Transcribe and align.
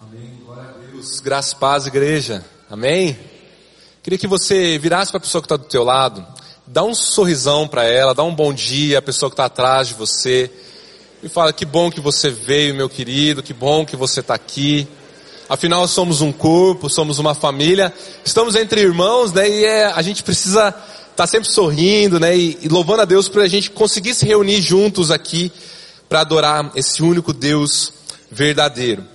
Amém. 0.00 0.40
Glória 0.44 0.70
a 0.70 0.90
Deus. 0.90 1.20
Graça, 1.20 1.54
paz, 1.56 1.86
igreja. 1.86 2.44
Amém. 2.70 3.18
Queria 4.02 4.18
que 4.18 4.26
você 4.26 4.78
virasse 4.78 5.10
para 5.10 5.18
a 5.18 5.20
pessoa 5.20 5.40
que 5.40 5.46
está 5.46 5.56
do 5.56 5.64
teu 5.64 5.82
lado, 5.82 6.26
dá 6.66 6.82
um 6.82 6.94
sorrisão 6.94 7.66
para 7.66 7.84
ela, 7.84 8.14
dá 8.14 8.22
um 8.22 8.34
bom 8.34 8.52
dia 8.52 8.98
à 8.98 9.02
pessoa 9.02 9.30
que 9.30 9.34
está 9.34 9.46
atrás 9.46 9.88
de 9.88 9.94
você 9.94 10.50
e 11.22 11.28
fala 11.28 11.52
que 11.52 11.64
bom 11.64 11.90
que 11.90 12.00
você 12.00 12.28
veio, 12.28 12.74
meu 12.74 12.88
querido, 12.88 13.42
que 13.42 13.54
bom 13.54 13.86
que 13.86 13.96
você 13.96 14.20
está 14.20 14.34
aqui. 14.34 14.86
Afinal, 15.48 15.86
somos 15.88 16.20
um 16.20 16.32
corpo, 16.32 16.90
somos 16.90 17.18
uma 17.18 17.34
família, 17.34 17.92
estamos 18.24 18.54
entre 18.56 18.80
irmãos, 18.80 19.32
né? 19.32 19.48
E 19.48 19.64
é, 19.64 19.86
a 19.86 20.02
gente 20.02 20.22
precisa 20.22 20.68
estar 20.68 21.14
tá 21.16 21.26
sempre 21.26 21.48
sorrindo, 21.50 22.18
né? 22.20 22.36
E, 22.36 22.58
e 22.62 22.68
louvando 22.68 23.02
a 23.02 23.06
Deus 23.06 23.28
para 23.28 23.42
a 23.42 23.48
gente 23.48 23.70
conseguir 23.70 24.14
se 24.14 24.26
reunir 24.26 24.60
juntos 24.60 25.10
aqui 25.10 25.52
para 26.08 26.20
adorar 26.20 26.70
esse 26.74 27.02
único 27.02 27.32
Deus 27.32 27.92
verdadeiro. 28.30 29.13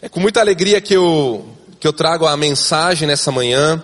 É 0.00 0.08
com 0.08 0.20
muita 0.20 0.38
alegria 0.38 0.80
que 0.80 0.94
eu, 0.94 1.44
que 1.80 1.86
eu 1.86 1.92
trago 1.92 2.24
a 2.24 2.36
mensagem 2.36 3.08
nessa 3.08 3.32
manhã. 3.32 3.82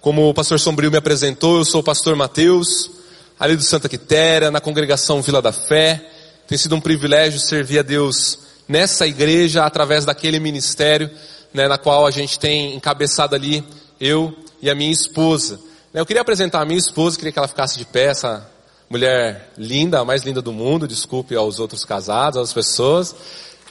Como 0.00 0.28
o 0.28 0.34
pastor 0.34 0.58
Sombrio 0.58 0.90
me 0.90 0.96
apresentou, 0.96 1.58
eu 1.58 1.64
sou 1.64 1.82
o 1.82 1.84
pastor 1.84 2.16
Mateus, 2.16 2.90
ali 3.38 3.54
do 3.54 3.62
Santa 3.62 3.88
Quitéria, 3.88 4.50
na 4.50 4.60
congregação 4.60 5.22
Vila 5.22 5.40
da 5.40 5.52
Fé. 5.52 6.04
Tem 6.48 6.58
sido 6.58 6.74
um 6.74 6.80
privilégio 6.80 7.38
servir 7.38 7.78
a 7.78 7.82
Deus 7.82 8.40
nessa 8.66 9.06
igreja 9.06 9.64
através 9.64 10.04
daquele 10.04 10.40
ministério, 10.40 11.08
né, 11.54 11.68
na 11.68 11.78
qual 11.78 12.08
a 12.08 12.10
gente 12.10 12.40
tem 12.40 12.74
encabeçado 12.74 13.36
ali 13.36 13.62
eu 14.00 14.34
e 14.60 14.68
a 14.68 14.74
minha 14.74 14.90
esposa. 14.90 15.60
Eu 15.94 16.04
queria 16.04 16.22
apresentar 16.22 16.60
a 16.60 16.64
minha 16.64 16.78
esposa, 16.78 17.16
queria 17.16 17.30
que 17.30 17.38
ela 17.38 17.46
ficasse 17.46 17.78
de 17.78 17.84
pé, 17.84 18.06
essa 18.06 18.50
mulher 18.90 19.52
linda, 19.56 20.00
a 20.00 20.04
mais 20.04 20.22
linda 20.22 20.42
do 20.42 20.52
mundo, 20.52 20.88
desculpe 20.88 21.36
aos 21.36 21.60
outros 21.60 21.84
casados, 21.84 22.36
às 22.40 22.52
pessoas. 22.52 23.14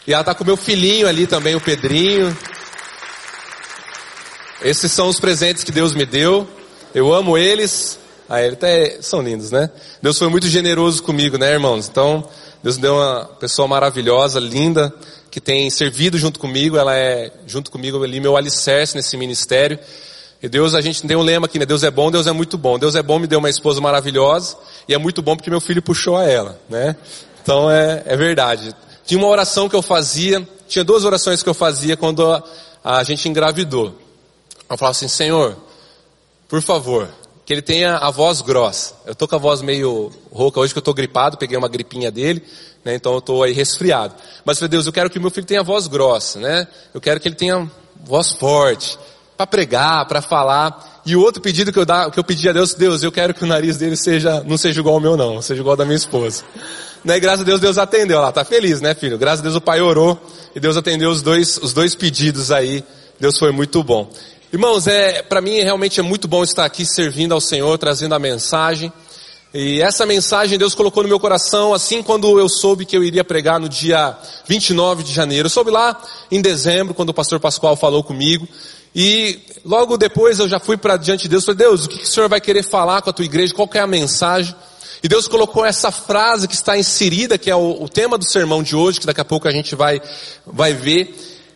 E 0.08 0.14
ela 0.14 0.22
está 0.22 0.36
com 0.36 0.44
meu 0.44 0.56
filhinho 0.56 1.08
ali 1.08 1.26
também, 1.26 1.56
o 1.56 1.62
Pedrinho. 1.62 2.36
Esses 4.62 4.92
são 4.92 5.08
os 5.08 5.20
presentes 5.20 5.64
que 5.64 5.72
Deus 5.72 5.94
me 5.94 6.06
deu. 6.06 6.48
Eu 6.94 7.14
amo 7.14 7.38
eles. 7.38 8.00
Ah, 8.30 8.42
eles 8.42 8.54
até 8.54 9.02
são 9.02 9.22
lindos, 9.22 9.52
né? 9.52 9.70
Deus 10.02 10.18
foi 10.18 10.30
muito 10.30 10.48
generoso 10.48 11.02
comigo, 11.02 11.38
né, 11.38 11.52
irmãos? 11.52 11.88
Então, 11.88 12.28
Deus 12.64 12.76
me 12.76 12.84
deu 12.84 12.96
uma 12.96 13.26
pessoa 13.40 13.68
maravilhosa, 13.68 14.40
linda, 14.40 14.94
que 15.30 15.42
tem 15.42 15.70
servido 15.70 16.18
junto 16.18 16.40
comigo. 16.40 16.78
Ela 16.78 16.96
é, 16.96 17.32
junto 17.48 17.72
comigo, 17.72 18.04
ali, 18.04 18.20
meu 18.20 18.38
alicerce 18.38 18.96
nesse 18.96 19.18
ministério. 19.18 19.80
E 20.42 20.48
Deus, 20.48 20.76
a 20.76 20.82
gente 20.82 21.02
tem 21.02 21.18
um 21.18 21.22
lema 21.22 21.48
aqui, 21.48 21.58
né? 21.58 21.66
Deus 21.66 21.84
é 21.84 21.90
bom, 21.90 22.12
Deus 22.12 22.28
é 22.28 22.32
muito 22.32 22.58
bom. 22.58 22.78
Deus 22.78 22.96
é 22.96 23.02
bom, 23.02 23.18
me 23.18 23.26
deu 23.26 23.40
uma 23.40 23.50
esposa 23.50 23.82
maravilhosa. 23.82 24.56
E 24.88 24.94
é 24.94 24.98
muito 24.98 25.22
bom 25.22 25.36
porque 25.36 25.50
meu 25.50 25.62
filho 25.62 25.82
puxou 25.82 26.16
a 26.16 26.26
ela, 26.26 26.60
né? 26.70 26.96
Então 27.42 27.70
é, 27.70 28.04
é 28.06 28.16
verdade. 28.16 28.76
Tinha 29.06 29.20
uma 29.20 29.28
oração 29.28 29.70
que 29.70 29.76
eu 29.76 29.82
fazia, 29.82 30.48
tinha 30.68 30.84
duas 30.84 31.04
orações 31.06 31.44
que 31.44 31.50
eu 31.50 31.54
fazia 31.54 31.96
quando 31.96 32.32
a, 32.32 32.44
a 32.84 33.04
gente 33.04 33.30
engravidou. 33.30 33.96
Eu 34.70 34.78
falava 34.78 34.92
assim, 34.92 35.08
Senhor, 35.08 35.56
por 36.48 36.62
favor, 36.62 37.10
que 37.46 37.54
ele 37.54 37.62
tenha 37.62 37.98
a 37.98 38.10
voz 38.10 38.42
grossa. 38.42 38.96
Eu 39.06 39.14
tô 39.14 39.28
com 39.28 39.36
a 39.36 39.40
voz 39.40 39.62
meio 39.62 40.12
rouca 40.32 40.60
hoje 40.60 40.74
que 40.74 40.80
eu 40.80 40.84
tô 40.84 40.94
gripado, 40.94 41.38
peguei 41.38 41.56
uma 41.56 41.70
gripinha 41.70 42.10
dele, 42.10 42.44
né? 42.84 42.96
Então 42.96 43.14
eu 43.14 43.22
tô 43.22 43.44
aí 43.44 43.54
resfriado. 43.54 44.16
Mas, 44.44 44.60
meu 44.60 44.68
Deus, 44.68 44.88
eu 44.88 44.94
quero 44.94 45.10
que 45.10 45.20
meu 45.20 45.30
filho 45.30 45.46
tenha 45.46 45.62
voz 45.62 45.86
grossa, 45.86 46.40
né? 46.40 46.68
Eu 46.94 47.00
quero 47.00 47.20
que 47.20 47.28
ele 47.28 47.36
tenha 47.36 47.70
voz 48.04 48.32
forte, 48.34 48.98
para 49.38 49.48
pregar, 49.48 50.08
para 50.08 50.22
falar. 50.22 51.02
E 51.06 51.16
o 51.16 51.22
outro 51.22 51.42
pedido 51.42 51.72
que 51.72 51.80
eu, 51.80 51.86
dá, 51.86 52.10
que 52.10 52.20
eu 52.20 52.24
pedi 52.24 52.50
a 52.50 52.54
Deus, 52.54 52.74
Deus, 52.74 53.04
eu 53.04 53.12
quero 53.12 53.34
que 53.34 53.44
o 53.44 53.48
nariz 53.48 53.78
dele 53.78 53.96
seja, 53.96 54.44
não 54.46 54.58
seja 54.58 54.80
igual 54.80 54.96
ao 54.96 55.02
meu 55.02 55.16
não, 55.16 55.42
seja 55.42 55.62
igual 55.62 55.74
ao 55.74 55.78
da 55.78 55.86
minha 55.86 55.98
esposa. 55.98 56.44
Né? 57.04 57.20
Graças 57.20 57.42
a 57.42 57.44
Deus, 57.44 57.62
Deus 57.62 57.78
atendeu 57.78 58.20
lá, 58.20 58.32
tá 58.32 58.44
feliz, 58.44 58.82
né 58.82 58.96
filho? 58.96 59.18
Graças 59.18 59.42
a 59.42 59.44
Deus 59.44 59.56
o 59.56 59.62
pai 59.62 59.82
orou 59.82 60.20
e 60.56 60.60
Deus 60.60 60.76
atendeu 60.76 61.12
os 61.12 61.22
dois, 61.22 61.58
os 61.58 61.74
dois 61.74 61.94
pedidos 61.94 62.52
aí. 62.52 62.84
Deus 63.20 63.38
foi 63.38 63.52
muito 63.52 63.84
bom. 63.84 64.10
Irmãos, 64.52 64.88
é, 64.88 65.22
para 65.22 65.42
mim 65.42 65.60
realmente 65.62 66.00
é 66.00 66.04
muito 66.04 66.28
bom 66.28 66.44
estar 66.44 66.66
aqui 66.66 66.86
servindo 66.86 67.34
ao 67.34 67.42
Senhor, 67.42 67.78
trazendo 67.78 68.16
a 68.16 68.20
mensagem. 68.20 68.92
E 69.54 69.82
essa 69.82 70.06
mensagem 70.06 70.58
Deus 70.58 70.76
colocou 70.76 71.02
no 71.02 71.08
meu 71.08 71.20
coração 71.20 71.74
assim 71.74 72.04
quando 72.04 72.40
eu 72.40 72.50
soube 72.50 72.86
que 72.86 72.98
eu 72.98 73.04
iria 73.04 73.24
pregar 73.24 73.60
no 73.60 73.70
dia 73.70 74.18
29 74.48 75.04
de 75.04 75.14
janeiro. 75.14 75.46
Eu 75.46 75.50
soube 75.50 75.72
lá 75.72 76.02
em 76.32 76.42
dezembro, 76.42 76.94
quando 76.94 77.10
o 77.10 77.14
pastor 77.14 77.40
Pascoal 77.40 77.76
falou 77.78 78.04
comigo. 78.04 78.48
E 78.96 79.42
logo 79.66 79.98
depois 79.98 80.40
eu 80.40 80.48
já 80.48 80.58
fui 80.58 80.78
para 80.78 80.96
diante 80.96 81.24
de 81.24 81.30
Deus 81.30 81.44
falei, 81.44 81.58
Deus, 81.58 81.86
o 81.86 81.90
que, 81.90 81.98
que 81.98 82.06
o 82.06 82.08
Senhor 82.08 82.30
vai 82.30 82.40
querer 82.40 82.64
falar 82.64 83.02
com 83.02 83.10
a 83.10 83.14
tua 83.14 83.26
igreja? 83.26 83.54
Qual 83.54 83.70
é 83.74 83.80
a 83.80 83.88
mensagem? 83.88 84.56
E 85.04 85.10
Deus 85.10 85.28
colocou 85.28 85.66
essa 85.66 85.92
frase 85.92 86.48
que 86.48 86.56
está 86.56 86.78
inserida, 86.78 87.38
que 87.38 87.52
é 87.52 87.56
o, 87.56 87.84
o, 87.84 87.90
tema 87.90 88.18
do 88.18 88.24
sermão 88.24 88.64
de 88.64 88.74
hoje, 88.74 89.02
que 89.02 89.06
daqui 89.06 89.20
a 89.20 89.26
pouco 89.26 89.50
a 89.50 89.52
gente 89.52 89.76
vai, 89.76 90.02
vai 90.48 90.74
ver, 90.74 91.14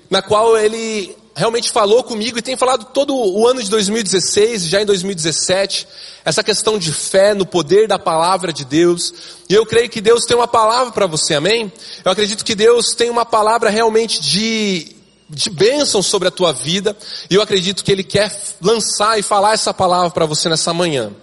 na 0.10 0.22
qual 0.22 0.58
ele 0.58 1.16
realmente 1.34 1.72
falou 1.72 2.04
comigo 2.04 2.38
e 2.38 2.42
tem 2.42 2.58
falado 2.58 2.88
todo 2.94 3.16
o 3.16 3.48
ano 3.48 3.64
de 3.64 3.70
2016, 3.70 4.66
já 4.66 4.82
em 4.82 4.86
2017, 4.86 5.88
essa 6.26 6.44
questão 6.44 6.78
de 6.78 6.92
fé 6.92 7.34
no 7.34 7.46
poder 7.46 7.88
da 7.88 7.98
palavra 7.98 8.52
de 8.52 8.66
Deus. 8.66 9.14
E 9.50 9.54
eu 9.54 9.66
creio 9.66 9.90
que 9.90 10.02
Deus 10.02 10.26
tem 10.26 10.36
uma 10.36 10.48
palavra 10.48 10.92
para 10.92 11.08
você, 11.08 11.36
amém? 11.36 11.72
Eu 12.04 12.12
acredito 12.12 12.44
que 12.44 12.54
Deus 12.54 12.94
tem 12.94 13.10
uma 13.10 13.26
palavra 13.26 13.70
realmente 13.70 14.22
de 14.22 14.99
de 15.30 15.50
bênção 15.50 16.02
sobre 16.02 16.28
a 16.28 16.32
tua 16.32 16.52
vida, 16.52 16.98
e 17.30 17.36
eu 17.36 17.42
acredito 17.42 17.84
que 17.84 17.92
Ele 17.92 18.04
quer 18.04 18.36
lançar 18.60 19.20
e 19.20 19.22
falar 19.22 19.54
essa 19.54 19.74
palavra 19.74 20.10
para 20.10 20.26
você 20.26 20.50
nessa 20.50 20.74
manhã. 20.74 21.14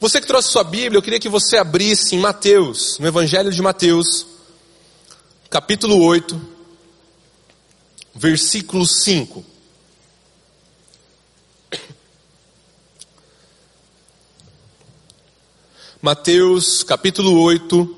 Você 0.00 0.20
que 0.20 0.26
trouxe 0.26 0.50
sua 0.50 0.64
Bíblia, 0.64 0.98
eu 0.98 1.02
queria 1.02 1.20
que 1.20 1.28
você 1.28 1.56
abrisse 1.56 2.16
em 2.16 2.18
Mateus, 2.18 2.98
no 2.98 3.06
Evangelho 3.06 3.52
de 3.52 3.62
Mateus, 3.62 4.26
capítulo 5.48 6.02
8, 6.02 6.40
versículo 8.14 8.84
5. 8.86 9.44
Mateus 16.02 16.82
capítulo 16.82 17.38
8, 17.42 17.96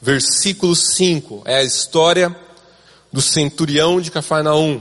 versículo 0.00 0.76
5. 0.76 1.42
É 1.44 1.56
a 1.56 1.64
história 1.64 2.34
do 3.12 3.20
centurião 3.20 4.00
de 4.00 4.10
Cafarnaum. 4.10 4.80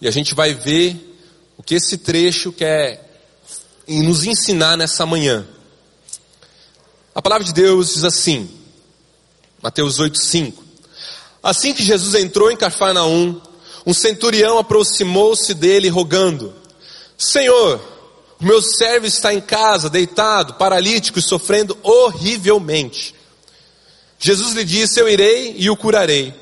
E 0.00 0.06
a 0.06 0.10
gente 0.10 0.34
vai 0.34 0.54
ver 0.54 1.18
o 1.56 1.62
que 1.62 1.74
esse 1.74 1.98
trecho 1.98 2.52
quer 2.52 3.04
nos 3.88 4.24
ensinar 4.24 4.76
nessa 4.76 5.04
manhã. 5.04 5.46
A 7.14 7.20
palavra 7.20 7.44
de 7.44 7.52
Deus 7.52 7.94
diz 7.94 8.04
assim, 8.04 8.48
Mateus 9.60 9.98
8,5. 9.98 10.54
Assim 11.42 11.72
que 11.72 11.82
Jesus 11.82 12.14
entrou 12.14 12.50
em 12.50 12.56
Cafarnaum, 12.56 13.40
um 13.84 13.94
centurião 13.94 14.58
aproximou-se 14.58 15.52
dele 15.54 15.88
rogando, 15.88 16.54
Senhor, 17.16 17.80
o 18.40 18.44
meu 18.44 18.62
servo 18.62 19.06
está 19.06 19.34
em 19.34 19.40
casa, 19.40 19.90
deitado, 19.90 20.54
paralítico 20.54 21.18
e 21.18 21.22
sofrendo 21.22 21.76
horrivelmente. 21.82 23.14
Jesus 24.18 24.54
lhe 24.54 24.64
disse, 24.64 25.00
eu 25.00 25.08
irei 25.08 25.56
e 25.58 25.68
o 25.68 25.76
curarei. 25.76 26.32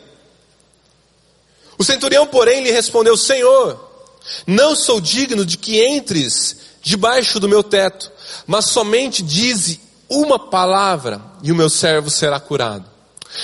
O 1.79 1.85
centurião, 1.85 2.27
porém, 2.27 2.63
lhe 2.63 2.71
respondeu: 2.71 3.17
Senhor, 3.17 3.79
não 4.47 4.75
sou 4.75 5.01
digno 5.01 5.45
de 5.45 5.59
que 5.59 5.85
entres 5.85 6.57
debaixo 6.83 7.41
do 7.41 7.49
meu 7.49 7.63
teto, 7.63 8.11
mas 8.47 8.67
somente 8.67 9.23
dize 9.23 9.81
uma 10.09 10.39
palavra 10.39 11.21
e 11.43 11.51
o 11.51 11.55
meu 11.55 11.69
servo 11.69 12.11
será 12.11 12.39
curado. 12.39 12.85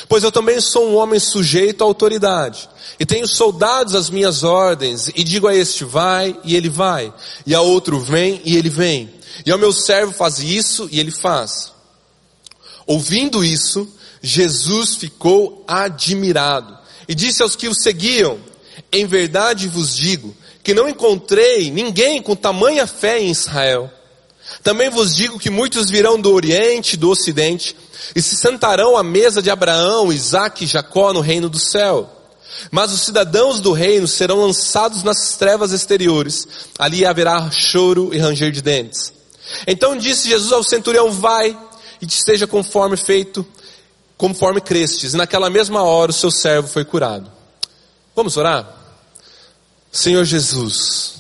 Pois 0.09 0.23
eu 0.23 0.33
também 0.33 0.61
sou 0.61 0.89
um 0.89 0.97
homem 0.97 1.19
sujeito 1.19 1.83
à 1.83 1.87
autoridade, 1.87 2.69
e 2.99 3.05
tenho 3.05 3.27
soldados 3.27 3.95
às 3.95 4.09
minhas 4.09 4.43
ordens, 4.43 5.09
e 5.15 5.25
digo 5.25 5.49
a 5.49 5.55
este 5.55 5.85
vai, 5.85 6.39
e 6.45 6.57
ele 6.57 6.69
vai, 6.69 7.13
e 7.45 7.55
a 7.55 7.61
outro 7.61 7.99
vem, 7.99 8.41
e 8.45 8.57
ele 8.57 8.71
vem, 8.71 9.13
e 9.45 9.51
ao 9.51 9.59
meu 9.59 9.73
servo 9.73 10.13
faz 10.13 10.39
isso, 10.39 10.89
e 10.91 11.01
ele 11.01 11.11
faz. 11.11 11.73
Ouvindo 12.87 13.45
isso, 13.45 13.89
Jesus 14.23 14.95
ficou 14.95 15.65
admirado 15.67 16.82
e 17.13 17.15
disse 17.15 17.43
aos 17.43 17.55
que 17.55 17.69
o 17.69 17.75
seguiam: 17.75 18.39
Em 18.91 19.05
verdade 19.07 19.69
vos 19.69 19.95
digo 19.95 20.35
que 20.65 20.73
não 20.73 20.89
encontrei 20.89 21.71
ninguém 21.71 22.23
com 22.23 22.35
tamanha 22.35 22.87
fé 22.87 23.21
em 23.21 23.31
Israel. 23.31 23.91
Também 24.63 24.89
vos 24.89 25.15
digo 25.15 25.39
que 25.39 25.51
muitos 25.51 25.91
virão 25.91 26.19
do 26.19 26.33
Oriente 26.33 26.95
e 26.95 26.97
do 26.97 27.11
Ocidente 27.11 27.77
e 28.17 28.23
se 28.23 28.35
sentarão 28.35 28.97
à 28.97 29.03
mesa 29.03 29.43
de 29.43 29.51
Abraão, 29.51 30.11
Isaque 30.11 30.65
e 30.65 30.67
Jacó 30.67 31.13
no 31.13 31.21
reino 31.21 31.51
do 31.51 31.59
céu. 31.59 32.11
Mas 32.71 32.91
os 32.93 33.03
cidadãos 33.03 33.61
do 33.61 33.73
reino 33.73 34.09
serão 34.09 34.41
lançados 34.41 35.03
nas 35.03 35.37
trevas 35.37 35.71
exteriores. 35.71 36.49
Ali 36.79 37.05
haverá 37.05 37.51
choro 37.51 38.09
e 38.15 38.19
ranger 38.19 38.51
de 38.51 38.63
dentes. 38.63 39.13
Então 39.67 39.99
disse 39.99 40.31
Jesus 40.31 40.51
ao 40.51 40.65
centurião: 40.65 41.11
Vai 41.11 41.55
e 42.01 42.07
te 42.07 42.19
seja 42.25 42.47
conforme 42.47 42.97
feito 42.97 43.47
conforme 44.23 44.61
crestes. 44.61 45.15
E 45.15 45.17
naquela 45.17 45.51
mesma 45.51 45.83
hora 45.83 46.13
o 46.13 46.15
seu 46.15 46.31
servo 46.31 46.69
foi 46.69 46.85
curado. 46.85 47.29
Vamos 48.15 48.37
orar? 48.37 48.73
Senhor 49.91 50.25
Jesus, 50.25 51.15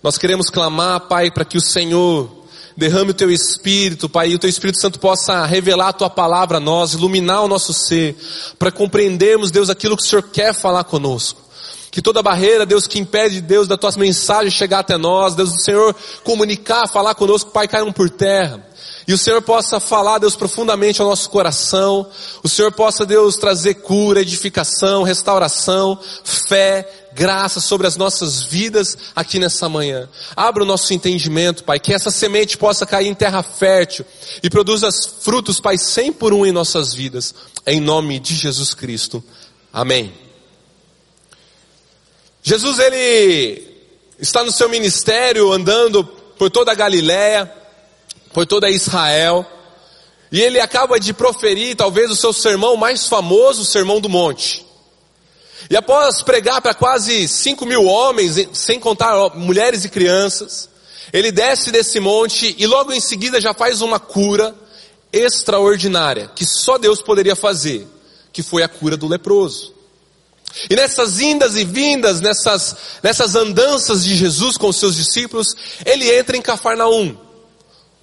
nós 0.00 0.16
queremos 0.16 0.48
clamar, 0.48 1.00
Pai, 1.08 1.28
para 1.28 1.44
que 1.44 1.58
o 1.58 1.60
Senhor 1.60 2.44
derrame 2.76 3.10
o 3.10 3.14
teu 3.14 3.32
Espírito, 3.32 4.08
Pai, 4.08 4.28
e 4.28 4.36
o 4.36 4.38
teu 4.38 4.48
Espírito 4.48 4.80
Santo 4.80 5.00
possa 5.00 5.44
revelar 5.44 5.88
a 5.88 5.92
tua 5.92 6.08
palavra 6.08 6.58
a 6.58 6.60
nós, 6.60 6.92
iluminar 6.92 7.42
o 7.42 7.48
nosso 7.48 7.72
ser, 7.74 8.16
para 8.60 8.70
compreendermos, 8.70 9.50
Deus, 9.50 9.68
aquilo 9.68 9.96
que 9.96 10.04
o 10.04 10.06
Senhor 10.06 10.22
quer 10.22 10.54
falar 10.54 10.84
conosco. 10.84 11.42
Que 11.90 12.00
toda 12.00 12.22
barreira, 12.22 12.64
Deus, 12.64 12.86
que 12.86 13.00
impede, 13.00 13.40
Deus, 13.40 13.66
da 13.66 13.76
tua 13.76 13.90
mensagem 13.96 14.52
chegar 14.52 14.80
até 14.80 14.96
nós, 14.96 15.34
Deus, 15.34 15.50
do 15.50 15.60
Senhor 15.60 15.96
comunicar, 16.22 16.86
falar 16.86 17.16
conosco, 17.16 17.50
Pai, 17.50 17.66
caiam 17.66 17.92
por 17.92 18.08
terra. 18.08 18.64
E 19.06 19.12
o 19.12 19.18
Senhor 19.18 19.40
possa 19.40 19.78
falar, 19.78 20.18
Deus, 20.18 20.34
profundamente 20.34 21.00
ao 21.00 21.08
nosso 21.08 21.30
coração. 21.30 22.10
O 22.42 22.48
Senhor 22.48 22.72
possa, 22.72 23.06
Deus, 23.06 23.36
trazer 23.36 23.74
cura, 23.74 24.20
edificação, 24.20 25.04
restauração, 25.04 25.96
fé, 26.24 27.06
graça 27.12 27.60
sobre 27.60 27.86
as 27.86 27.96
nossas 27.96 28.42
vidas 28.42 28.98
aqui 29.14 29.38
nessa 29.38 29.68
manhã. 29.68 30.08
Abra 30.34 30.64
o 30.64 30.66
nosso 30.66 30.92
entendimento, 30.92 31.62
Pai, 31.62 31.78
que 31.78 31.94
essa 31.94 32.10
semente 32.10 32.58
possa 32.58 32.84
cair 32.84 33.06
em 33.06 33.14
terra 33.14 33.44
fértil 33.44 34.04
e 34.42 34.50
produza 34.50 34.88
frutos, 35.20 35.60
Pai, 35.60 35.78
cem 35.78 36.12
por 36.12 36.34
um 36.34 36.44
em 36.44 36.50
nossas 36.50 36.92
vidas. 36.92 37.32
Em 37.64 37.80
nome 37.80 38.18
de 38.18 38.34
Jesus 38.34 38.74
Cristo. 38.74 39.22
Amém. 39.72 40.12
Jesus, 42.42 42.80
ele 42.80 43.68
está 44.18 44.42
no 44.42 44.50
seu 44.50 44.68
ministério 44.68 45.52
andando 45.52 46.04
por 46.04 46.50
toda 46.50 46.72
a 46.72 46.74
Galiléia 46.74 47.52
por 48.36 48.44
toda 48.44 48.68
Israel. 48.68 49.46
E 50.30 50.42
ele 50.42 50.60
acaba 50.60 51.00
de 51.00 51.14
proferir 51.14 51.74
talvez 51.74 52.10
o 52.10 52.14
seu 52.14 52.34
sermão 52.34 52.76
mais 52.76 53.06
famoso, 53.06 53.62
o 53.62 53.64
Sermão 53.64 53.98
do 53.98 54.10
Monte. 54.10 54.62
E 55.70 55.76
após 55.76 56.22
pregar 56.22 56.60
para 56.60 56.74
quase 56.74 57.26
5 57.26 57.64
mil 57.64 57.86
homens, 57.86 58.36
sem 58.52 58.78
contar 58.78 59.34
mulheres 59.34 59.86
e 59.86 59.88
crianças, 59.88 60.68
ele 61.14 61.32
desce 61.32 61.70
desse 61.70 61.98
monte 61.98 62.54
e 62.58 62.66
logo 62.66 62.92
em 62.92 63.00
seguida 63.00 63.40
já 63.40 63.54
faz 63.54 63.80
uma 63.80 63.98
cura 63.98 64.54
extraordinária, 65.10 66.30
que 66.36 66.44
só 66.44 66.76
Deus 66.76 67.00
poderia 67.00 67.34
fazer, 67.34 67.88
que 68.34 68.42
foi 68.42 68.62
a 68.62 68.68
cura 68.68 68.98
do 68.98 69.08
leproso. 69.08 69.72
E 70.68 70.76
nessas 70.76 71.20
indas 71.20 71.56
e 71.56 71.64
vindas, 71.64 72.20
nessas, 72.20 72.76
nessas 73.02 73.34
andanças 73.34 74.04
de 74.04 74.14
Jesus 74.14 74.58
com 74.58 74.68
os 74.68 74.76
seus 74.76 74.94
discípulos, 74.94 75.56
ele 75.86 76.14
entra 76.14 76.36
em 76.36 76.42
Cafarnaum 76.42 77.24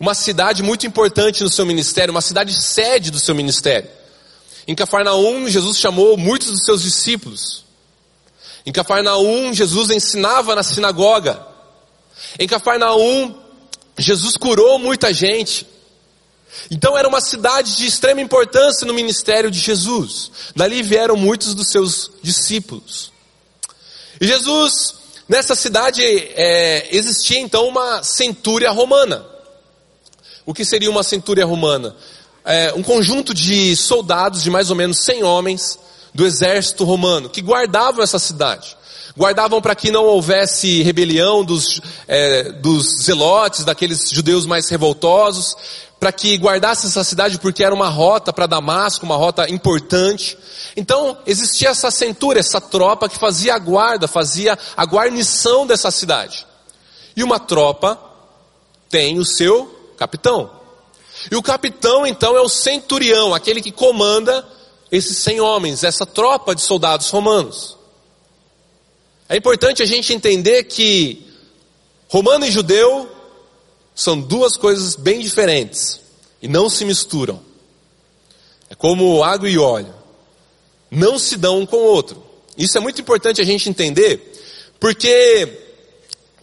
uma 0.03 0.13
cidade 0.13 0.61
muito 0.61 0.85
importante 0.85 1.41
no 1.43 1.49
seu 1.49 1.65
ministério, 1.65 2.11
uma 2.11 2.19
cidade 2.19 2.61
sede 2.61 3.09
do 3.09 3.17
seu 3.17 3.33
ministério. 3.33 3.89
Em 4.67 4.75
Cafarnaum, 4.75 5.47
Jesus 5.47 5.77
chamou 5.77 6.17
muitos 6.17 6.51
dos 6.51 6.65
seus 6.65 6.83
discípulos. 6.83 7.63
Em 8.65 8.71
Cafarnaum, 8.73 9.53
Jesus 9.53 9.91
ensinava 9.91 10.55
na 10.55 10.61
sinagoga. 10.61 11.47
Em 12.37 12.45
Cafarnaum, 12.45 13.33
Jesus 13.97 14.35
curou 14.35 14.77
muita 14.77 15.13
gente. 15.13 15.65
Então 16.69 16.97
era 16.97 17.07
uma 17.07 17.21
cidade 17.21 17.77
de 17.77 17.85
extrema 17.85 18.19
importância 18.19 18.85
no 18.85 18.93
ministério 18.93 19.49
de 19.49 19.57
Jesus. 19.57 20.31
Dali 20.53 20.83
vieram 20.83 21.15
muitos 21.15 21.55
dos 21.55 21.69
seus 21.69 22.11
discípulos. 22.21 23.09
E 24.19 24.27
Jesus, 24.27 24.95
nessa 25.29 25.55
cidade, 25.55 26.03
é, 26.03 26.93
existia 26.93 27.39
então 27.39 27.69
uma 27.69 28.03
centúria 28.03 28.69
romana. 28.69 29.31
O 30.45 30.53
que 30.53 30.65
seria 30.65 30.89
uma 30.89 31.03
centúria 31.03 31.45
romana? 31.45 31.95
É, 32.45 32.73
um 32.75 32.83
conjunto 32.83 33.33
de 33.33 33.75
soldados, 33.75 34.43
de 34.43 34.49
mais 34.49 34.69
ou 34.69 34.75
menos 34.75 34.99
100 35.05 35.23
homens, 35.23 35.79
do 36.13 36.25
exército 36.25 36.83
romano, 36.83 37.29
que 37.29 37.41
guardavam 37.41 38.03
essa 38.03 38.19
cidade. 38.19 38.77
Guardavam 39.17 39.61
para 39.61 39.75
que 39.75 39.91
não 39.91 40.05
houvesse 40.05 40.81
rebelião 40.81 41.43
dos, 41.43 41.79
é, 42.07 42.51
dos 42.53 43.03
zelotes, 43.03 43.63
daqueles 43.63 44.09
judeus 44.09 44.45
mais 44.45 44.69
revoltosos, 44.69 45.55
para 45.99 46.11
que 46.11 46.35
guardasse 46.35 46.87
essa 46.87 47.03
cidade 47.03 47.39
porque 47.39 47.63
era 47.63 47.73
uma 47.73 47.87
rota 47.87 48.33
para 48.33 48.45
Damasco, 48.45 49.05
uma 49.05 49.15
rota 49.15 49.49
importante. 49.49 50.37
Então 50.75 51.17
existia 51.25 51.69
essa 51.69 51.89
centúria, 51.89 52.41
essa 52.41 52.59
tropa 52.59 53.07
que 53.07 53.17
fazia 53.17 53.55
a 53.55 53.59
guarda, 53.59 54.07
fazia 54.07 54.57
a 54.75 54.83
guarnição 54.83 55.65
dessa 55.65 55.89
cidade. 55.91 56.45
E 57.15 57.23
uma 57.23 57.39
tropa 57.39 57.97
tem 58.89 59.17
o 59.17 59.25
seu 59.25 59.72
capitão. 60.03 60.51
E 61.31 61.35
o 61.35 61.41
capitão 61.41 62.05
então 62.05 62.35
é 62.35 62.41
o 62.41 62.49
centurião, 62.49 63.33
aquele 63.33 63.61
que 63.61 63.71
comanda 63.71 64.45
esses 64.91 65.17
cem 65.17 65.39
homens, 65.39 65.83
essa 65.83 66.05
tropa 66.05 66.53
de 66.53 66.61
soldados 66.61 67.09
romanos. 67.09 67.77
É 69.29 69.37
importante 69.37 69.81
a 69.81 69.85
gente 69.85 70.13
entender 70.13 70.65
que 70.65 71.25
romano 72.09 72.45
e 72.45 72.51
judeu 72.51 73.09
são 73.95 74.19
duas 74.19 74.57
coisas 74.57 74.95
bem 74.95 75.21
diferentes 75.21 76.01
e 76.41 76.47
não 76.47 76.69
se 76.69 76.83
misturam. 76.83 77.39
É 78.69 78.75
como 78.75 79.23
água 79.23 79.49
e 79.49 79.57
óleo. 79.57 79.93
Não 80.91 81.17
se 81.17 81.37
dão 81.37 81.59
um 81.59 81.65
com 81.65 81.77
o 81.77 81.85
outro. 81.85 82.21
Isso 82.57 82.77
é 82.77 82.81
muito 82.81 82.99
importante 83.01 83.41
a 83.41 83.45
gente 83.45 83.69
entender, 83.69 84.19
porque 84.79 85.72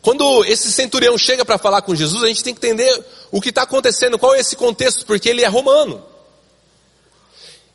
quando 0.02 0.44
esse 0.44 0.72
centurião 0.72 1.16
chega 1.18 1.44
para 1.44 1.58
falar 1.58 1.82
com 1.82 1.94
Jesus, 1.94 2.22
a 2.22 2.28
gente 2.28 2.42
tem 2.42 2.54
que 2.54 2.66
entender 2.66 3.04
o 3.30 3.40
que 3.40 3.50
está 3.50 3.62
acontecendo, 3.62 4.18
qual 4.18 4.34
é 4.34 4.40
esse 4.40 4.56
contexto, 4.56 5.04
porque 5.04 5.28
ele 5.28 5.42
é 5.42 5.48
romano. 5.48 6.02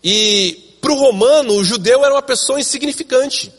E 0.04 0.78
para 0.82 0.92
o 0.92 1.00
romano, 1.00 1.54
o 1.54 1.64
judeu 1.64 2.04
era 2.04 2.14
uma 2.14 2.22
pessoa 2.22 2.60
insignificante. 2.60 3.54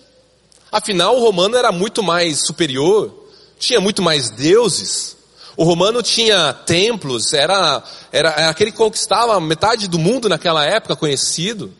Afinal, 0.70 1.16
o 1.16 1.20
romano 1.20 1.56
era 1.56 1.70
muito 1.70 2.02
mais 2.02 2.44
superior, 2.44 3.12
tinha 3.58 3.80
muito 3.80 4.02
mais 4.02 4.30
deuses. 4.30 5.16
O 5.56 5.64
romano 5.64 6.02
tinha 6.02 6.52
templos, 6.52 7.32
era, 7.32 7.82
era, 8.12 8.30
era 8.30 8.50
aquele 8.50 8.72
que 8.72 8.76
conquistava 8.76 9.40
metade 9.40 9.88
do 9.88 9.98
mundo 9.98 10.28
naquela 10.28 10.64
época 10.64 10.94
conhecido. 10.96 11.72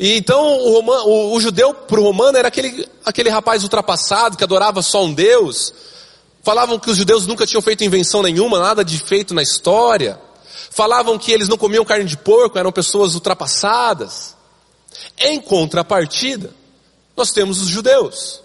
E 0.00 0.16
então 0.16 0.42
o, 0.42 0.72
romano, 0.72 1.04
o, 1.04 1.34
o 1.34 1.40
judeu 1.42 1.74
para 1.74 2.00
o 2.00 2.02
romano 2.02 2.38
era 2.38 2.48
aquele, 2.48 2.88
aquele 3.04 3.28
rapaz 3.28 3.62
ultrapassado 3.62 4.34
que 4.34 4.42
adorava 4.42 4.80
só 4.80 5.04
um 5.04 5.12
Deus. 5.12 5.74
Falavam 6.42 6.78
que 6.78 6.90
os 6.90 6.96
judeus 6.96 7.26
nunca 7.26 7.46
tinham 7.46 7.60
feito 7.60 7.84
invenção 7.84 8.22
nenhuma, 8.22 8.58
nada 8.58 8.82
de 8.82 8.98
feito 8.98 9.34
na 9.34 9.42
história. 9.42 10.18
Falavam 10.70 11.18
que 11.18 11.30
eles 11.30 11.50
não 11.50 11.58
comiam 11.58 11.84
carne 11.84 12.06
de 12.06 12.16
porco, 12.16 12.58
eram 12.58 12.72
pessoas 12.72 13.14
ultrapassadas. 13.14 14.34
Em 15.18 15.38
contrapartida, 15.38 16.50
nós 17.14 17.30
temos 17.30 17.60
os 17.60 17.68
judeus, 17.68 18.40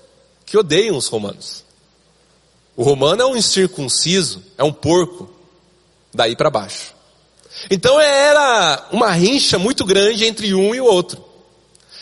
que 0.46 0.58
odeiam 0.58 0.98
os 0.98 1.08
romanos. 1.08 1.64
O 2.76 2.84
romano 2.84 3.22
é 3.22 3.26
um 3.26 3.38
incircunciso, 3.38 4.44
é 4.58 4.64
um 4.66 4.74
porco, 4.74 5.30
daí 6.14 6.36
para 6.36 6.50
baixo. 6.50 6.94
Então 7.72 7.98
era 7.98 8.90
uma 8.92 9.10
rincha 9.12 9.58
muito 9.58 9.86
grande 9.86 10.26
entre 10.26 10.54
um 10.54 10.76
e 10.76 10.82
o 10.82 10.86
outro. 10.86 11.24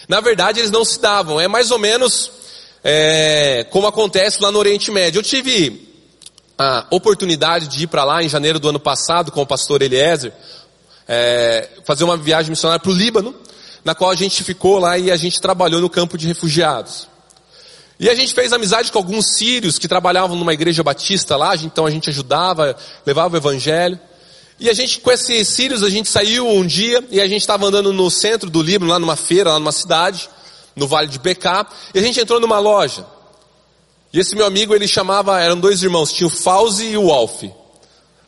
Na 0.08 0.20
verdade, 0.20 0.60
eles 0.60 0.72
não 0.72 0.84
se 0.84 1.00
davam. 1.00 1.40
É 1.40 1.48
mais 1.48 1.72
ou 1.72 1.80
menos 1.80 2.32
é, 2.84 3.66
como 3.70 3.88
acontece 3.88 4.42
lá 4.42 4.52
no 4.52 4.60
Oriente 4.60 4.92
Médio. 4.92 5.20
Eu 5.20 5.24
tive 5.24 5.90
a 6.58 6.86
oportunidade 6.90 7.68
de 7.68 7.84
ir 7.84 7.88
para 7.88 8.04
lá 8.04 8.22
em 8.22 8.30
janeiro 8.30 8.60
do 8.60 8.70
ano 8.70 8.80
passado 8.80 9.32
com 9.32 9.42
o 9.42 9.48
pastor 9.48 9.82
Eliezer, 9.82 10.34
é, 11.08 11.70
fazer 11.86 12.04
uma 12.04 12.18
viagem 12.18 12.50
missionária 12.50 12.82
para 12.82 12.92
o 12.92 12.96
Líbano, 12.96 13.36
na 13.84 13.96
qual 13.96 14.12
a 14.12 14.16
gente 14.16 14.44
ficou 14.44 14.80
lá 14.80 14.98
e 14.98 15.12
a 15.12 15.16
gente 15.16 15.42
trabalhou 15.42 15.82
no 15.82 15.90
campo 15.90 16.18
de 16.18 16.28
refugiados. 16.28 17.08
E 18.00 18.10
a 18.10 18.16
gente 18.16 18.34
fez 18.34 18.52
amizade 18.52 18.92
com 18.92 18.98
alguns 18.98 19.38
sírios 19.38 19.78
que 19.78 19.88
trabalhavam 19.88 20.36
numa 20.36 20.54
igreja 20.54 20.84
batista 20.84 21.36
lá, 21.38 21.56
então 21.56 21.86
a 21.86 21.92
gente 21.92 22.10
ajudava, 22.10 22.76
levava 23.06 23.36
o 23.36 23.38
evangelho. 23.38 24.00
E 24.60 24.70
a 24.70 24.74
gente, 24.74 25.00
com 25.00 25.12
esses 25.12 25.48
sírios, 25.48 25.84
a 25.84 25.90
gente 25.90 26.10
saiu 26.10 26.48
um 26.48 26.66
dia 26.66 27.04
e 27.10 27.20
a 27.20 27.28
gente 27.28 27.42
estava 27.42 27.66
andando 27.66 27.92
no 27.92 28.10
centro 28.10 28.50
do 28.50 28.62
Líbano, 28.62 28.92
lá 28.92 29.00
numa 29.00 29.16
feira, 29.16 29.52
lá 29.52 29.60
numa 29.60 29.72
cidade, 29.72 30.30
no 30.76 30.88
Vale 30.88 31.08
de 31.08 31.20
Becá, 31.20 31.68
e 31.94 32.00
a 32.00 32.02
gente 32.02 32.20
entrou 32.20 32.40
numa 32.40 32.60
loja. 32.60 33.06
E 34.12 34.20
esse 34.20 34.36
meu 34.36 34.46
amigo, 34.46 34.76
ele 34.76 34.88
chamava, 34.88 35.42
eram 35.42 35.60
dois 35.60 35.82
irmãos, 35.82 36.14
tinha 36.14 36.28
o 36.28 36.30
Fauzi 36.30 36.86
e 36.86 36.98
o 36.98 37.08
Wolf. 37.08 37.44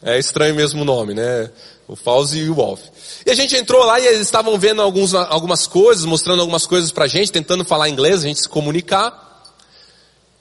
É 0.01 0.17
estranho 0.17 0.55
mesmo 0.55 0.81
o 0.81 0.85
nome, 0.85 1.13
né? 1.13 1.49
O 1.87 1.95
Fauzi 1.95 2.39
e 2.39 2.49
o 2.49 2.55
Wolf. 2.55 2.81
E 3.25 3.29
a 3.29 3.35
gente 3.35 3.55
entrou 3.55 3.83
lá 3.83 3.99
e 3.99 4.07
eles 4.07 4.21
estavam 4.21 4.57
vendo 4.57 4.81
alguns, 4.81 5.13
algumas 5.13 5.67
coisas, 5.67 6.05
mostrando 6.05 6.41
algumas 6.41 6.65
coisas 6.65 6.91
pra 6.91 7.07
gente, 7.07 7.31
tentando 7.31 7.63
falar 7.63 7.87
inglês, 7.87 8.23
a 8.23 8.27
gente 8.27 8.41
se 8.41 8.49
comunicar. 8.49 9.43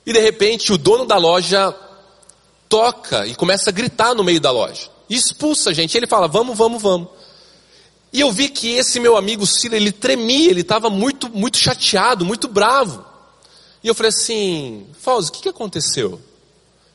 E 0.06 0.12
de 0.12 0.18
repente 0.18 0.72
o 0.72 0.78
dono 0.78 1.04
da 1.04 1.18
loja 1.18 1.74
toca 2.68 3.26
e 3.26 3.34
começa 3.34 3.68
a 3.68 3.72
gritar 3.72 4.14
no 4.14 4.24
meio 4.24 4.40
da 4.40 4.50
loja 4.50 4.93
expulsa 5.08 5.70
a 5.70 5.72
gente. 5.72 5.96
Ele 5.96 6.06
fala, 6.06 6.26
vamos, 6.26 6.56
vamos, 6.56 6.82
vamos. 6.82 7.08
E 8.12 8.20
eu 8.20 8.30
vi 8.30 8.48
que 8.48 8.76
esse 8.76 9.00
meu 9.00 9.16
amigo 9.16 9.44
Ciro, 9.46 9.74
ele 9.74 9.90
tremia, 9.90 10.50
ele 10.50 10.60
estava 10.60 10.88
muito, 10.88 11.28
muito 11.28 11.58
chateado, 11.58 12.24
muito 12.24 12.46
bravo. 12.46 13.04
E 13.82 13.88
eu 13.88 13.94
falei 13.94 14.10
assim, 14.10 14.86
Fausto, 15.00 15.30
o 15.30 15.32
que, 15.32 15.42
que 15.42 15.48
aconteceu? 15.48 16.12
Ele 16.12 16.20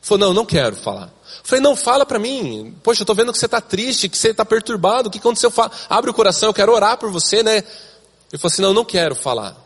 falou, 0.00 0.28
não, 0.28 0.34
não 0.34 0.46
quero 0.46 0.74
falar. 0.76 1.04
Eu 1.08 1.44
falei, 1.44 1.62
não, 1.62 1.76
fala 1.76 2.06
para 2.06 2.18
mim. 2.18 2.74
Poxa, 2.82 3.02
eu 3.02 3.04
estou 3.04 3.14
vendo 3.14 3.32
que 3.32 3.38
você 3.38 3.46
está 3.46 3.60
triste, 3.60 4.08
que 4.08 4.16
você 4.16 4.30
está 4.30 4.44
perturbado. 4.44 5.08
O 5.08 5.12
que 5.12 5.18
aconteceu? 5.18 5.50
Fala, 5.50 5.70
abre 5.90 6.10
o 6.10 6.14
coração, 6.14 6.48
eu 6.48 6.54
quero 6.54 6.72
orar 6.72 6.96
por 6.96 7.10
você, 7.10 7.42
né? 7.42 7.58
Ele 7.58 8.38
falou 8.40 8.52
assim, 8.52 8.62
não, 8.62 8.72
não 8.72 8.84
quero 8.84 9.14
falar. 9.14 9.56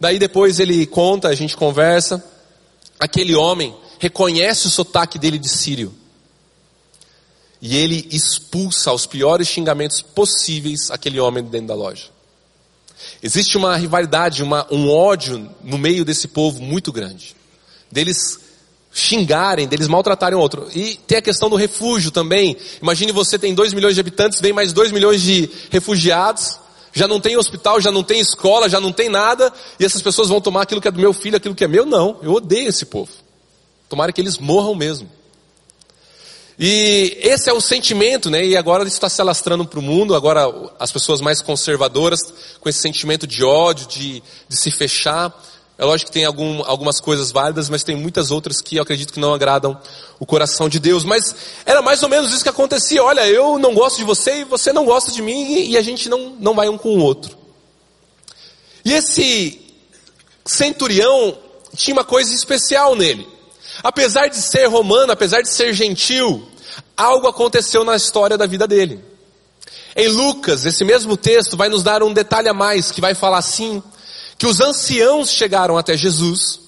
Daí 0.00 0.18
depois 0.18 0.58
ele 0.58 0.84
conta, 0.84 1.28
a 1.28 1.34
gente 1.34 1.56
conversa. 1.56 2.22
Aquele 2.98 3.36
homem 3.36 3.72
reconhece 4.00 4.66
o 4.66 4.70
sotaque 4.70 5.16
dele 5.16 5.38
de 5.38 5.48
sírio. 5.48 5.94
E 7.62 7.76
ele 7.76 8.08
expulsa 8.10 8.92
os 8.92 9.06
piores 9.06 9.46
xingamentos 9.46 10.02
possíveis 10.02 10.90
aquele 10.90 11.20
homem 11.20 11.44
dentro 11.44 11.68
da 11.68 11.74
loja. 11.74 12.06
Existe 13.22 13.56
uma 13.56 13.76
rivalidade, 13.76 14.42
uma, 14.42 14.66
um 14.68 14.90
ódio 14.90 15.48
no 15.62 15.78
meio 15.78 16.04
desse 16.04 16.26
povo 16.26 16.60
muito 16.60 16.90
grande. 16.90 17.36
Deles 17.90 18.40
xingarem, 18.92 19.68
deles 19.68 19.86
maltratarem 19.86 20.36
o 20.36 20.40
outro. 20.40 20.68
E 20.74 20.96
tem 21.06 21.18
a 21.18 21.22
questão 21.22 21.48
do 21.48 21.54
refúgio 21.54 22.10
também. 22.10 22.56
Imagine 22.82 23.12
você 23.12 23.38
tem 23.38 23.54
2 23.54 23.72
milhões 23.74 23.94
de 23.94 24.00
habitantes, 24.00 24.40
vem 24.40 24.52
mais 24.52 24.72
2 24.72 24.90
milhões 24.90 25.22
de 25.22 25.48
refugiados, 25.70 26.58
já 26.92 27.06
não 27.06 27.20
tem 27.20 27.36
hospital, 27.36 27.80
já 27.80 27.92
não 27.92 28.02
tem 28.02 28.18
escola, 28.20 28.68
já 28.68 28.80
não 28.80 28.92
tem 28.92 29.08
nada, 29.08 29.52
e 29.78 29.84
essas 29.84 30.02
pessoas 30.02 30.28
vão 30.28 30.40
tomar 30.40 30.62
aquilo 30.62 30.80
que 30.80 30.88
é 30.88 30.90
do 30.90 31.00
meu 31.00 31.12
filho, 31.12 31.36
aquilo 31.36 31.54
que 31.54 31.64
é 31.64 31.68
meu? 31.68 31.86
Não, 31.86 32.18
eu 32.22 32.32
odeio 32.32 32.68
esse 32.68 32.84
povo. 32.84 33.10
Tomara 33.88 34.12
que 34.12 34.20
eles 34.20 34.36
morram 34.36 34.74
mesmo. 34.74 35.08
E 36.64 37.18
esse 37.20 37.50
é 37.50 37.52
o 37.52 37.60
sentimento, 37.60 38.30
né? 38.30 38.46
E 38.46 38.56
agora 38.56 38.84
isso 38.84 38.94
está 38.94 39.08
se 39.08 39.20
alastrando 39.20 39.64
para 39.64 39.80
o 39.80 39.82
mundo. 39.82 40.14
Agora 40.14 40.48
as 40.78 40.92
pessoas 40.92 41.20
mais 41.20 41.42
conservadoras, 41.42 42.20
com 42.60 42.68
esse 42.68 42.78
sentimento 42.78 43.26
de 43.26 43.42
ódio, 43.42 43.88
de, 43.88 44.22
de 44.48 44.56
se 44.56 44.70
fechar. 44.70 45.36
É 45.76 45.84
lógico 45.84 46.12
que 46.12 46.14
tem 46.14 46.24
algum, 46.24 46.62
algumas 46.64 47.00
coisas 47.00 47.32
válidas, 47.32 47.68
mas 47.68 47.82
tem 47.82 47.96
muitas 47.96 48.30
outras 48.30 48.60
que 48.60 48.76
eu 48.76 48.82
acredito 48.84 49.12
que 49.12 49.18
não 49.18 49.34
agradam 49.34 49.76
o 50.20 50.24
coração 50.24 50.68
de 50.68 50.78
Deus. 50.78 51.02
Mas 51.02 51.34
era 51.66 51.82
mais 51.82 52.00
ou 52.04 52.08
menos 52.08 52.32
isso 52.32 52.44
que 52.44 52.48
acontecia. 52.48 53.02
Olha, 53.02 53.26
eu 53.26 53.58
não 53.58 53.74
gosto 53.74 53.96
de 53.96 54.04
você 54.04 54.42
e 54.42 54.44
você 54.44 54.72
não 54.72 54.84
gosta 54.84 55.10
de 55.10 55.20
mim 55.20 55.68
e, 55.68 55.76
a 55.76 55.82
gente 55.82 56.08
não, 56.08 56.36
não 56.38 56.54
vai 56.54 56.68
um 56.68 56.78
com 56.78 56.90
o 56.90 57.00
outro. 57.00 57.36
E 58.84 58.92
esse 58.92 59.60
centurião 60.46 61.36
tinha 61.74 61.96
uma 61.96 62.04
coisa 62.04 62.32
especial 62.32 62.94
nele. 62.94 63.26
Apesar 63.82 64.28
de 64.28 64.36
ser 64.36 64.66
romano, 64.66 65.10
apesar 65.10 65.42
de 65.42 65.48
ser 65.48 65.72
gentil, 65.72 66.51
algo 66.96 67.26
aconteceu 67.26 67.84
na 67.84 67.96
história 67.96 68.36
da 68.36 68.46
vida 68.46 68.66
dele. 68.66 69.02
Em 69.94 70.08
Lucas, 70.08 70.64
esse 70.64 70.84
mesmo 70.84 71.16
texto 71.16 71.56
vai 71.56 71.68
nos 71.68 71.82
dar 71.82 72.02
um 72.02 72.12
detalhe 72.12 72.48
a 72.48 72.54
mais, 72.54 72.90
que 72.90 73.00
vai 73.00 73.14
falar 73.14 73.38
assim, 73.38 73.82
que 74.38 74.46
os 74.46 74.60
anciãos 74.60 75.30
chegaram 75.30 75.76
até 75.76 75.96
Jesus 75.96 76.60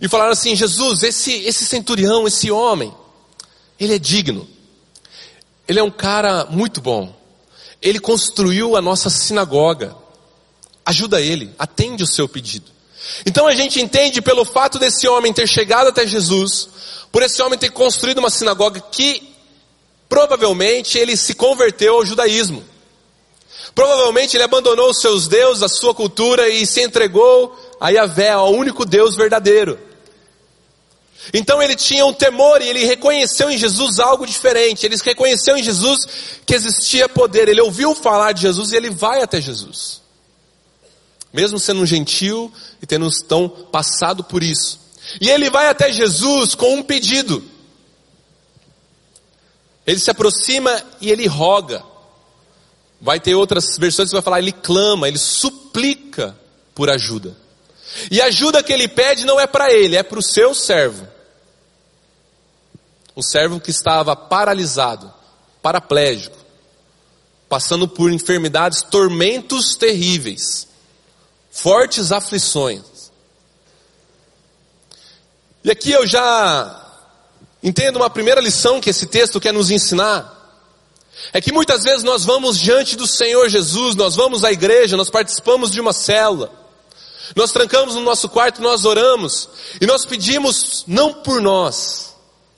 e 0.00 0.08
falaram 0.08 0.32
assim: 0.32 0.56
Jesus, 0.56 1.02
esse, 1.02 1.32
esse 1.44 1.64
centurião, 1.64 2.26
esse 2.26 2.50
homem, 2.50 2.92
ele 3.78 3.94
é 3.94 3.98
digno. 3.98 4.48
Ele 5.66 5.78
é 5.78 5.82
um 5.82 5.90
cara 5.90 6.46
muito 6.46 6.80
bom. 6.80 7.14
Ele 7.80 7.98
construiu 7.98 8.76
a 8.76 8.80
nossa 8.80 9.08
sinagoga. 9.08 9.96
Ajuda 10.84 11.20
ele, 11.20 11.54
atende 11.58 12.02
o 12.02 12.06
seu 12.06 12.28
pedido. 12.28 12.70
Então 13.24 13.46
a 13.46 13.54
gente 13.54 13.80
entende 13.80 14.20
pelo 14.20 14.44
fato 14.44 14.78
desse 14.78 15.06
homem 15.06 15.32
ter 15.32 15.46
chegado 15.46 15.88
até 15.88 16.06
Jesus, 16.06 16.68
por 17.10 17.22
esse 17.22 17.40
homem 17.40 17.58
ter 17.58 17.70
construído 17.70 18.18
uma 18.18 18.30
sinagoga 18.30 18.80
que 18.80 19.31
provavelmente 20.12 20.98
ele 20.98 21.16
se 21.16 21.32
converteu 21.32 21.94
ao 21.94 22.04
judaísmo. 22.04 22.62
Provavelmente 23.74 24.36
ele 24.36 24.44
abandonou 24.44 24.90
os 24.90 25.00
seus 25.00 25.26
deuses, 25.26 25.62
a 25.62 25.70
sua 25.70 25.94
cultura 25.94 26.50
e 26.50 26.66
se 26.66 26.82
entregou 26.82 27.58
a 27.80 27.88
Yahvé, 27.88 28.28
ao 28.28 28.52
único 28.52 28.84
Deus 28.84 29.16
verdadeiro. 29.16 29.78
Então 31.32 31.62
ele 31.62 31.74
tinha 31.74 32.04
um 32.04 32.12
temor 32.12 32.60
e 32.60 32.68
ele 32.68 32.84
reconheceu 32.84 33.50
em 33.50 33.56
Jesus 33.56 33.98
algo 33.98 34.26
diferente. 34.26 34.84
Ele 34.84 34.98
reconheceu 35.02 35.56
em 35.56 35.62
Jesus 35.62 36.06
que 36.44 36.54
existia 36.54 37.08
poder. 37.08 37.48
Ele 37.48 37.62
ouviu 37.62 37.94
falar 37.94 38.32
de 38.32 38.42
Jesus 38.42 38.70
e 38.72 38.76
ele 38.76 38.90
vai 38.90 39.22
até 39.22 39.40
Jesus. 39.40 40.02
Mesmo 41.32 41.58
sendo 41.58 41.80
um 41.80 41.86
gentil 41.86 42.52
e 42.82 42.86
tendo 42.86 43.08
tão 43.26 43.48
passado 43.48 44.22
por 44.22 44.42
isso. 44.42 44.78
E 45.22 45.30
ele 45.30 45.48
vai 45.48 45.68
até 45.68 45.90
Jesus 45.90 46.54
com 46.54 46.74
um 46.74 46.82
pedido. 46.82 47.50
Ele 49.86 49.98
se 49.98 50.10
aproxima 50.10 50.82
e 51.00 51.10
ele 51.10 51.26
roga. 51.26 51.82
Vai 53.00 53.18
ter 53.18 53.34
outras 53.34 53.76
versões 53.76 54.08
que 54.08 54.14
vai 54.14 54.22
falar, 54.22 54.38
ele 54.38 54.52
clama, 54.52 55.08
ele 55.08 55.18
suplica 55.18 56.36
por 56.74 56.88
ajuda. 56.88 57.36
E 58.10 58.20
a 58.20 58.26
ajuda 58.26 58.62
que 58.62 58.72
ele 58.72 58.88
pede 58.88 59.26
não 59.26 59.38
é 59.38 59.46
para 59.46 59.72
ele, 59.72 59.96
é 59.96 60.02
para 60.02 60.18
o 60.18 60.22
seu 60.22 60.54
servo. 60.54 61.06
Um 63.16 63.22
servo 63.22 63.60
que 63.60 63.70
estava 63.70 64.16
paralisado, 64.16 65.12
paraplégico, 65.60 66.36
passando 67.48 67.86
por 67.86 68.10
enfermidades, 68.10 68.82
tormentos 68.82 69.76
terríveis, 69.76 70.66
fortes 71.50 72.10
aflições. 72.10 73.10
E 75.62 75.70
aqui 75.70 75.92
eu 75.92 76.06
já 76.06 76.81
entendo 77.62 77.96
uma 77.96 78.10
primeira 78.10 78.40
lição 78.40 78.80
que 78.80 78.90
esse 78.90 79.06
texto 79.06 79.40
quer 79.40 79.52
nos 79.52 79.70
ensinar. 79.70 80.40
É 81.32 81.40
que 81.40 81.52
muitas 81.52 81.84
vezes 81.84 82.02
nós 82.02 82.24
vamos 82.24 82.58
diante 82.58 82.96
do 82.96 83.06
Senhor 83.06 83.48
Jesus, 83.48 83.94
nós 83.94 84.16
vamos 84.16 84.44
à 84.44 84.50
igreja, 84.50 84.96
nós 84.96 85.10
participamos 85.10 85.70
de 85.70 85.80
uma 85.80 85.92
célula, 85.92 86.50
nós 87.36 87.52
trancamos 87.52 87.94
no 87.94 88.00
nosso 88.00 88.28
quarto, 88.28 88.60
nós 88.60 88.84
oramos, 88.84 89.48
e 89.80 89.86
nós 89.86 90.04
pedimos 90.04 90.84
não 90.86 91.14
por 91.14 91.40
nós, 91.40 92.14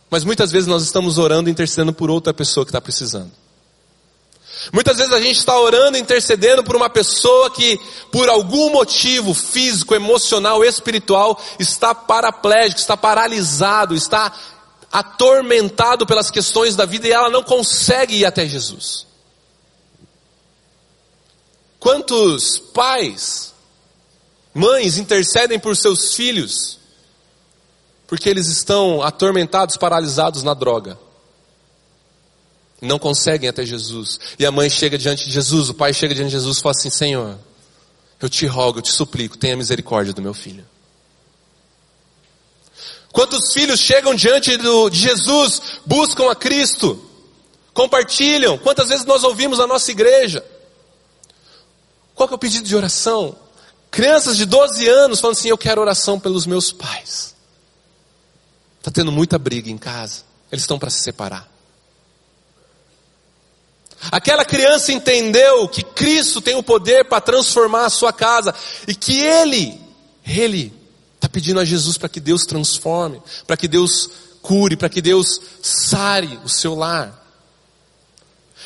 mas 0.09 0.25
muitas 0.25 0.51
vezes 0.51 0.67
nós 0.67 0.83
estamos 0.83 1.19
orando 1.19 1.51
e 1.51 1.53
intercedendo 1.53 1.93
por 1.93 2.11
outra 2.11 2.33
pessoa 2.33 2.65
que 2.65 2.71
está 2.71 2.81
precisando. 2.81 3.31
Muitas 4.73 4.97
vezes 4.97 5.13
a 5.13 5.21
gente 5.21 5.39
está 5.39 5.59
orando 5.59 5.99
e 5.99 6.01
intercedendo 6.01 6.65
por 6.65 6.75
uma 6.75 6.89
pessoa 6.89 7.51
que, 7.51 7.79
por 8.11 8.29
algum 8.29 8.71
motivo 8.71 9.35
físico, 9.35 9.95
emocional, 9.95 10.65
espiritual, 10.65 11.39
está 11.59 11.95
paraplégico, 11.95 12.81
está 12.81 12.97
paralisado, 12.97 13.95
está 13.95 14.33
atormentado 14.95 16.07
pelas 16.07 16.31
questões 16.31 16.77
da 16.77 16.85
vida 16.85 17.09
e 17.09 17.11
ela 17.11 17.29
não 17.29 17.43
consegue 17.43 18.15
ir 18.15 18.25
até 18.25 18.47
Jesus. 18.47 19.09
Quantos 21.81 22.59
pais, 22.59 23.53
mães 24.55 24.97
intercedem 24.97 25.59
por 25.59 25.77
seus 25.77 26.15
filhos 26.15 26.79
porque 28.07 28.29
eles 28.29 28.47
estão 28.47 29.03
atormentados, 29.03 29.77
paralisados 29.77 30.45
na 30.45 30.55
droga? 30.55 30.97
Não 32.81 32.99
conseguem 32.99 33.49
até 33.49 33.67
Jesus. 33.67 34.21
E 34.39 34.47
a 34.47 34.53
mãe 34.53 34.71
chega 34.71 34.97
diante 34.97 35.25
de 35.25 35.33
Jesus, 35.33 35.71
o 35.71 35.75
pai 35.75 35.93
chega 35.93 36.15
diante 36.15 36.29
de 36.29 36.37
Jesus 36.37 36.59
e 36.59 36.63
fala 36.63 36.75
assim: 36.79 36.91
Senhor, 36.91 37.37
eu 38.21 38.29
te 38.29 38.47
rogo, 38.47 38.79
eu 38.79 38.83
te 38.83 38.93
suplico, 38.93 39.37
tenha 39.37 39.57
misericórdia 39.57 40.13
do 40.13 40.23
meu 40.23 40.35
filho. 40.35 40.65
Quantos 43.15 43.53
filhos 43.53 43.79
chegam 43.79 44.13
diante 44.13 44.57
do, 44.57 44.91
de 44.91 44.99
Jesus, 44.99 45.63
buscam 45.87 46.29
a 46.33 46.35
Cristo, 46.35 47.01
compartilham? 47.73 48.59
Quantas 48.59 48.89
vezes 48.89 49.07
nós 49.07 49.23
ouvimos 49.23 49.61
na 49.61 49.69
nossa 49.69 49.89
igreja? 49.93 50.45
Qual 52.13 52.27
que 52.27 52.35
é 52.35 52.37
o 52.37 52.39
pedido 52.41 52.67
de 52.67 52.75
oração? 52.75 53.37
Crianças 53.89 54.37
de 54.37 54.45
12 54.45 54.89
anos 54.89 55.21
falando 55.21 55.37
assim: 55.37 55.49
Eu 55.49 55.57
quero 55.57 55.81
oração 55.81 56.19
pelos 56.19 56.45
meus 56.45 56.73
pais. 56.73 57.37
Está 58.81 58.91
tendo 58.91 59.13
muita 59.13 59.39
briga 59.39 59.71
em 59.71 59.79
casa. 59.79 60.25
Eles 60.51 60.65
estão 60.65 60.77
para 60.77 60.91
se 60.91 61.01
separar. 61.01 61.49
Aquela 64.11 64.45
criança 64.45 64.93
entendeu 64.93 65.69
que 65.69 65.85
Cristo 65.85 66.41
tem 66.41 66.57
o 66.57 66.65
poder 66.65 67.05
para 67.05 67.21
transformar 67.21 67.87
a 67.87 67.91
sua 67.91 68.13
casa 68.13 68.53
e 68.89 68.95
que 68.95 69.21
Ele, 69.21 69.81
Ele 70.27 70.84
pedindo 71.35 71.59
a 71.59 71.65
Jesus 71.65 71.99
para 71.99 72.09
que 72.09 72.21
Deus 72.21 72.47
transforme, 72.47 73.21
para 73.45 73.57
que 73.57 73.67
Deus 73.67 74.09
cure, 74.41 74.77
para 74.77 74.89
que 74.89 75.03
Deus 75.03 75.41
sare 75.61 76.39
o 76.45 76.49
seu 76.49 76.77
lar. 76.77 77.13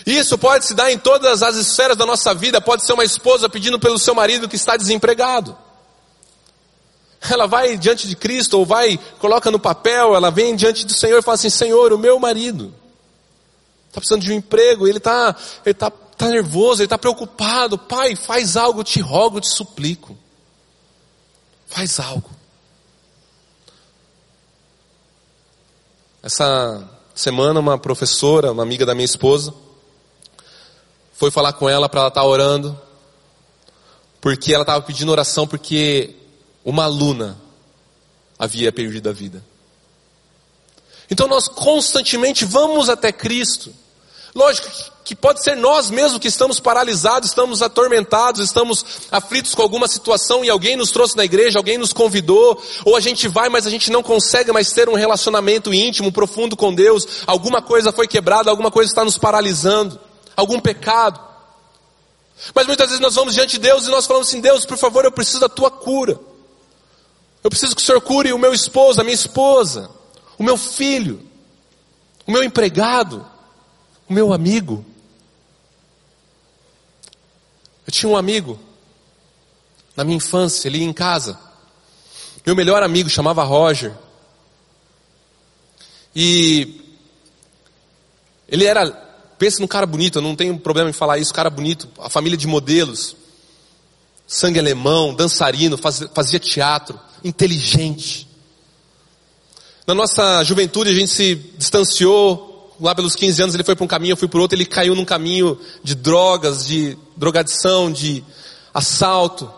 Isso 0.05 0.37
pode 0.37 0.67
se 0.67 0.75
dar 0.75 0.93
em 0.93 0.99
todas 0.99 1.43
as 1.43 1.57
esferas 1.57 1.97
da 1.97 2.05
nossa 2.05 2.35
vida. 2.35 2.61
Pode 2.61 2.85
ser 2.85 2.93
uma 2.93 3.05
esposa 3.05 3.49
pedindo 3.49 3.81
pelo 3.81 3.99
seu 3.99 4.15
marido 4.15 4.47
que 4.47 4.57
está 4.57 4.77
desempregado. 4.77 5.57
Ela 7.31 7.47
vai 7.47 7.79
diante 7.79 8.07
de 8.07 8.15
Cristo, 8.15 8.59
ou 8.59 8.67
vai, 8.67 8.99
coloca 9.19 9.51
no 9.51 9.59
papel, 9.59 10.15
ela 10.15 10.31
vem 10.31 10.55
diante 10.55 10.85
do 10.85 10.93
Senhor 10.93 11.19
e 11.19 11.23
fala 11.23 11.37
assim: 11.37 11.51
Senhor, 11.51 11.91
o 11.91 11.99
meu 11.99 12.21
marido 12.21 12.73
está 13.89 13.99
precisando 13.99 14.23
de 14.23 14.31
um 14.31 14.37
emprego, 14.37 14.87
ele 14.87 14.99
está 14.99 15.35
ele 15.65 15.75
tá, 15.75 15.91
tá 15.91 16.29
nervoso, 16.29 16.83
ele 16.83 16.87
está 16.87 16.99
preocupado. 16.99 17.79
Pai, 17.79 18.15
faz 18.15 18.59
algo, 18.59 18.85
te 18.85 19.01
rogo, 19.01 19.41
te 19.41 19.49
suplico. 19.49 20.17
Faz 21.67 21.99
algo. 21.99 22.38
Essa 26.23 26.89
semana, 27.15 27.61
uma 27.61 27.79
professora, 27.79 28.53
uma 28.53 28.63
amiga 28.63 28.85
da 28.85 28.95
minha 28.95 29.05
esposa, 29.05 29.53
foi 31.13 31.31
falar 31.31 31.53
com 31.53 31.69
ela 31.69 31.89
para 31.89 32.01
ela 32.01 32.09
estar 32.09 32.21
tá 32.21 32.27
orando, 32.27 32.79
porque 34.21 34.53
ela 34.53 34.63
estava 34.63 34.83
pedindo 34.83 35.11
oração 35.11 35.47
porque 35.47 36.15
uma 36.65 36.85
aluna 36.85 37.39
havia 38.39 38.73
perdido 38.73 39.09
a 39.09 39.13
vida. 39.13 39.45
Então 41.11 41.27
nós 41.27 41.49
constantemente 41.49 42.45
vamos 42.45 42.89
até 42.89 43.11
Cristo, 43.11 43.75
Lógico 44.35 44.71
que 44.71 44.91
pode 45.15 45.43
ser 45.43 45.57
nós 45.57 45.91
mesmos 45.91 46.19
que 46.19 46.29
estamos 46.29 46.61
paralisados, 46.61 47.31
estamos 47.31 47.63
atormentados, 47.63 48.41
estamos 48.41 48.85
aflitos 49.11 49.55
com 49.55 49.63
alguma 49.63 49.89
situação 49.89 50.45
e 50.45 50.51
alguém 50.51 50.77
nos 50.77 50.91
trouxe 50.91 51.17
na 51.17 51.25
igreja, 51.25 51.59
alguém 51.59 51.79
nos 51.79 51.93
convidou, 51.93 52.61
ou 52.85 52.97
a 52.97 53.01
gente 53.01 53.29
vai, 53.29 53.49
mas 53.49 53.67
a 53.67 53.71
gente 53.71 53.91
não 53.91 54.03
consegue 54.03 54.53
mais 54.53 54.73
ter 54.73 54.89
um 54.89 54.95
relacionamento 54.95 55.73
íntimo, 55.73 56.13
profundo 56.13 56.57
com 56.57 56.75
Deus, 56.75 57.07
alguma 57.27 57.63
coisa 57.63 57.93
foi 57.93 58.07
quebrada, 58.07 58.51
alguma 58.51 58.71
coisa 58.71 58.91
está 58.91 59.05
nos 59.05 59.17
paralisando, 59.17 59.99
algum 60.37 60.61
pecado. 60.61 61.29
Mas 62.55 62.67
muitas 62.67 62.87
vezes 62.87 63.01
nós 63.01 63.15
vamos 63.15 63.35
diante 63.35 63.53
de 63.53 63.61
Deus 63.61 63.87
e 63.87 63.91
nós 63.91 64.07
falamos 64.07 64.29
assim: 64.29 64.41
Deus, 64.41 64.65
por 64.65 64.77
favor, 64.77 65.05
eu 65.05 65.13
preciso 65.13 65.41
da 65.41 65.49
tua 65.49 65.71
cura. 65.71 66.21
Eu 67.43 67.51
preciso 67.51 67.75
que 67.75 67.83
o 67.83 67.85
Senhor 67.85 68.01
cure 68.01 68.33
o 68.33 68.39
meu 68.39 68.53
esposo, 68.53 69.01
a 69.01 69.05
minha 69.05 69.15
esposa, 69.15 69.91
o 70.39 70.43
meu 70.43 70.57
filho, 70.57 71.21
o 72.27 72.33
meu 72.33 72.43
empregado, 72.43 73.25
o 74.09 74.13
meu 74.13 74.33
amigo. 74.33 74.85
Eu 77.89 77.91
tinha 77.91 78.13
um 78.13 78.19
amigo 78.19 78.61
na 79.97 80.05
minha 80.05 80.19
infância, 80.19 80.69
ele 80.69 80.85
em 80.85 80.93
casa. 80.93 81.41
Meu 82.45 82.55
melhor 82.55 82.83
amigo 82.83 83.09
chamava 83.09 83.43
Roger. 83.45 83.95
E 86.15 86.83
ele 88.47 88.67
era, 88.67 88.91
pensa 89.39 89.61
num 89.61 89.67
cara 89.67 89.87
bonito, 89.87 90.19
eu 90.19 90.23
não 90.23 90.37
tenho 90.37 90.59
problema 90.59 90.91
em 90.91 90.93
falar 90.93 91.17
isso, 91.17 91.33
cara 91.33 91.49
bonito, 91.49 91.89
a 91.99 92.11
família 92.11 92.37
de 92.37 92.47
modelos, 92.47 93.17
sangue 94.27 94.59
alemão, 94.59 95.15
dançarino, 95.15 95.79
fazia 95.79 96.39
teatro, 96.39 97.01
inteligente. 97.25 98.29
Na 99.87 99.95
nossa 99.95 100.45
juventude 100.45 100.91
a 100.91 100.95
gente 100.95 101.11
se 101.11 101.37
distanciou, 101.57 102.48
lá 102.81 102.95
pelos 102.95 103.15
15 103.15 103.43
anos 103.43 103.55
ele 103.55 103.65
foi 103.65 103.75
para 103.75 103.85
um 103.85 103.89
caminho, 103.89 104.13
eu 104.13 104.17
fui 104.17 104.29
para 104.29 104.41
outro, 104.41 104.57
ele 104.57 104.67
caiu 104.67 104.95
num 104.95 105.05
caminho 105.05 105.59
de 105.83 105.95
drogas, 105.95 106.67
de 106.67 106.97
drogadição, 107.17 107.91
de 107.91 108.25
assalto. 108.73 109.51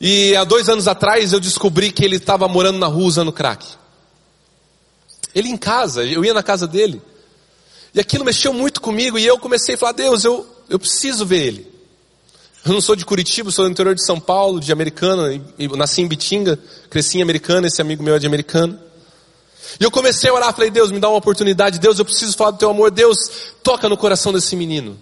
E 0.00 0.34
há 0.36 0.44
dois 0.44 0.68
anos 0.68 0.88
atrás 0.88 1.32
eu 1.32 1.40
descobri 1.40 1.92
que 1.92 2.04
ele 2.04 2.16
estava 2.16 2.48
morando 2.48 2.78
na 2.78 2.86
rua 2.86 3.06
usando 3.06 3.32
crack. 3.32 3.66
Ele 5.34 5.48
em 5.48 5.56
casa, 5.56 6.04
eu 6.04 6.24
ia 6.24 6.34
na 6.34 6.42
casa 6.42 6.66
dele. 6.66 7.00
E 7.94 8.00
aquilo 8.00 8.24
mexeu 8.24 8.52
muito 8.52 8.80
comigo 8.80 9.18
e 9.18 9.26
eu 9.26 9.38
comecei 9.38 9.74
a 9.74 9.78
falar, 9.78 9.92
Deus, 9.92 10.24
eu, 10.24 10.46
eu 10.68 10.78
preciso 10.78 11.26
ver 11.26 11.46
ele. 11.46 11.70
Eu 12.64 12.72
não 12.72 12.80
sou 12.80 12.94
de 12.94 13.04
Curitiba, 13.04 13.50
sou 13.50 13.64
do 13.64 13.70
interior 13.70 13.94
de 13.94 14.04
São 14.04 14.20
Paulo, 14.20 14.60
de 14.60 14.70
Americana, 14.70 15.28
nasci 15.76 16.02
em 16.02 16.08
Bitinga, 16.08 16.58
cresci 16.90 17.18
em 17.18 17.22
Americana, 17.22 17.66
esse 17.66 17.80
amigo 17.80 18.02
meu 18.02 18.14
é 18.14 18.18
de 18.18 18.26
Americana. 18.26 18.89
E 19.78 19.84
eu 19.84 19.90
comecei 19.90 20.30
a 20.30 20.34
orar, 20.34 20.54
falei, 20.54 20.70
Deus, 20.70 20.90
me 20.90 20.98
dá 20.98 21.08
uma 21.08 21.18
oportunidade, 21.18 21.78
Deus, 21.78 21.98
eu 21.98 22.04
preciso 22.04 22.36
falar 22.36 22.52
do 22.52 22.58
teu 22.58 22.70
amor, 22.70 22.90
Deus, 22.90 23.16
toca 23.62 23.88
no 23.88 23.96
coração 23.96 24.32
desse 24.32 24.56
menino. 24.56 24.98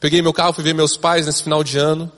Peguei 0.00 0.20
meu 0.22 0.32
carro, 0.32 0.52
fui 0.52 0.64
ver 0.64 0.74
meus 0.74 0.96
pais 0.96 1.26
nesse 1.26 1.42
final 1.42 1.62
de 1.62 1.78
ano. 1.78 2.10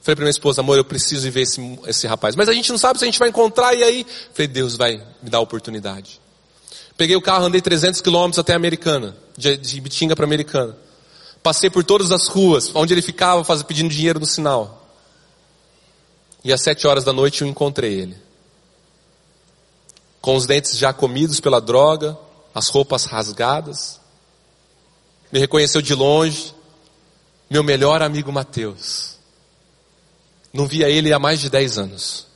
Falei 0.00 0.16
para 0.16 0.24
minha 0.24 0.30
esposa, 0.30 0.60
amor, 0.60 0.76
eu 0.76 0.84
preciso 0.84 1.26
ir 1.26 1.30
ver 1.30 1.42
esse, 1.42 1.78
esse 1.86 2.06
rapaz. 2.06 2.34
Mas 2.34 2.48
a 2.48 2.52
gente 2.52 2.70
não 2.70 2.78
sabe 2.78 2.98
se 2.98 3.04
a 3.04 3.06
gente 3.06 3.18
vai 3.18 3.28
encontrar, 3.28 3.74
e 3.74 3.84
aí, 3.84 4.06
falei, 4.32 4.48
Deus 4.48 4.76
vai 4.76 4.96
me 5.22 5.30
dar 5.30 5.38
a 5.38 5.40
oportunidade. 5.40 6.20
Peguei 6.96 7.14
o 7.14 7.22
carro, 7.22 7.44
andei 7.44 7.60
300 7.60 8.00
quilômetros 8.00 8.38
até 8.38 8.54
Americana, 8.54 9.16
de, 9.36 9.56
de 9.56 9.80
Bitinga 9.80 10.16
para 10.16 10.24
Americana. 10.24 10.76
Passei 11.42 11.70
por 11.70 11.84
todas 11.84 12.10
as 12.10 12.26
ruas, 12.26 12.70
onde 12.74 12.92
ele 12.94 13.02
ficava 13.02 13.44
faz, 13.44 13.62
pedindo 13.62 13.90
dinheiro 13.90 14.18
no 14.18 14.26
sinal. 14.26 14.88
E 16.44 16.52
às 16.52 16.62
sete 16.62 16.86
horas 16.86 17.04
da 17.04 17.12
noite 17.12 17.42
eu 17.42 17.48
encontrei 17.48 18.00
ele 18.00 18.21
com 20.22 20.36
os 20.36 20.46
dentes 20.46 20.78
já 20.78 20.92
comidos 20.92 21.40
pela 21.40 21.60
droga, 21.60 22.16
as 22.54 22.68
roupas 22.68 23.04
rasgadas. 23.04 24.00
Me 25.32 25.40
reconheceu 25.40 25.82
de 25.82 25.94
longe, 25.94 26.54
meu 27.50 27.64
melhor 27.64 28.00
amigo 28.00 28.32
Mateus. 28.32 29.16
Não 30.52 30.66
via 30.66 30.88
ele 30.88 31.12
há 31.12 31.18
mais 31.18 31.40
de 31.40 31.50
dez 31.50 31.76
anos. 31.76 32.26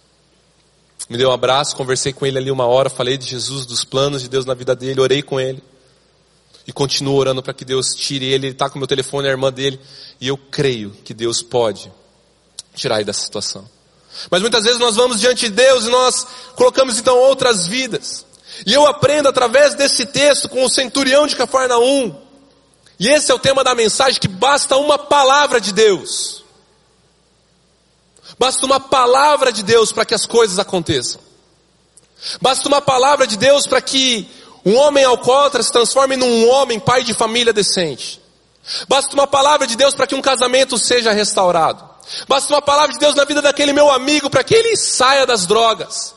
Me 1.08 1.16
deu 1.16 1.30
um 1.30 1.32
abraço, 1.32 1.76
conversei 1.76 2.12
com 2.12 2.26
ele 2.26 2.38
ali 2.38 2.50
uma 2.50 2.66
hora, 2.66 2.90
falei 2.90 3.16
de 3.16 3.24
Jesus, 3.24 3.64
dos 3.64 3.84
planos 3.84 4.22
de 4.22 4.28
Deus 4.28 4.44
na 4.44 4.54
vida 4.54 4.74
dele, 4.74 5.00
orei 5.00 5.22
com 5.22 5.38
ele. 5.38 5.62
E 6.66 6.72
continuo 6.72 7.14
orando 7.14 7.40
para 7.40 7.54
que 7.54 7.64
Deus 7.64 7.94
tire 7.94 8.24
ele. 8.24 8.46
Ele 8.48 8.52
está 8.52 8.68
com 8.68 8.78
meu 8.78 8.88
telefone, 8.88 9.28
a 9.28 9.30
irmã 9.30 9.52
dele. 9.52 9.78
E 10.20 10.26
eu 10.26 10.36
creio 10.36 10.90
que 11.04 11.14
Deus 11.14 11.40
pode 11.40 11.92
tirar 12.74 12.96
ele 12.96 13.04
dessa 13.04 13.22
situação. 13.22 13.75
Mas 14.30 14.40
muitas 14.40 14.64
vezes 14.64 14.78
nós 14.78 14.96
vamos 14.96 15.20
diante 15.20 15.48
de 15.48 15.54
Deus 15.54 15.84
e 15.84 15.90
nós 15.90 16.26
colocamos 16.54 16.98
então 16.98 17.16
outras 17.18 17.66
vidas. 17.66 18.24
E 18.64 18.72
eu 18.72 18.86
aprendo 18.86 19.28
através 19.28 19.74
desse 19.74 20.06
texto 20.06 20.48
com 20.48 20.64
o 20.64 20.68
centurião 20.68 21.26
de 21.26 21.36
Cafarnaum. 21.36 22.14
E 22.98 23.08
esse 23.08 23.30
é 23.30 23.34
o 23.34 23.38
tema 23.38 23.62
da 23.62 23.74
mensagem 23.74 24.20
que 24.20 24.28
basta 24.28 24.76
uma 24.76 24.98
palavra 24.98 25.60
de 25.60 25.72
Deus. 25.72 26.44
Basta 28.38 28.64
uma 28.64 28.80
palavra 28.80 29.52
de 29.52 29.62
Deus 29.62 29.92
para 29.92 30.04
que 30.04 30.14
as 30.14 30.26
coisas 30.26 30.58
aconteçam. 30.58 31.20
Basta 32.40 32.66
uma 32.68 32.80
palavra 32.80 33.26
de 33.26 33.36
Deus 33.36 33.66
para 33.66 33.80
que 33.80 34.28
um 34.64 34.76
homem 34.76 35.04
alcoólatra 35.04 35.62
se 35.62 35.70
transforme 35.70 36.16
num 36.16 36.48
homem 36.48 36.80
pai 36.80 37.04
de 37.04 37.14
família 37.14 37.52
decente. 37.52 38.20
Basta 38.88 39.14
uma 39.14 39.26
palavra 39.26 39.66
de 39.66 39.76
Deus 39.76 39.94
para 39.94 40.06
que 40.06 40.14
um 40.14 40.22
casamento 40.22 40.76
seja 40.78 41.12
restaurado. 41.12 41.95
Basta 42.28 42.52
uma 42.52 42.62
palavra 42.62 42.92
de 42.92 42.98
Deus 42.98 43.14
na 43.14 43.24
vida 43.24 43.42
daquele 43.42 43.72
meu 43.72 43.90
amigo 43.90 44.30
para 44.30 44.44
que 44.44 44.54
ele 44.54 44.76
saia 44.76 45.26
das 45.26 45.46
drogas, 45.46 46.14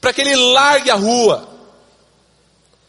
para 0.00 0.12
que 0.12 0.20
ele 0.20 0.34
largue 0.36 0.90
a 0.90 0.94
rua. 0.94 1.56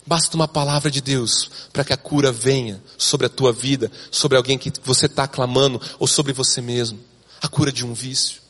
Basta 0.06 0.36
uma 0.36 0.48
palavra 0.48 0.90
de 0.90 1.02
Deus 1.02 1.52
para 1.72 1.84
que 1.84 1.94
a 1.94 1.98
cura 1.98 2.32
venha 2.32 2.82
sobre 2.98 3.28
a 3.28 3.30
tua 3.30 3.54
vida, 3.54 3.92
sobre 4.10 4.38
alguém 4.38 4.58
que 4.58 4.72
você 4.84 5.06
está 5.06 5.28
clamando 5.28 5.80
ou 6.00 6.08
sobre 6.08 6.34
você 6.34 6.62
mesmo. 6.62 7.00
A 7.42 7.48
cura 7.48 7.72
de 7.72 7.86
um 7.86 7.94
vício. 7.94 8.42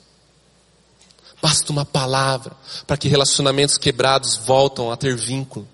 Basta 1.42 1.72
uma 1.72 1.86
palavra 1.86 2.56
para 2.88 2.98
que 2.98 3.08
relacionamentos 3.08 3.78
quebrados 3.78 4.36
voltam 4.36 4.92
a 4.92 4.98
ter 4.98 5.16
vínculo. 5.16 5.68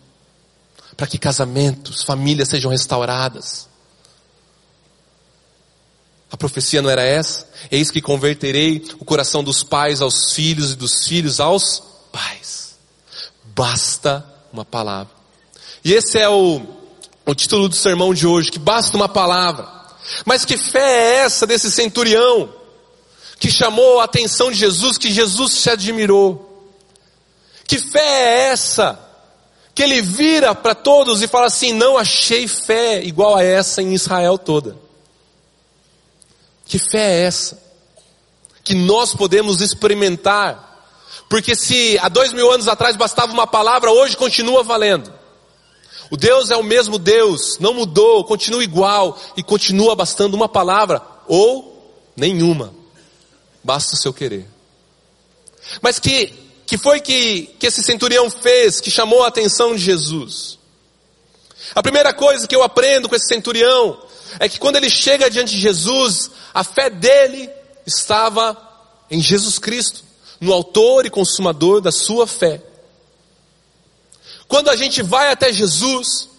Para 0.98 1.08
que 1.08 1.18
casamentos, 1.18 2.04
famílias 2.04 2.50
sejam 2.50 2.72
restauradas. 2.72 3.68
A 6.36 6.38
profecia 6.38 6.82
não 6.82 6.90
era 6.90 7.02
essa? 7.02 7.48
Eis 7.72 7.90
que 7.90 8.02
converterei 8.02 8.84
o 9.00 9.06
coração 9.06 9.42
dos 9.42 9.64
pais 9.64 10.02
aos 10.02 10.34
filhos 10.34 10.74
e 10.74 10.76
dos 10.76 11.08
filhos 11.08 11.40
aos 11.40 11.82
pais. 12.12 12.76
Basta 13.56 14.22
uma 14.52 14.66
palavra. 14.66 15.14
E 15.82 15.94
esse 15.94 16.20
é 16.20 16.28
o, 16.28 16.62
o 17.26 17.34
título 17.34 17.70
do 17.70 17.76
sermão 17.76 18.14
de 18.14 18.28
hoje, 18.28 18.52
que 18.52 18.60
basta 18.60 18.98
uma 18.98 19.08
palavra. 19.08 19.66
Mas 20.26 20.44
que 20.44 20.58
fé 20.58 20.80
é 20.80 21.16
essa 21.20 21.48
desse 21.48 21.72
centurião 21.72 22.54
que 23.40 23.50
chamou 23.50 24.02
a 24.02 24.04
atenção 24.04 24.52
de 24.52 24.58
Jesus, 24.58 24.98
que 24.98 25.14
Jesus 25.14 25.54
se 25.54 25.70
admirou? 25.70 26.70
Que 27.66 27.80
fé 27.80 28.02
é 28.02 28.40
essa? 28.50 29.00
Que 29.74 29.84
ele 29.84 30.02
vira 30.02 30.54
para 30.54 30.76
todos 30.76 31.22
e 31.22 31.30
fala 31.30 31.46
assim: 31.46 31.72
não 31.72 31.98
achei 31.98 32.46
fé 32.46 33.02
igual 33.06 33.38
a 33.38 33.42
essa 33.42 33.82
em 33.82 33.94
Israel 33.94 34.38
toda. 34.38 34.84
Que 36.66 36.80
fé 36.80 37.22
é 37.22 37.26
essa? 37.26 37.62
Que 38.64 38.74
nós 38.74 39.14
podemos 39.14 39.62
experimentar. 39.62 40.66
Porque 41.30 41.56
se 41.56 41.98
há 42.00 42.10
dois 42.10 42.34
mil 42.34 42.52
anos 42.52 42.68
atrás 42.68 42.96
bastava 42.96 43.32
uma 43.32 43.48
palavra, 43.48 43.92
hoje 43.92 44.18
continua 44.18 44.64
valendo. 44.64 45.14
O 46.10 46.18
Deus 46.18 46.52
é 46.52 46.56
o 46.56 46.64
mesmo 46.64 47.00
Deus, 47.00 47.58
não 47.60 47.74
mudou, 47.74 48.24
continua 48.24 48.64
igual 48.64 49.18
e 49.36 49.42
continua 49.42 49.96
bastando 49.96 50.36
uma 50.36 50.48
palavra 50.48 51.02
ou 51.28 51.76
nenhuma. 52.16 52.74
Basta 53.64 53.96
o 53.96 53.98
seu 53.98 54.14
querer. 54.14 54.48
Mas 55.82 55.98
que, 55.98 56.32
que 56.66 56.78
foi 56.78 57.00
que, 57.00 57.48
que 57.60 57.66
esse 57.66 57.84
centurião 57.84 58.30
fez 58.30 58.80
que 58.80 58.92
chamou 58.92 59.24
a 59.24 59.28
atenção 59.28 59.76
de 59.76 59.82
Jesus? 59.82 60.60
A 61.74 61.82
primeira 61.82 62.14
coisa 62.14 62.48
que 62.48 62.56
eu 62.56 62.62
aprendo 62.62 63.10
com 63.10 63.16
esse 63.16 63.28
centurião 63.28 64.00
é 64.40 64.50
que 64.50 64.60
quando 64.60 64.76
ele 64.76 64.90
chega 64.90 65.30
diante 65.30 65.56
de 65.56 65.62
Jesus, 65.62 66.32
a 66.54 66.64
fé 66.64 66.90
dele 66.90 67.50
estava 67.86 68.58
em 69.10 69.22
Jesus 69.22 69.60
Cristo, 69.60 70.04
no 70.40 70.52
autor 70.52 71.06
e 71.06 71.10
consumador 71.10 71.82
da 71.82 71.92
sua 71.92 72.28
fé. 72.28 72.62
Quando 74.48 74.70
a 74.70 74.76
gente 74.76 75.02
vai 75.02 75.32
até 75.32 75.52
Jesus, 75.52 76.30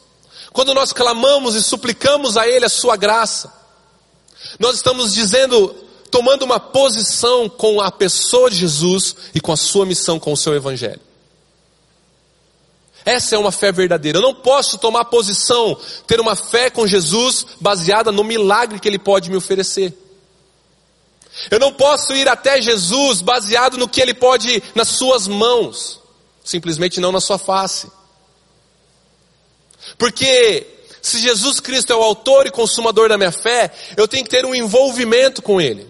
quando 0.53 0.75
nós 0.75 0.93
clamamos 0.93 1.55
e 1.55 1.63
suplicamos 1.63 2.37
a 2.37 2.47
Ele 2.47 2.65
a 2.65 2.69
sua 2.69 2.97
graça, 2.97 3.53
nós 4.59 4.77
estamos 4.77 5.13
dizendo, 5.13 5.75
tomando 6.11 6.45
uma 6.45 6.61
posição 6.61 7.49
com 7.49 7.81
a 7.81 7.91
pessoa 7.91 8.51
de 8.51 8.57
Jesus 8.57 9.17
e 9.35 9.41
com 9.41 9.53
a 9.53 9.57
sua 9.57 9.85
missão, 9.85 10.19
com 10.19 10.33
o 10.33 10.37
seu 10.37 10.55
Evangelho. 10.55 11.01
Essa 13.07 13.37
é 13.37 13.39
uma 13.39 13.53
fé 13.53 13.71
verdadeira. 13.71 14.19
Eu 14.19 14.23
não 14.23 14.35
posso 14.35 14.79
tomar 14.79 15.05
posição, 15.05 15.79
ter 16.09 16.19
uma 16.21 16.35
fé 16.35 16.69
com 16.69 16.85
Jesus 16.85 17.47
baseada 17.61 18.11
no 18.11 18.25
milagre 18.25 18.81
que 18.81 18.89
Ele 18.89 18.99
pode 18.99 19.31
me 19.31 19.37
oferecer. 19.37 19.97
Eu 21.49 21.61
não 21.61 21.73
posso 21.73 22.13
ir 22.15 22.29
até 22.29 22.61
Jesus 22.61 23.23
baseado 23.23 23.79
no 23.79 23.87
que 23.87 24.01
Ele 24.01 24.13
pode 24.13 24.61
nas 24.75 24.89
suas 24.89 25.29
mãos, 25.29 26.01
simplesmente 26.45 27.01
não 27.01 27.13
na 27.13 27.21
sua 27.21 27.39
face. 27.39 27.89
Porque 29.97 30.67
se 31.01 31.21
Jesus 31.21 31.61
Cristo 31.61 31.93
é 31.93 31.97
o 31.97 32.03
autor 32.03 32.49
e 32.49 32.51
consumador 32.51 33.09
da 33.09 33.17
minha 33.17 33.31
fé, 33.31 33.73
eu 33.97 34.09
tenho 34.09 34.25
que 34.25 34.31
ter 34.31 34.45
um 34.45 34.53
envolvimento 34.53 35.41
com 35.41 35.61
Ele. 35.61 35.87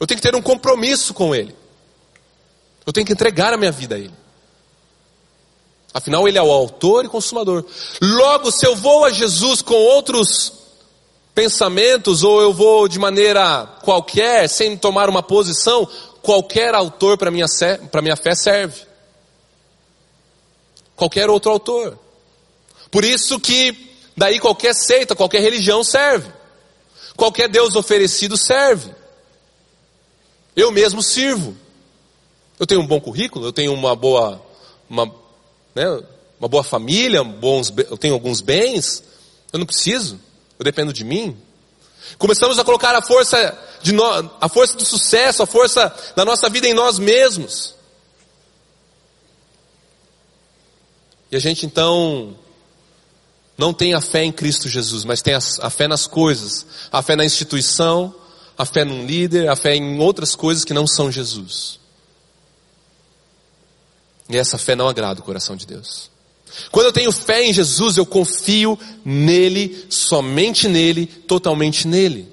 Eu 0.00 0.06
tenho 0.08 0.20
que 0.20 0.28
ter 0.28 0.34
um 0.34 0.42
compromisso 0.42 1.14
com 1.14 1.32
Ele. 1.32 1.54
Eu 2.84 2.92
tenho 2.92 3.06
que 3.06 3.12
entregar 3.12 3.54
a 3.54 3.56
minha 3.56 3.70
vida 3.70 3.94
a 3.94 3.98
Ele. 4.00 4.21
Afinal, 5.94 6.26
Ele 6.26 6.38
é 6.38 6.42
o 6.42 6.50
autor 6.50 7.04
e 7.04 7.08
consumador. 7.08 7.64
Logo, 8.00 8.50
se 8.50 8.66
eu 8.66 8.74
vou 8.74 9.04
a 9.04 9.10
Jesus 9.10 9.60
com 9.60 9.74
outros 9.74 10.52
pensamentos, 11.34 12.22
ou 12.22 12.40
eu 12.40 12.52
vou 12.52 12.88
de 12.88 12.98
maneira 12.98 13.66
qualquer, 13.82 14.48
sem 14.48 14.76
tomar 14.76 15.08
uma 15.08 15.22
posição, 15.22 15.88
qualquer 16.22 16.74
autor 16.74 17.18
para 17.18 17.30
minha, 17.30 17.46
minha 18.02 18.16
fé 18.16 18.34
serve. 18.34 18.82
Qualquer 20.96 21.28
outro 21.28 21.50
autor. 21.50 21.98
Por 22.90 23.04
isso 23.04 23.40
que 23.40 23.96
daí 24.16 24.38
qualquer 24.38 24.74
seita, 24.74 25.16
qualquer 25.16 25.40
religião 25.40 25.82
serve. 25.82 26.30
Qualquer 27.16 27.48
Deus 27.48 27.76
oferecido 27.76 28.36
serve. 28.36 28.90
Eu 30.54 30.70
mesmo 30.70 31.02
sirvo. 31.02 31.56
Eu 32.58 32.66
tenho 32.66 32.82
um 32.82 32.86
bom 32.86 33.00
currículo, 33.00 33.46
eu 33.46 33.52
tenho 33.52 33.72
uma 33.72 33.96
boa, 33.96 34.40
uma, 34.88 35.12
né, 35.74 36.02
uma 36.38 36.48
boa 36.48 36.64
família, 36.64 37.22
bons, 37.22 37.72
eu 37.88 37.96
tenho 37.96 38.14
alguns 38.14 38.40
bens. 38.40 39.02
Eu 39.52 39.58
não 39.58 39.66
preciso. 39.66 40.18
Eu 40.58 40.64
dependo 40.64 40.92
de 40.92 41.04
mim. 41.04 41.36
Começamos 42.18 42.58
a 42.58 42.64
colocar 42.64 42.94
a 42.94 43.02
força 43.02 43.56
de 43.80 43.92
no, 43.92 44.04
a 44.40 44.48
força 44.48 44.76
do 44.76 44.84
sucesso, 44.84 45.42
a 45.42 45.46
força 45.46 45.94
da 46.16 46.24
nossa 46.24 46.48
vida 46.48 46.66
em 46.66 46.74
nós 46.74 46.98
mesmos. 46.98 47.74
E 51.30 51.36
a 51.36 51.38
gente 51.38 51.64
então 51.64 52.36
não 53.56 53.72
tem 53.72 53.94
a 53.94 54.00
fé 54.00 54.24
em 54.24 54.32
Cristo 54.32 54.68
Jesus, 54.68 55.04
mas 55.04 55.22
tem 55.22 55.34
a, 55.34 55.40
a 55.60 55.70
fé 55.70 55.86
nas 55.86 56.06
coisas, 56.06 56.66
a 56.90 57.02
fé 57.02 57.14
na 57.14 57.24
instituição, 57.24 58.14
a 58.58 58.64
fé 58.64 58.84
num 58.84 59.06
líder, 59.06 59.48
a 59.48 59.56
fé 59.56 59.76
em 59.76 59.98
outras 60.00 60.34
coisas 60.34 60.64
que 60.64 60.74
não 60.74 60.86
são 60.86 61.10
Jesus. 61.10 61.81
E 64.32 64.36
essa 64.38 64.56
fé 64.56 64.74
não 64.74 64.88
agrada 64.88 65.20
o 65.20 65.24
coração 65.24 65.54
de 65.54 65.66
Deus. 65.66 66.10
Quando 66.70 66.86
eu 66.86 66.92
tenho 66.92 67.12
fé 67.12 67.44
em 67.44 67.52
Jesus, 67.52 67.96
eu 67.96 68.06
confio 68.06 68.78
nele, 69.04 69.86
somente 69.90 70.68
nele, 70.68 71.06
totalmente 71.06 71.86
nele. 71.86 72.32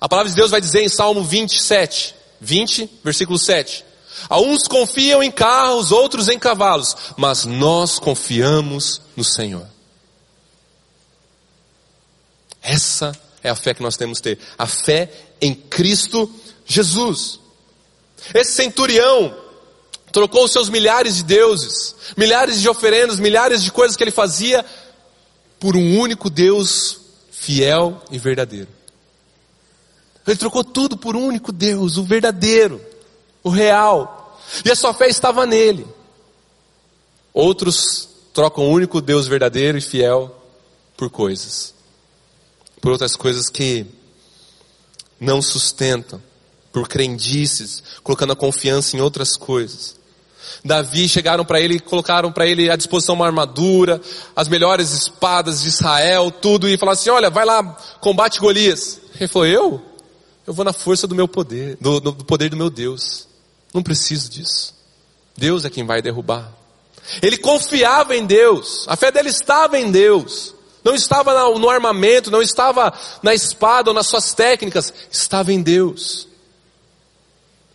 A 0.00 0.08
palavra 0.08 0.30
de 0.30 0.36
Deus 0.36 0.50
vai 0.50 0.60
dizer 0.60 0.82
em 0.82 0.88
Salmo 0.88 1.22
27, 1.22 2.14
20, 2.40 2.90
versículo 3.02 3.38
7. 3.38 3.84
A 4.28 4.40
uns 4.40 4.66
confiam 4.66 5.22
em 5.22 5.30
carros, 5.30 5.92
outros 5.92 6.28
em 6.28 6.38
cavalos, 6.38 6.96
mas 7.16 7.44
nós 7.44 7.98
confiamos 7.98 9.02
no 9.16 9.24
Senhor. 9.24 9.66
Essa 12.62 13.12
é 13.42 13.50
a 13.50 13.56
fé 13.56 13.74
que 13.74 13.82
nós 13.82 13.96
temos 13.96 14.18
que 14.18 14.34
ter. 14.34 14.38
A 14.56 14.66
fé 14.66 15.10
em 15.40 15.54
Cristo 15.54 16.30
Jesus. 16.64 17.38
Esse 18.34 18.52
centurião, 18.52 19.43
trocou 20.14 20.46
seus 20.46 20.68
milhares 20.68 21.16
de 21.16 21.24
deuses, 21.24 21.96
milhares 22.16 22.60
de 22.60 22.68
oferendas, 22.68 23.18
milhares 23.18 23.64
de 23.64 23.72
coisas 23.72 23.96
que 23.96 24.04
ele 24.04 24.12
fazia, 24.12 24.64
por 25.58 25.74
um 25.74 25.98
único 25.98 26.30
Deus 26.30 27.00
fiel 27.32 28.00
e 28.12 28.16
verdadeiro. 28.16 28.68
Ele 30.24 30.36
trocou 30.36 30.62
tudo 30.62 30.96
por 30.96 31.16
um 31.16 31.26
único 31.26 31.50
Deus, 31.50 31.96
o 31.96 32.04
verdadeiro, 32.04 32.80
o 33.42 33.50
real. 33.50 34.40
E 34.64 34.70
a 34.70 34.76
sua 34.76 34.94
fé 34.94 35.08
estava 35.08 35.44
nele. 35.44 35.84
Outros 37.32 38.08
trocam 38.32 38.66
o 38.66 38.70
único 38.70 39.00
Deus 39.00 39.26
verdadeiro 39.26 39.76
e 39.76 39.80
fiel 39.80 40.34
por 40.96 41.10
coisas. 41.10 41.74
Por 42.80 42.92
outras 42.92 43.16
coisas 43.16 43.48
que 43.48 43.84
não 45.18 45.42
sustentam, 45.42 46.22
por 46.72 46.86
crendices, 46.86 47.82
colocando 48.04 48.32
a 48.32 48.36
confiança 48.36 48.96
em 48.96 49.00
outras 49.00 49.36
coisas. 49.36 50.03
Davi 50.64 51.08
chegaram 51.08 51.44
para 51.44 51.60
ele 51.60 51.78
colocaram 51.78 52.32
para 52.32 52.46
ele 52.46 52.70
à 52.70 52.76
disposição 52.76 53.14
uma 53.14 53.26
armadura, 53.26 54.00
as 54.34 54.48
melhores 54.48 54.90
espadas 54.92 55.62
de 55.62 55.68
Israel, 55.68 56.30
tudo, 56.30 56.68
e 56.68 56.76
falaram 56.76 56.98
assim: 56.98 57.10
olha, 57.10 57.30
vai 57.30 57.44
lá, 57.44 57.62
combate 58.00 58.40
Golias. 58.40 59.00
Ele 59.18 59.28
falou: 59.28 59.46
eu? 59.46 59.82
Eu 60.46 60.52
vou 60.52 60.64
na 60.64 60.72
força 60.72 61.06
do 61.06 61.14
meu 61.14 61.26
poder, 61.26 61.76
do, 61.80 62.00
do 62.00 62.24
poder 62.24 62.50
do 62.50 62.56
meu 62.56 62.70
Deus. 62.70 63.26
Não 63.72 63.82
preciso 63.82 64.30
disso. 64.30 64.74
Deus 65.36 65.64
é 65.64 65.70
quem 65.70 65.84
vai 65.84 66.02
derrubar. 66.02 66.52
Ele 67.22 67.36
confiava 67.36 68.16
em 68.16 68.24
Deus, 68.24 68.84
a 68.88 68.96
fé 68.96 69.10
dele 69.10 69.28
estava 69.28 69.78
em 69.78 69.90
Deus. 69.90 70.54
Não 70.82 70.94
estava 70.94 71.32
no 71.58 71.70
armamento, 71.70 72.30
não 72.30 72.42
estava 72.42 72.92
na 73.22 73.34
espada 73.34 73.88
ou 73.88 73.94
nas 73.94 74.06
suas 74.06 74.34
técnicas, 74.34 74.92
estava 75.10 75.50
em 75.50 75.62
Deus. 75.62 76.28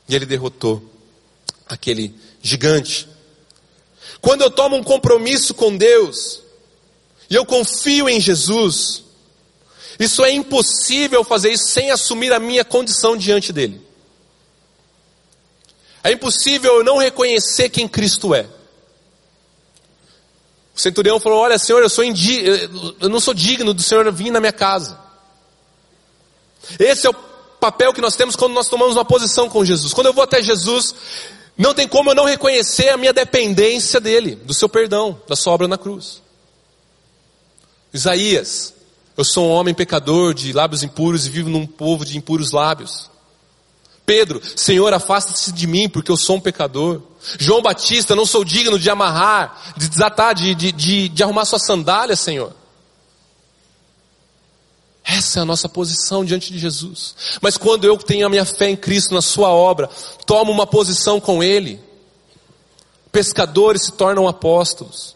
E 0.07 0.15
ele 0.15 0.27
derrotou 0.27 0.83
aquele 1.67 2.15
gigante. 2.49 3.07
Quando 4.21 4.41
eu 4.41 4.49
tomo 4.51 4.75
um 4.75 4.83
compromisso 4.83 5.53
com 5.53 5.75
Deus, 5.75 6.41
e 7.29 7.35
eu 7.35 7.45
confio 7.45 8.09
em 8.09 8.19
Jesus, 8.19 9.03
isso 9.99 10.23
é 10.23 10.31
impossível 10.31 11.23
fazer 11.23 11.51
isso 11.51 11.69
sem 11.69 11.91
assumir 11.91 12.33
a 12.33 12.39
minha 12.39 12.65
condição 12.65 13.15
diante 13.15 13.53
dele. 13.53 13.81
É 16.03 16.11
impossível 16.11 16.77
eu 16.77 16.83
não 16.83 16.97
reconhecer 16.97 17.69
quem 17.69 17.87
Cristo 17.87 18.33
é. 18.33 18.47
O 20.75 20.79
centurião 20.79 21.19
falou: 21.19 21.39
Olha, 21.39 21.59
Senhor, 21.59 21.81
eu, 21.81 21.89
sou 21.89 22.03
indi 22.03 22.41
eu 23.01 23.09
não 23.09 23.19
sou 23.19 23.33
digno 23.33 23.73
do 23.73 23.83
Senhor 23.83 24.09
vir 24.11 24.31
na 24.31 24.39
minha 24.39 24.53
casa. 24.53 24.97
Esse 26.79 27.05
é 27.05 27.09
o 27.09 27.13
papel 27.59 27.93
que 27.93 28.01
nós 28.01 28.15
temos 28.15 28.35
quando 28.35 28.53
nós 28.53 28.69
tomamos 28.69 28.95
uma 28.95 29.03
posição 29.03 29.49
com 29.49 29.65
Jesus. 29.65 29.93
Quando 29.93 30.07
eu 30.07 30.13
vou 30.13 30.23
até 30.23 30.41
Jesus, 30.41 30.95
não 31.59 31.73
tem 31.73 31.85
como 31.85 32.09
eu 32.09 32.15
não 32.15 32.23
reconhecer 32.23 32.87
a 32.87 32.95
minha 32.95 33.11
dependência 33.11 33.99
dele, 33.99 34.35
do 34.35 34.53
seu 34.53 34.69
perdão, 34.69 35.21
da 35.27 35.35
sua 35.35 35.51
obra 35.51 35.67
na 35.67 35.77
cruz. 35.77 36.21
Isaías, 37.93 38.73
eu 39.17 39.25
sou 39.25 39.49
um 39.49 39.51
homem 39.51 39.73
pecador 39.73 40.33
de 40.33 40.53
lábios 40.53 40.83
impuros 40.83 41.27
e 41.27 41.29
vivo 41.29 41.49
num 41.49 41.67
povo 41.67 42.05
de 42.05 42.17
impuros 42.17 42.53
lábios. 42.53 43.09
Pedro, 44.05 44.41
Senhor, 44.55 44.93
afasta-se 44.93 45.51
de 45.51 45.67
mim, 45.67 45.89
porque 45.89 46.09
eu 46.09 46.15
sou 46.15 46.37
um 46.37 46.39
pecador. 46.39 47.01
João 47.37 47.61
Batista, 47.61 48.15
não 48.15 48.25
sou 48.25 48.45
digno 48.45 48.79
de 48.79 48.89
amarrar, 48.89 49.73
de 49.75 49.89
desatar, 49.89 50.33
de, 50.33 50.55
de, 50.55 50.71
de, 50.71 51.09
de 51.09 51.23
arrumar 51.23 51.43
sua 51.43 51.59
sandália, 51.59 52.15
Senhor. 52.15 52.53
Essa 55.11 55.39
é 55.39 55.41
a 55.41 55.45
nossa 55.45 55.67
posição 55.67 56.23
diante 56.23 56.53
de 56.53 56.59
Jesus. 56.59 57.15
Mas 57.41 57.57
quando 57.57 57.85
eu 57.85 57.97
tenho 57.97 58.27
a 58.27 58.29
minha 58.29 58.45
fé 58.45 58.69
em 58.69 58.75
Cristo, 58.75 59.15
na 59.15 59.23
Sua 59.23 59.49
obra, 59.49 59.89
tomo 60.23 60.51
uma 60.51 60.67
posição 60.67 61.19
com 61.19 61.41
Ele, 61.41 61.81
pescadores 63.11 63.85
se 63.85 63.93
tornam 63.93 64.27
apóstolos, 64.27 65.15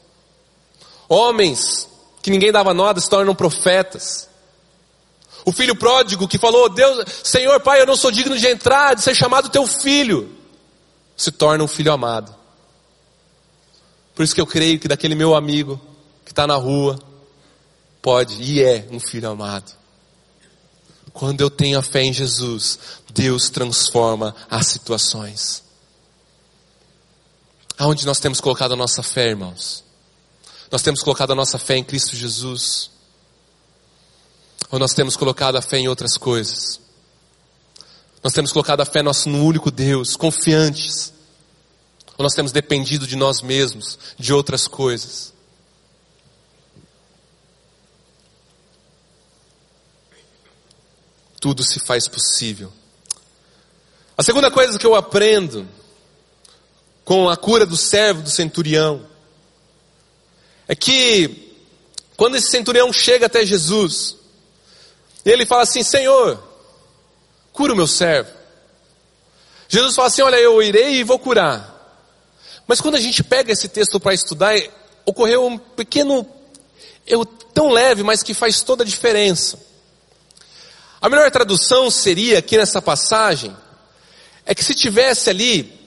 homens 1.08 1.88
que 2.23 2.32
ninguém 2.32 2.51
dava 2.51 2.73
nada 2.73 2.99
se 2.99 3.08
tornam 3.08 3.36
profetas. 3.36 4.27
O 5.45 5.51
filho 5.51 5.75
pródigo 5.75 6.27
que 6.27 6.39
falou, 6.39 6.69
Deus, 6.69 7.06
Senhor 7.23 7.60
Pai, 7.60 7.79
eu 7.79 7.86
não 7.86 7.95
sou 7.95 8.10
digno 8.10 8.36
de 8.36 8.47
entrar, 8.47 8.95
de 8.95 9.03
ser 9.03 9.13
chamado 9.13 9.49
teu 9.49 9.67
filho, 9.67 10.36
se 11.15 11.32
torna 11.32 11.63
um 11.63 11.67
filho 11.67 11.91
amado. 11.91 12.34
Por 14.15 14.23
isso 14.23 14.34
que 14.34 14.41
eu 14.41 14.47
creio 14.47 14.79
que 14.79 14.88
daquele 14.88 15.13
meu 15.13 15.36
amigo 15.36 15.79
que 16.25 16.32
está 16.32 16.47
na 16.47 16.56
rua, 16.56 16.97
pode 18.01 18.41
e 18.41 18.63
é 18.63 18.88
um 18.89 18.99
filho 18.99 19.29
amado. 19.29 19.83
Quando 21.11 21.41
eu 21.41 21.49
tenho 21.49 21.77
a 21.77 21.81
fé 21.81 22.01
em 22.03 22.13
Jesus, 22.13 22.79
Deus 23.13 23.49
transforma 23.49 24.35
as 24.49 24.67
situações. 24.67 25.63
Aonde 27.77 28.05
nós 28.05 28.19
temos 28.19 28.39
colocado 28.39 28.73
a 28.73 28.77
nossa 28.77 29.03
fé, 29.03 29.29
irmãos? 29.29 29.83
Nós 30.71 30.81
temos 30.81 31.01
colocado 31.01 31.31
a 31.31 31.35
nossa 31.35 31.59
fé 31.59 31.77
em 31.77 31.83
Cristo 31.83 32.15
Jesus? 32.15 32.89
Ou 34.71 34.79
nós 34.79 34.93
temos 34.93 35.15
colocado 35.15 35.55
a 35.55 35.61
fé 35.61 35.77
em 35.77 35.87
outras 35.87 36.17
coisas? 36.17 36.79
Nós 38.23 38.33
temos 38.33 38.51
colocado 38.51 38.81
a 38.81 38.85
fé 38.85 39.01
nosso 39.03 39.29
no 39.29 39.43
único 39.43 39.69
Deus, 39.69 40.15
confiantes? 40.15 41.13
Ou 42.17 42.23
nós 42.23 42.33
temos 42.33 42.51
dependido 42.51 43.05
de 43.05 43.15
nós 43.15 43.41
mesmos, 43.41 43.99
de 44.17 44.33
outras 44.33 44.67
coisas? 44.67 45.33
Tudo 51.43 51.62
se 51.62 51.77
faz 51.82 52.08
possível. 52.08 52.71
A 54.17 54.23
segunda 54.23 54.49
coisa 54.49 54.79
que 54.79 54.86
eu 54.86 54.95
aprendo 54.95 55.67
com 57.03 57.27
a 57.27 57.36
cura 57.36 57.65
do 57.65 57.75
servo 57.75 58.21
do 58.21 58.29
centurião 58.29 59.06
é 60.69 60.73
que 60.73 61.53
quando 62.15 62.38
esse 62.38 62.49
centurião 62.49 62.93
chega 62.93 63.25
até 63.25 63.45
Jesus, 63.45 64.15
ele 65.25 65.45
fala 65.45 65.63
assim: 65.63 65.84
Senhor, 65.84 66.41
cura 67.51 67.73
o 67.73 67.75
meu 67.75 67.88
servo. 67.88 68.32
Jesus 69.67 69.95
fala 69.95 70.08
assim: 70.08 70.21
Olha, 70.21 70.38
eu 70.38 70.63
irei 70.63 70.95
e 70.95 71.03
vou 71.03 71.19
curar. 71.19 71.73
Mas 72.65 72.79
quando 72.79 72.95
a 72.95 73.01
gente 73.01 73.21
pega 73.21 73.51
esse 73.51 73.67
texto 73.67 73.99
para 73.99 74.13
estudar, 74.13 74.56
ocorreu 75.06 75.45
um 75.45 75.58
pequeno 75.58 76.25
tão 77.53 77.69
leve, 77.69 78.01
mas 78.01 78.23
que 78.23 78.34
faz 78.34 78.62
toda 78.62 78.84
a 78.86 78.88
diferença. 78.88 79.72
A 81.03 81.09
melhor 81.09 81.29
tradução 81.31 81.91
seria 81.91 82.39
aqui 82.39 82.57
nessa 82.57 82.81
passagem 82.81 83.53
é 84.45 84.55
que 84.55 84.63
se 84.63 84.73
tivesse 84.73 85.29
ali 85.29 85.77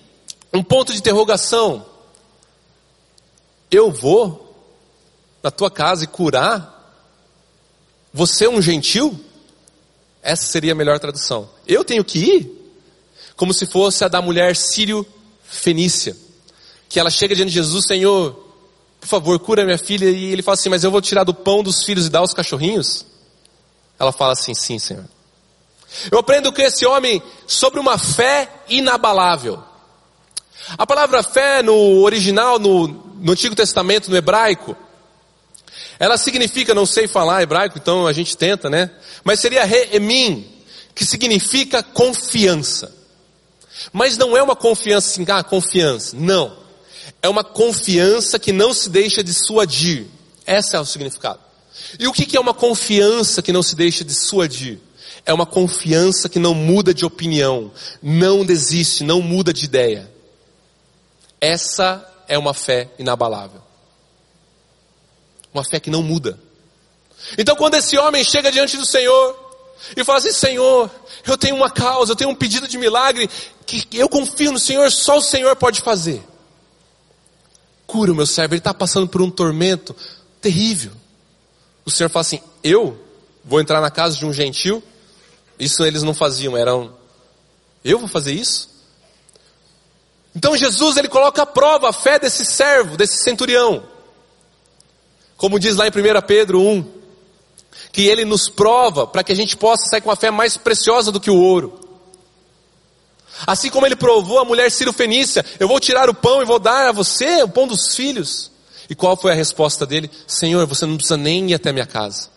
um 0.53 0.63
ponto 0.63 0.93
de 0.93 0.99
interrogação, 0.99 1.87
eu 3.71 3.91
vou 3.91 4.55
na 5.43 5.51
tua 5.51 5.71
casa 5.71 6.05
e 6.05 6.07
curar? 6.07 7.01
Você 8.13 8.45
é 8.45 8.51
um 8.51 8.61
gentil? 8.61 9.19
Essa 10.23 10.45
seria 10.45 10.73
a 10.73 10.75
melhor 10.75 10.99
tradução. 10.99 11.49
Eu 11.67 11.83
tenho 11.83 12.05
que 12.05 12.19
ir? 12.19 12.75
Como 13.37 13.55
se 13.55 13.65
fosse 13.65 14.05
a 14.05 14.09
da 14.09 14.21
mulher 14.21 14.55
sírio-fenícia. 14.55 16.15
Que 16.91 17.01
ela 17.01 17.09
chega 17.09 17.35
diante 17.35 17.49
de 17.49 17.55
Jesus, 17.55 17.87
Senhor, 17.87 18.35
por 19.01 19.09
favor, 19.09 19.39
cura 19.39 19.65
minha 19.65 19.79
filha. 19.79 20.11
E 20.11 20.27
ele 20.27 20.43
fala 20.43 20.57
assim, 20.57 20.69
mas 20.69 20.85
eu 20.85 20.91
vou 20.91 21.01
tirar 21.01 21.25
do 21.25 21.33
pão 21.33 21.63
dos 21.63 21.85
filhos 21.85 22.05
e 22.05 22.11
dar 22.11 22.19
aos 22.19 22.35
cachorrinhos? 22.35 23.16
Ela 23.99 24.13
fala 24.13 24.33
assim, 24.33 24.55
sim, 24.55 24.79
Senhor. 24.79 25.05
Eu 26.11 26.19
aprendo 26.19 26.53
com 26.53 26.61
esse 26.61 26.85
homem 26.85 27.23
sobre 27.47 27.81
uma 27.81 27.97
fé 27.99 28.49
inabalável. 28.69 29.63
A 30.77 30.87
palavra 30.87 31.23
fé 31.23 31.63
no 31.63 32.03
original, 32.03 32.59
no, 32.59 32.89
no 32.89 33.33
Antigo 33.33 33.55
Testamento, 33.55 34.11
no 34.11 34.17
hebraico, 34.17 34.77
ela 35.99 36.19
significa, 36.19 36.75
não 36.75 36.85
sei 36.85 37.07
falar 37.07 37.43
hebraico, 37.43 37.79
então 37.79 38.07
a 38.07 38.13
gente 38.13 38.37
tenta, 38.37 38.69
né? 38.69 38.91
Mas 39.25 39.41
seria 39.41 39.65
re'emim, 39.65 40.47
que 40.95 41.05
significa 41.05 41.83
confiança. 41.83 42.95
Mas 43.93 44.17
não 44.17 44.37
é 44.37 44.43
uma 44.43 44.57
confiança 44.57 45.09
assim, 45.11 45.25
ah, 45.31 45.43
confiança. 45.43 46.17
Não. 46.19 46.57
É 47.23 47.29
uma 47.29 47.45
confiança 47.45 48.39
que 48.39 48.53
não 48.53 48.75
se 48.75 48.91
deixa 48.91 49.23
dissuadir. 49.23 50.07
Esse 50.47 50.77
é 50.77 50.81
o 50.81 50.85
significado. 50.85 51.41
E 51.99 52.07
o 52.07 52.13
que 52.13 52.37
é 52.37 52.41
uma 52.41 52.55
confiança 52.55 53.43
que 53.43 53.53
não 53.53 53.63
se 53.63 53.75
deixa 53.75 54.05
dissuadir? 54.05 54.79
É 55.25 55.33
uma 55.33 55.47
confiança 55.47 56.29
que 56.29 56.39
não 56.39 56.55
muda 56.55 56.95
de 56.95 57.05
opinião, 57.05 57.73
não 58.03 58.45
desiste, 58.45 59.03
não 59.03 59.21
muda 59.21 59.53
de 59.53 59.65
ideia. 59.65 60.11
Essa 61.41 62.05
é 62.29 62.39
uma 62.39 62.55
fé 62.55 62.91
inabalável. 62.99 63.61
Uma 65.53 65.65
fé 65.65 65.81
que 65.81 65.91
não 65.91 66.03
muda. 66.03 66.39
Então 67.37 67.57
quando 67.57 67.75
esse 67.75 67.97
homem 67.99 68.23
chega 68.23 68.53
diante 68.53 68.77
do 68.77 68.87
Senhor 68.87 69.45
e 69.97 70.05
fala 70.05 70.19
assim, 70.19 70.33
Senhor, 70.33 70.91
eu 71.27 71.37
tenho 71.37 71.57
uma 71.57 71.71
causa, 71.71 72.13
eu 72.13 72.17
tenho 72.17 72.31
um 72.31 72.35
pedido 72.35 72.69
de 72.69 72.79
milagre 72.79 73.29
que 73.67 73.87
eu 73.93 74.09
confio 74.09 74.53
no 74.53 74.59
Senhor, 74.59 74.91
só 74.93 75.19
o 75.19 75.23
Senhor 75.23 75.55
pode 75.57 75.81
fazer. 75.81 76.23
Cura 77.87 78.13
o 78.13 78.15
meu 78.15 78.27
servo, 78.27 78.55
ele 78.55 78.61
está 78.61 78.75
passando 78.75 79.09
por 79.09 79.23
um 79.23 79.31
tormento 79.31 79.95
terrível. 80.41 80.93
O 81.87 81.91
Senhor 81.91 82.11
fala 82.11 82.21
assim, 82.21 82.43
eu 82.63 83.03
vou 83.43 83.61
entrar 83.61 83.81
na 83.81 83.91
casa 83.91 84.19
de 84.19 84.27
um 84.27 84.33
gentil 84.33 84.83
isso 85.59 85.85
eles 85.85 86.03
não 86.03 86.15
faziam, 86.15 86.57
eram. 86.57 86.95
Eu 87.85 87.99
vou 87.99 88.09
fazer 88.09 88.33
isso? 88.33 88.69
Então 90.35 90.57
Jesus 90.57 90.97
ele 90.97 91.09
coloca 91.09 91.43
à 91.43 91.47
prova 91.47 91.89
a 91.89 91.93
fé 91.93 92.19
desse 92.19 92.45
servo, 92.45 92.97
desse 92.97 93.19
centurião. 93.19 93.83
Como 95.37 95.59
diz 95.59 95.77
lá 95.77 95.87
em 95.87 95.91
1 95.91 95.93
Pedro 96.27 96.61
1, 96.61 96.93
que 97.93 98.07
ele 98.07 98.25
nos 98.25 98.49
prova 98.49 99.07
para 99.07 99.25
que 99.25 99.33
a 99.33 99.37
gente 99.37 99.57
possa 99.57 99.89
sair 99.89 100.03
com 100.03 100.11
a 100.11 100.17
fé 100.17 100.31
mais 100.31 100.57
preciosa 100.57 101.11
do 101.11 101.21
que 101.21 101.31
o 101.31 101.41
ouro. 101.41 101.81
Assim 103.47 103.71
como 103.71 103.87
ele 103.87 103.97
provou 103.97 104.39
a 104.39 104.45
mulher 104.45 104.71
Ciro 104.71 104.93
Fenícia, 104.93 105.45
eu 105.59 105.69
vou 105.69 105.81
tirar 105.81 106.09
o 106.09 106.15
pão 106.15 106.43
e 106.43 106.47
vou 106.47 106.59
dar 106.59 106.89
a 106.89 106.93
você 106.93 107.43
o 107.43 107.49
pão 107.49 107.67
dos 107.67 107.95
filhos. 107.95 108.51
E 108.89 108.95
qual 108.95 109.17
foi 109.17 109.33
a 109.33 109.35
resposta 109.35 109.85
dele? 109.85 110.11
Senhor, 110.27 110.67
você 110.67 110.87
não 110.87 110.97
precisa 110.97 111.17
nem 111.17 111.51
ir 111.51 111.55
até 111.55 111.73
minha 111.73 111.87
casa. 111.87 112.29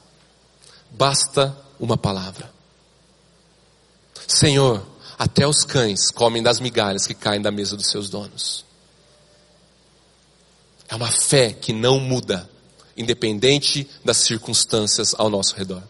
Basta 0.92 1.56
uma 1.80 1.98
palavra. 1.98 2.52
Senhor, 4.28 4.86
até 5.18 5.48
os 5.48 5.64
cães 5.64 6.12
comem 6.12 6.42
das 6.42 6.60
migalhas 6.60 7.06
que 7.06 7.14
caem 7.14 7.42
da 7.42 7.52
mesa 7.52 7.76
dos 7.76 7.90
seus 7.90 8.10
donos. 8.10 8.66
É 10.88 10.96
uma 10.96 11.12
fé 11.12 11.54
que 11.54 11.72
não 11.72 12.00
muda, 12.00 12.50
independente 12.98 13.88
das 14.04 14.18
circunstâncias 14.18 15.14
ao 15.18 15.30
nosso 15.30 15.56
redor. 15.56 15.84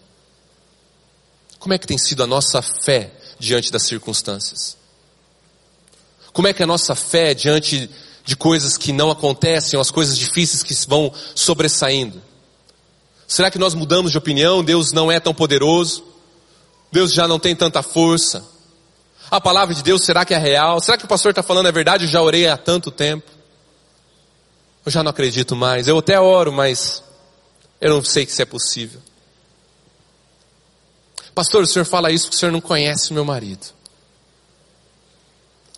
Como 1.58 1.74
é 1.74 1.78
que 1.78 1.88
tem 1.88 1.98
sido 1.98 2.24
a 2.24 2.28
nossa 2.28 2.62
fé 2.62 3.12
diante 3.38 3.72
das 3.72 3.84
circunstâncias? 3.84 4.78
Como 6.34 6.48
é 6.48 6.54
que 6.54 6.64
a 6.64 6.68
nossa 6.68 6.96
fé 6.96 7.34
diante 7.34 7.90
de 8.30 8.36
coisas 8.36 8.78
que 8.78 8.94
não 8.94 9.10
acontecem, 9.10 9.76
ou 9.76 9.82
as 9.82 9.90
coisas 9.90 10.16
difíceis 10.16 10.62
que 10.62 10.76
vão 10.88 11.12
sobressaindo? 11.34 12.22
Será 13.28 13.50
que 13.50 13.58
nós 13.58 13.74
mudamos 13.74 14.12
de 14.12 14.20
opinião? 14.20 14.64
Deus 14.64 14.92
não 14.92 15.12
é 15.12 15.20
tão 15.20 15.34
poderoso? 15.34 16.04
Deus 16.92 17.12
já 17.12 17.28
não 17.28 17.40
tem 17.40 17.56
tanta 17.56 17.82
força. 17.82 18.46
A 19.32 19.42
palavra 19.42 19.74
de 19.74 19.82
Deus 19.82 20.06
será 20.06 20.24
que 20.26 20.36
é 20.36 20.38
real? 20.38 20.80
Será 20.80 20.96
que 20.96 21.06
o 21.06 21.08
pastor 21.08 21.32
está 21.32 21.42
falando 21.42 21.70
a 21.70 21.72
verdade? 21.72 22.06
Eu 22.06 22.10
já 22.12 22.22
orei 22.22 22.48
há 22.48 22.56
tanto 22.56 22.92
tempo. 22.92 23.28
Eu 24.86 24.92
já 24.92 25.02
não 25.02 25.10
acredito 25.10 25.56
mais. 25.56 25.88
Eu 25.88 25.98
até 25.98 26.20
oro, 26.20 26.54
mas 26.54 27.04
eu 27.82 27.96
não 27.96 28.04
sei 28.04 28.28
que 28.28 28.32
isso 28.32 28.44
é 28.44 28.46
possível. 28.46 29.02
Pastor, 31.34 31.64
o 31.64 31.68
senhor 31.68 31.86
fala 31.86 32.12
isso 32.12 32.26
porque 32.26 32.36
o 32.36 32.40
senhor 32.40 32.52
não 32.52 32.62
conhece 32.62 33.10
o 33.10 33.16
meu 33.16 33.26
marido. 33.26 33.66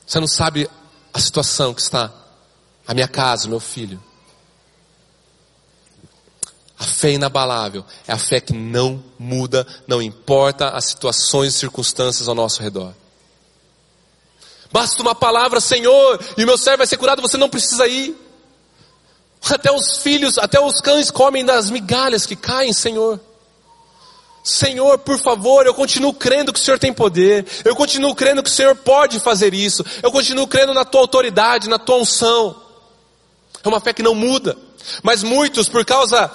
Você 0.06 0.20
não 0.20 0.28
sabe 0.28 0.70
a 1.14 1.20
situação 1.20 1.74
que 1.74 1.82
está 1.82 2.12
a 2.88 2.94
minha 2.94 3.08
casa, 3.08 3.48
o 3.48 3.50
meu 3.50 3.60
filho. 3.60 4.02
A 6.78 6.84
fé 6.84 7.12
inabalável 7.12 7.86
é 8.08 8.12
a 8.12 8.18
fé 8.18 8.40
que 8.40 8.54
não 8.54 9.04
muda, 9.20 9.68
não 9.88 10.02
importa 10.02 10.70
as 10.70 10.86
situações 10.86 11.54
e 11.54 11.60
circunstâncias 11.60 12.28
ao 12.28 12.34
nosso 12.34 12.62
redor. 12.64 12.94
Basta 14.72 15.02
uma 15.02 15.14
palavra, 15.14 15.60
Senhor, 15.60 16.20
e 16.36 16.44
o 16.44 16.48
meu 16.48 16.58
servo 16.58 16.80
vai 16.80 16.88
ser 16.88 16.98
curado, 16.98 17.22
você 17.22 17.38
não 17.38 17.50
precisa 17.50 17.88
ir. 17.88 18.16
Até 19.50 19.72
os 19.72 19.98
filhos, 19.98 20.38
até 20.38 20.60
os 20.60 20.80
cães 20.82 21.12
comem 21.12 21.46
das 21.46 21.70
migalhas 21.70 22.26
que 22.26 22.36
caem, 22.36 22.74
Senhor. 22.74 23.20
Senhor, 24.44 24.98
por 25.00 25.20
favor, 25.20 25.68
eu 25.68 25.74
continuo 25.74 26.14
crendo 26.14 26.52
que 26.52 26.60
o 26.60 26.64
Senhor 26.64 26.80
tem 26.80 26.92
poder. 26.92 27.46
Eu 27.64 27.76
continuo 27.76 28.16
crendo 28.16 28.42
que 28.42 28.50
o 28.50 28.54
Senhor 28.54 28.76
pode 28.76 29.20
fazer 29.20 29.54
isso. 29.54 29.86
Eu 30.02 30.12
continuo 30.12 30.48
crendo 30.48 30.74
na 30.74 30.84
tua 30.84 31.02
autoridade, 31.02 31.70
na 31.70 31.78
tua 31.78 31.98
unção. 31.98 32.56
É 33.64 33.68
uma 33.68 33.80
fé 33.80 33.94
que 33.94 34.04
não 34.04 34.16
muda. 34.16 34.58
Mas 35.04 35.24
muitos, 35.24 35.70
por 35.70 35.86
causa 35.86 36.32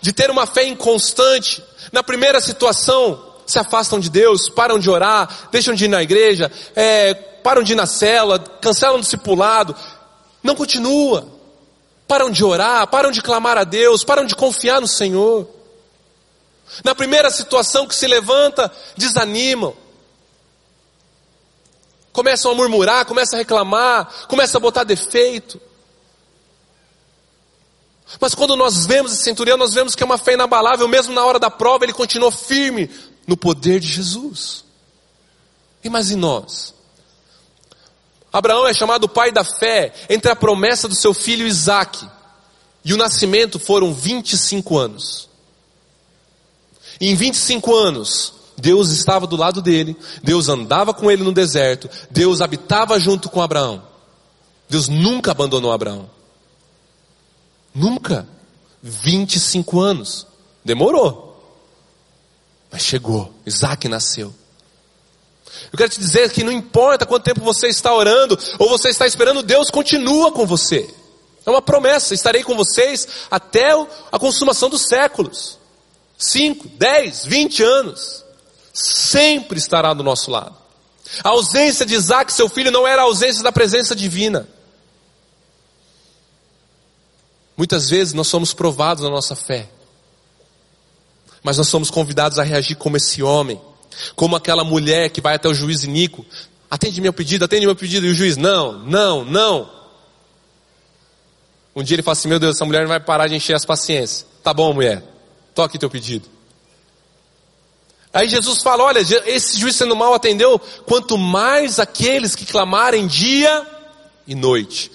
de 0.00 0.12
ter 0.12 0.30
uma 0.30 0.46
fé 0.46 0.64
inconstante. 0.64 1.62
Na 1.92 2.02
primeira 2.02 2.40
situação, 2.40 3.34
se 3.46 3.58
afastam 3.58 3.98
de 3.98 4.10
Deus, 4.10 4.48
param 4.48 4.78
de 4.78 4.90
orar, 4.90 5.48
deixam 5.50 5.74
de 5.74 5.84
ir 5.84 5.88
na 5.88 6.02
igreja, 6.02 6.50
é, 6.74 7.14
param 7.14 7.62
de 7.62 7.72
ir 7.72 7.76
na 7.76 7.86
cela, 7.86 8.38
cancelam 8.60 8.96
o 8.96 9.00
discipulado. 9.00 9.74
Não 10.42 10.54
continua. 10.54 11.26
Param 12.06 12.30
de 12.30 12.44
orar, 12.44 12.86
param 12.86 13.10
de 13.10 13.20
clamar 13.20 13.58
a 13.58 13.64
Deus, 13.64 14.04
param 14.04 14.24
de 14.24 14.36
confiar 14.36 14.80
no 14.80 14.86
Senhor. 14.86 15.48
Na 16.84 16.94
primeira 16.94 17.30
situação 17.30 17.86
que 17.86 17.94
se 17.94 18.06
levanta, 18.06 18.70
desanimam. 18.96 19.74
Começam 22.12 22.50
a 22.50 22.54
murmurar, 22.54 23.04
começam 23.04 23.36
a 23.36 23.38
reclamar, 23.38 24.26
começam 24.28 24.58
a 24.58 24.62
botar 24.62 24.84
defeito. 24.84 25.60
Mas 28.20 28.34
quando 28.34 28.54
nós 28.56 28.86
vemos 28.86 29.12
esse 29.12 29.24
centurião, 29.24 29.56
nós 29.56 29.74
vemos 29.74 29.94
que 29.94 30.02
é 30.02 30.06
uma 30.06 30.18
fé 30.18 30.34
inabalável, 30.34 30.86
mesmo 30.86 31.12
na 31.12 31.24
hora 31.24 31.38
da 31.38 31.50
prova, 31.50 31.84
ele 31.84 31.92
continuou 31.92 32.30
firme 32.30 32.88
no 33.26 33.36
poder 33.36 33.80
de 33.80 33.88
Jesus. 33.88 34.64
E 35.82 35.88
mas 35.88 36.10
e 36.10 36.16
nós? 36.16 36.74
Abraão 38.32 38.66
é 38.66 38.74
chamado 38.74 39.08
pai 39.08 39.32
da 39.32 39.42
fé 39.42 39.92
entre 40.08 40.30
a 40.30 40.36
promessa 40.36 40.86
do 40.86 40.94
seu 40.94 41.14
filho 41.14 41.46
Isaac 41.46 42.06
e 42.84 42.92
o 42.92 42.96
nascimento 42.96 43.58
foram 43.58 43.92
25 43.92 44.78
anos. 44.78 45.28
E 47.00 47.10
em 47.10 47.14
25 47.14 47.74
anos, 47.74 48.32
Deus 48.56 48.90
estava 48.90 49.26
do 49.26 49.36
lado 49.36 49.60
dele, 49.60 49.96
Deus 50.22 50.48
andava 50.48 50.94
com 50.94 51.10
ele 51.10 51.22
no 51.22 51.32
deserto, 51.32 51.90
Deus 52.10 52.40
habitava 52.40 52.98
junto 52.98 53.28
com 53.28 53.42
Abraão. 53.42 53.82
Deus 54.68 54.88
nunca 54.88 55.32
abandonou 55.32 55.72
Abraão. 55.72 56.15
Nunca. 57.76 58.26
25 58.82 59.78
anos. 59.78 60.26
Demorou. 60.64 61.36
Mas 62.72 62.82
chegou. 62.82 63.32
Isaac 63.44 63.86
nasceu. 63.86 64.34
Eu 65.70 65.76
quero 65.76 65.90
te 65.90 66.00
dizer 66.00 66.30
que 66.32 66.42
não 66.42 66.50
importa 66.52 67.04
quanto 67.04 67.24
tempo 67.24 67.40
você 67.40 67.68
está 67.68 67.94
orando 67.94 68.38
ou 68.58 68.68
você 68.68 68.88
está 68.88 69.06
esperando, 69.06 69.42
Deus 69.42 69.70
continua 69.70 70.32
com 70.32 70.46
você. 70.46 70.88
É 71.44 71.50
uma 71.50 71.62
promessa, 71.62 72.14
estarei 72.14 72.42
com 72.42 72.56
vocês 72.56 73.06
até 73.30 73.70
a 74.10 74.18
consumação 74.18 74.68
dos 74.68 74.86
séculos. 74.88 75.58
5, 76.18 76.68
10, 76.68 77.26
20 77.26 77.62
anos. 77.62 78.24
Sempre 78.72 79.58
estará 79.58 79.92
do 79.92 80.02
nosso 80.02 80.30
lado. 80.30 80.56
A 81.22 81.28
ausência 81.28 81.86
de 81.86 81.94
Isaac, 81.94 82.32
seu 82.32 82.48
filho, 82.48 82.70
não 82.70 82.86
era 82.86 83.02
a 83.02 83.04
ausência 83.04 83.42
da 83.42 83.52
presença 83.52 83.94
divina. 83.94 84.48
Muitas 87.56 87.88
vezes 87.88 88.12
nós 88.12 88.26
somos 88.26 88.52
provados 88.52 89.02
na 89.02 89.10
nossa 89.10 89.34
fé, 89.34 89.68
mas 91.42 91.56
nós 91.56 91.68
somos 91.68 91.90
convidados 91.90 92.38
a 92.38 92.42
reagir 92.42 92.76
como 92.76 92.96
esse 92.96 93.22
homem, 93.22 93.60
como 94.14 94.36
aquela 94.36 94.64
mulher 94.64 95.10
que 95.10 95.20
vai 95.20 95.36
até 95.36 95.48
o 95.48 95.54
juiz 95.54 95.84
Nico, 95.84 96.26
atende 96.70 97.00
meu 97.00 97.12
pedido, 97.12 97.44
atende 97.44 97.66
meu 97.66 97.76
pedido, 97.76 98.06
e 98.06 98.10
o 98.10 98.14
juiz, 98.14 98.36
não, 98.36 98.72
não, 98.80 99.24
não. 99.24 99.70
Um 101.74 101.82
dia 101.82 101.94
ele 101.94 102.02
fala 102.02 102.12
assim, 102.12 102.28
meu 102.28 102.38
Deus, 102.38 102.56
essa 102.56 102.64
mulher 102.64 102.80
não 102.82 102.88
vai 102.88 103.00
parar 103.00 103.28
de 103.28 103.34
encher 103.34 103.54
as 103.54 103.64
paciências. 103.64 104.26
Tá 104.42 104.52
bom, 104.52 104.72
mulher, 104.72 105.02
toque 105.54 105.78
teu 105.78 105.88
pedido. 105.88 106.28
Aí 108.12 108.28
Jesus 108.28 108.62
fala, 108.62 108.82
olha, 108.82 109.00
esse 109.00 109.58
juiz 109.58 109.76
sendo 109.76 109.94
mal 109.94 110.14
atendeu, 110.14 110.58
quanto 110.86 111.18
mais 111.18 111.78
aqueles 111.78 112.34
que 112.34 112.46
clamarem 112.46 113.06
dia 113.06 113.66
e 114.26 114.34
noite. 114.34 114.90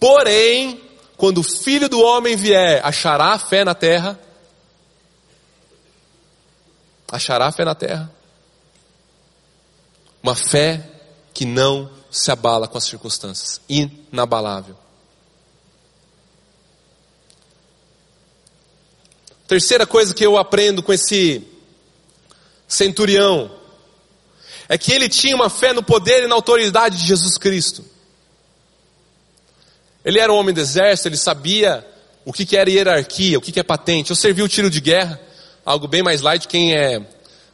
Porém, 0.00 0.83
quando 1.16 1.38
o 1.38 1.42
filho 1.42 1.88
do 1.88 2.00
homem 2.00 2.36
vier, 2.36 2.84
achará 2.84 3.38
fé 3.38 3.64
na 3.64 3.74
terra? 3.74 4.18
Achará 7.10 7.50
fé 7.52 7.64
na 7.64 7.74
terra? 7.74 8.10
Uma 10.22 10.34
fé 10.34 10.90
que 11.32 11.44
não 11.44 11.90
se 12.10 12.30
abala 12.30 12.66
com 12.66 12.78
as 12.78 12.84
circunstâncias, 12.84 13.60
inabalável. 13.68 14.76
Terceira 19.46 19.86
coisa 19.86 20.14
que 20.14 20.24
eu 20.24 20.36
aprendo 20.38 20.82
com 20.82 20.92
esse 20.92 21.46
centurião 22.66 23.54
é 24.68 24.78
que 24.78 24.92
ele 24.92 25.08
tinha 25.08 25.36
uma 25.36 25.50
fé 25.50 25.72
no 25.72 25.82
poder 25.82 26.24
e 26.24 26.26
na 26.26 26.34
autoridade 26.34 26.96
de 26.96 27.06
Jesus 27.06 27.36
Cristo. 27.36 27.84
Ele 30.04 30.18
era 30.18 30.32
um 30.32 30.36
homem 30.36 30.54
do 30.54 30.60
exército, 30.60 31.08
ele 31.08 31.16
sabia 31.16 31.86
o 32.24 32.32
que, 32.32 32.44
que 32.44 32.56
era 32.56 32.70
hierarquia, 32.70 33.38
o 33.38 33.40
que, 33.40 33.52
que 33.52 33.60
é 33.60 33.62
patente. 33.62 34.10
Eu 34.10 34.16
servi 34.16 34.42
o 34.42 34.48
tiro 34.48 34.68
de 34.68 34.80
guerra, 34.80 35.20
algo 35.64 35.88
bem 35.88 36.02
mais 36.02 36.20
light. 36.20 36.46
Quem 36.46 36.74
é 36.74 37.00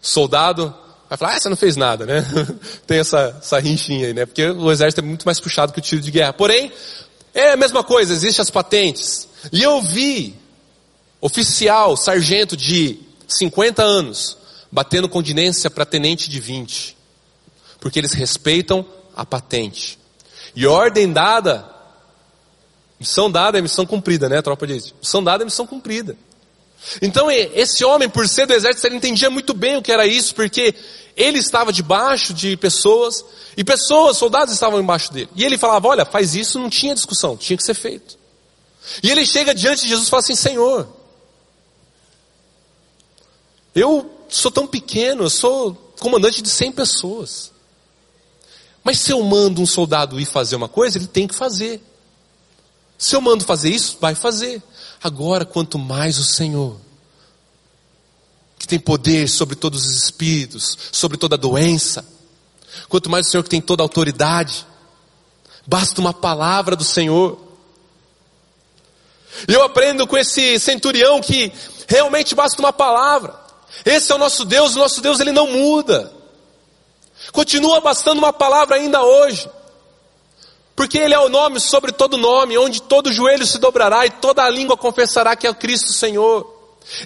soldado 0.00 0.74
vai 1.08 1.18
falar, 1.18 1.36
ah, 1.36 1.40
você 1.40 1.48
não 1.48 1.56
fez 1.56 1.76
nada, 1.76 2.06
né? 2.06 2.24
Tem 2.86 2.98
essa, 2.98 3.36
essa 3.38 3.58
rinchinha 3.58 4.08
aí, 4.08 4.14
né? 4.14 4.26
Porque 4.26 4.44
o 4.46 4.70
exército 4.70 5.00
é 5.00 5.04
muito 5.04 5.24
mais 5.24 5.38
puxado 5.38 5.72
que 5.72 5.78
o 5.78 5.82
tiro 5.82 6.00
de 6.00 6.10
guerra. 6.10 6.32
Porém, 6.32 6.72
é 7.34 7.52
a 7.52 7.56
mesma 7.56 7.84
coisa, 7.84 8.12
existem 8.12 8.42
as 8.42 8.50
patentes. 8.50 9.28
E 9.52 9.62
eu 9.62 9.80
vi 9.80 10.36
oficial, 11.20 11.96
sargento 11.96 12.56
de 12.56 12.98
50 13.28 13.82
anos, 13.82 14.36
batendo 14.72 15.08
continência 15.08 15.70
para 15.70 15.84
tenente 15.84 16.28
de 16.28 16.40
20. 16.40 16.96
Porque 17.78 17.98
eles 17.98 18.12
respeitam 18.12 18.84
a 19.16 19.24
patente. 19.24 19.98
E 20.54 20.66
ordem 20.66 21.12
dada 21.12 21.69
Missão 23.00 23.30
dada 23.30 23.58
é 23.58 23.62
missão 23.62 23.86
cumprida, 23.86 24.28
né, 24.28 24.42
tropa 24.42 24.66
de 24.66 24.74
elite? 24.74 24.94
Missão 25.00 25.24
dada 25.24 25.42
é 25.42 25.46
missão 25.46 25.66
cumprida. 25.66 26.14
Então, 27.00 27.30
esse 27.30 27.84
homem, 27.84 28.08
por 28.08 28.28
ser 28.28 28.46
do 28.46 28.52
exército, 28.52 28.86
ele 28.86 28.96
entendia 28.96 29.30
muito 29.30 29.54
bem 29.54 29.76
o 29.76 29.82
que 29.82 29.90
era 29.90 30.06
isso, 30.06 30.34
porque 30.34 30.74
ele 31.16 31.38
estava 31.38 31.72
debaixo 31.72 32.32
de 32.32 32.56
pessoas, 32.56 33.24
e 33.56 33.64
pessoas, 33.64 34.16
soldados 34.16 34.52
estavam 34.52 34.80
embaixo 34.80 35.12
dele. 35.12 35.30
E 35.34 35.44
ele 35.44 35.58
falava, 35.58 35.88
olha, 35.88 36.04
faz 36.04 36.34
isso, 36.34 36.58
não 36.58 36.70
tinha 36.70 36.94
discussão, 36.94 37.36
tinha 37.36 37.56
que 37.56 37.64
ser 37.64 37.74
feito. 37.74 38.18
E 39.02 39.10
ele 39.10 39.24
chega 39.24 39.54
diante 39.54 39.82
de 39.82 39.88
Jesus 39.88 40.06
e 40.06 40.10
fala 40.10 40.22
assim, 40.22 40.34
Senhor, 40.34 40.88
eu 43.74 44.10
sou 44.28 44.50
tão 44.50 44.66
pequeno, 44.66 45.24
eu 45.24 45.30
sou 45.30 45.74
comandante 45.98 46.42
de 46.42 46.48
100 46.48 46.72
pessoas. 46.72 47.50
Mas 48.82 48.98
se 48.98 49.12
eu 49.12 49.22
mando 49.22 49.60
um 49.60 49.66
soldado 49.66 50.18
ir 50.18 50.26
fazer 50.26 50.56
uma 50.56 50.68
coisa, 50.68 50.98
ele 50.98 51.06
tem 51.06 51.26
que 51.26 51.34
fazer. 51.34 51.82
Se 53.00 53.16
eu 53.16 53.20
mando 53.22 53.44
fazer 53.44 53.70
isso, 53.70 53.96
vai 53.98 54.14
fazer. 54.14 54.62
Agora, 55.02 55.46
quanto 55.46 55.78
mais 55.78 56.18
o 56.18 56.24
Senhor, 56.24 56.76
que 58.58 58.68
tem 58.68 58.78
poder 58.78 59.26
sobre 59.26 59.56
todos 59.56 59.86
os 59.86 60.04
espíritos, 60.04 60.76
sobre 60.92 61.16
toda 61.16 61.38
doença, 61.38 62.04
quanto 62.90 63.08
mais 63.08 63.26
o 63.26 63.30
Senhor 63.30 63.42
que 63.42 63.48
tem 63.48 63.60
toda 63.62 63.82
autoridade, 63.82 64.66
basta 65.66 65.98
uma 65.98 66.12
palavra 66.12 66.76
do 66.76 66.84
Senhor. 66.84 67.40
Eu 69.48 69.62
aprendo 69.62 70.06
com 70.06 70.18
esse 70.18 70.60
centurião 70.60 71.22
que 71.22 71.50
realmente 71.88 72.34
basta 72.34 72.60
uma 72.60 72.70
palavra. 72.72 73.34
Esse 73.82 74.12
é 74.12 74.14
o 74.14 74.18
nosso 74.18 74.44
Deus, 74.44 74.76
o 74.76 74.78
nosso 74.78 75.00
Deus 75.00 75.20
ele 75.20 75.32
não 75.32 75.46
muda. 75.46 76.12
Continua 77.32 77.80
bastando 77.80 78.18
uma 78.18 78.32
palavra 78.32 78.76
ainda 78.76 79.02
hoje. 79.02 79.48
Porque 80.80 80.96
Ele 80.96 81.12
é 81.12 81.18
o 81.18 81.28
nome 81.28 81.60
sobre 81.60 81.92
todo 81.92 82.16
nome, 82.16 82.56
onde 82.56 82.80
todo 82.80 83.12
joelho 83.12 83.46
se 83.46 83.58
dobrará 83.58 84.06
e 84.06 84.10
toda 84.10 84.48
língua 84.48 84.78
confessará 84.78 85.36
que 85.36 85.46
é 85.46 85.52
Cristo 85.52 85.92
Senhor. 85.92 86.50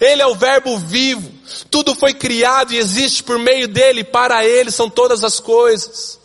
Ele 0.00 0.22
é 0.22 0.26
o 0.28 0.37
Verbo 0.37 0.78
vivo, 0.78 1.28
tudo 1.72 1.92
foi 1.92 2.14
criado 2.14 2.72
e 2.72 2.76
existe 2.76 3.24
por 3.24 3.37
meio 3.37 3.66
dele, 3.66 4.04
para 4.04 4.46
Ele 4.46 4.70
são 4.70 4.88
todas 4.88 5.24
as 5.24 5.40
coisas. 5.40 6.20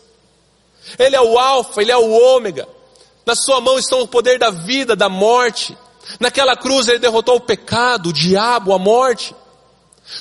Ele 0.96 1.16
é 1.16 1.20
o 1.20 1.36
Alfa, 1.36 1.82
Ele 1.82 1.90
é 1.90 1.96
o 1.96 2.36
Ômega. 2.36 2.68
Na 3.26 3.34
Sua 3.34 3.60
mão 3.60 3.80
está 3.80 3.96
o 3.96 4.06
poder 4.06 4.38
da 4.38 4.50
vida, 4.50 4.94
da 4.94 5.08
morte. 5.08 5.76
Naquela 6.20 6.56
cruz 6.56 6.86
Ele 6.86 7.00
derrotou 7.00 7.34
o 7.34 7.40
pecado, 7.40 8.10
o 8.10 8.12
diabo, 8.12 8.72
a 8.72 8.78
morte. 8.78 9.34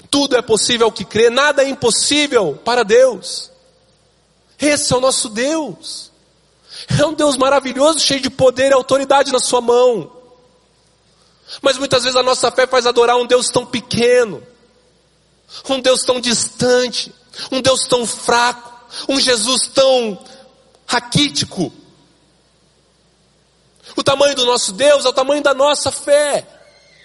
Tudo 0.10 0.36
é 0.36 0.42
possível 0.42 0.88
ao 0.88 0.92
que 0.92 1.06
crê, 1.06 1.30
nada 1.30 1.64
é 1.64 1.70
impossível 1.70 2.60
para 2.66 2.82
Deus. 2.82 3.52
Esse 4.60 4.92
é 4.92 4.98
o 4.98 5.00
nosso 5.00 5.30
Deus. 5.30 6.09
É 6.88 7.06
um 7.06 7.14
Deus 7.14 7.38
maravilhoso, 7.38 8.00
cheio 8.00 8.22
de 8.22 8.30
poder 8.30 8.72
e 8.72 8.74
autoridade 8.74 9.32
na 9.32 9.40
sua 9.40 9.62
mão. 9.62 10.12
Mas 11.62 11.78
muitas 11.78 12.04
vezes 12.04 12.16
a 12.16 12.24
nossa 12.24 12.52
fé 12.52 12.68
faz 12.68 12.86
adorar 12.86 13.18
um 13.18 13.26
Deus 13.26 13.48
tão 13.48 13.66
pequeno, 13.66 14.46
um 15.68 15.80
Deus 15.80 16.04
tão 16.04 16.20
distante, 16.20 17.14
um 17.52 17.62
Deus 17.62 17.88
tão 17.88 18.06
fraco, 18.06 18.72
um 19.08 19.20
Jesus 19.20 19.68
tão 19.68 20.18
raquítico. 20.86 21.74
O 23.96 24.04
tamanho 24.04 24.36
do 24.36 24.46
nosso 24.46 24.72
Deus 24.74 25.06
é 25.06 25.10
o 25.10 25.14
tamanho 25.14 25.42
da 25.42 25.54
nossa 25.54 25.92
fé 25.92 26.48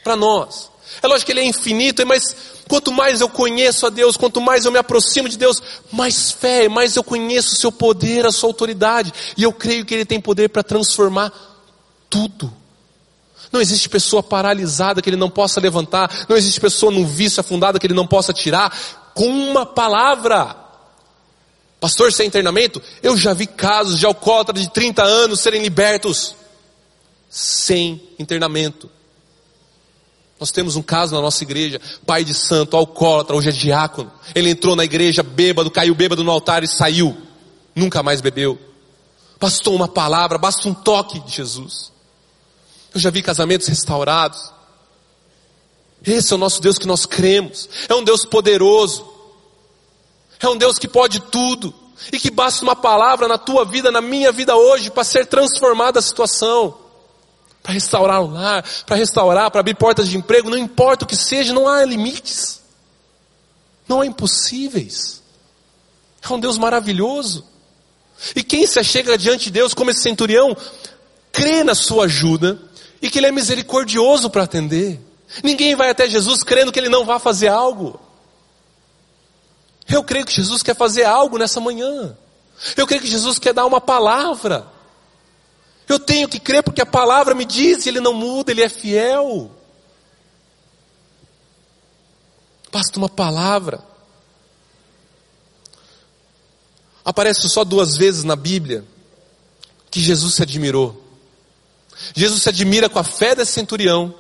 para 0.02 0.14
nós. 0.14 0.70
É 1.02 1.06
lógico 1.06 1.26
que 1.26 1.32
Ele 1.32 1.40
é 1.40 1.44
infinito, 1.44 2.06
mas 2.06 2.34
Quanto 2.68 2.92
mais 2.92 3.20
eu 3.20 3.28
conheço 3.28 3.86
a 3.86 3.90
Deus, 3.90 4.16
quanto 4.16 4.40
mais 4.40 4.64
eu 4.64 4.72
me 4.72 4.78
aproximo 4.78 5.28
de 5.28 5.36
Deus, 5.36 5.62
mais 5.92 6.30
fé, 6.30 6.68
mais 6.68 6.96
eu 6.96 7.04
conheço 7.04 7.52
o 7.52 7.56
seu 7.56 7.70
poder, 7.70 8.24
a 8.24 8.32
sua 8.32 8.48
autoridade. 8.48 9.12
E 9.36 9.42
eu 9.42 9.52
creio 9.52 9.84
que 9.84 9.92
Ele 9.92 10.04
tem 10.04 10.20
poder 10.20 10.48
para 10.48 10.62
transformar 10.62 11.32
tudo. 12.08 12.52
Não 13.52 13.60
existe 13.60 13.88
pessoa 13.88 14.22
paralisada 14.22 15.02
que 15.02 15.10
Ele 15.10 15.16
não 15.16 15.28
possa 15.28 15.60
levantar. 15.60 16.26
Não 16.28 16.36
existe 16.36 16.60
pessoa 16.60 16.90
num 16.90 17.06
vício 17.06 17.40
afundada 17.40 17.78
que 17.78 17.86
Ele 17.86 17.94
não 17.94 18.06
possa 18.06 18.32
tirar. 18.32 18.74
Com 19.14 19.28
uma 19.28 19.66
palavra. 19.66 20.56
Pastor, 21.78 22.12
sem 22.12 22.26
internamento? 22.26 22.80
Eu 23.02 23.14
já 23.16 23.34
vi 23.34 23.46
casos 23.46 23.98
de 23.98 24.06
alcoólatras 24.06 24.62
de 24.62 24.70
30 24.70 25.02
anos 25.02 25.40
serem 25.40 25.62
libertos. 25.62 26.34
Sem 27.28 28.02
internamento. 28.18 28.90
Nós 30.38 30.50
temos 30.50 30.76
um 30.76 30.82
caso 30.82 31.14
na 31.14 31.20
nossa 31.20 31.42
igreja, 31.44 31.80
pai 32.04 32.24
de 32.24 32.34
santo, 32.34 32.76
alcoólatra, 32.76 33.36
hoje 33.36 33.50
é 33.50 33.52
diácono. 33.52 34.10
Ele 34.34 34.50
entrou 34.50 34.74
na 34.74 34.84
igreja 34.84 35.22
bêbado, 35.22 35.70
caiu 35.70 35.94
bêbado 35.94 36.24
no 36.24 36.30
altar 36.30 36.64
e 36.64 36.68
saiu. 36.68 37.16
Nunca 37.74 38.02
mais 38.02 38.20
bebeu. 38.20 38.58
Bastou 39.40 39.74
uma 39.74 39.88
palavra, 39.88 40.36
basta 40.36 40.68
um 40.68 40.74
toque 40.74 41.20
de 41.20 41.32
Jesus. 41.32 41.92
Eu 42.92 43.00
já 43.00 43.10
vi 43.10 43.22
casamentos 43.22 43.68
restaurados. 43.68 44.52
Esse 46.04 46.32
é 46.32 46.36
o 46.36 46.38
nosso 46.38 46.60
Deus 46.60 46.78
que 46.78 46.86
nós 46.86 47.06
cremos. 47.06 47.68
É 47.88 47.94
um 47.94 48.04
Deus 48.04 48.24
poderoso. 48.24 49.06
É 50.40 50.48
um 50.48 50.56
Deus 50.56 50.78
que 50.78 50.88
pode 50.88 51.20
tudo. 51.20 51.72
E 52.12 52.18
que 52.18 52.30
basta 52.30 52.62
uma 52.62 52.76
palavra 52.76 53.28
na 53.28 53.38
tua 53.38 53.64
vida, 53.64 53.90
na 53.90 54.00
minha 54.00 54.30
vida 54.32 54.54
hoje, 54.56 54.90
para 54.90 55.04
ser 55.04 55.26
transformada 55.26 56.00
a 56.00 56.02
situação 56.02 56.83
para 57.64 57.72
restaurar 57.72 58.22
o 58.22 58.30
lar, 58.30 58.62
para 58.84 58.94
restaurar, 58.94 59.50
para 59.50 59.60
abrir 59.60 59.74
portas 59.74 60.06
de 60.06 60.18
emprego, 60.18 60.50
não 60.50 60.58
importa 60.58 61.06
o 61.06 61.08
que 61.08 61.16
seja, 61.16 61.54
não 61.54 61.66
há 61.66 61.82
limites. 61.82 62.60
Não 63.88 64.02
há 64.02 64.06
impossíveis. 64.06 65.22
É 66.22 66.30
um 66.30 66.38
Deus 66.38 66.58
maravilhoso. 66.58 67.42
E 68.36 68.42
quem 68.42 68.66
se 68.66 68.78
achega 68.78 69.16
diante 69.16 69.44
de 69.44 69.52
Deus 69.52 69.72
como 69.72 69.90
esse 69.90 70.02
centurião, 70.02 70.54
crê 71.32 71.64
na 71.64 71.74
sua 71.74 72.04
ajuda 72.04 72.60
e 73.00 73.08
que 73.08 73.18
Ele 73.18 73.28
é 73.28 73.32
misericordioso 73.32 74.28
para 74.28 74.42
atender. 74.42 75.00
Ninguém 75.42 75.74
vai 75.74 75.88
até 75.88 76.06
Jesus 76.06 76.42
crendo 76.42 76.70
que 76.70 76.78
Ele 76.78 76.90
não 76.90 77.06
vai 77.06 77.18
fazer 77.18 77.48
algo. 77.48 77.98
Eu 79.88 80.04
creio 80.04 80.26
que 80.26 80.34
Jesus 80.34 80.62
quer 80.62 80.76
fazer 80.76 81.04
algo 81.04 81.38
nessa 81.38 81.60
manhã. 81.60 82.14
Eu 82.76 82.86
creio 82.86 83.00
que 83.00 83.08
Jesus 83.08 83.38
quer 83.38 83.54
dar 83.54 83.64
uma 83.64 83.80
palavra. 83.80 84.73
Eu 85.88 85.98
tenho 85.98 86.28
que 86.28 86.40
crer 86.40 86.62
porque 86.62 86.80
a 86.80 86.86
palavra 86.86 87.34
me 87.34 87.44
diz, 87.44 87.86
ele 87.86 88.00
não 88.00 88.14
muda, 88.14 88.50
ele 88.50 88.62
é 88.62 88.68
fiel. 88.68 89.50
Basta 92.72 92.98
uma 92.98 93.08
palavra. 93.08 93.80
Aparece 97.04 97.48
só 97.48 97.64
duas 97.64 97.96
vezes 97.96 98.24
na 98.24 98.34
Bíblia 98.34 98.84
que 99.90 100.00
Jesus 100.00 100.34
se 100.34 100.42
admirou. 100.42 101.04
Jesus 102.16 102.42
se 102.42 102.48
admira 102.48 102.88
com 102.88 102.98
a 102.98 103.04
fé 103.04 103.34
desse 103.34 103.52
centurião 103.52 104.14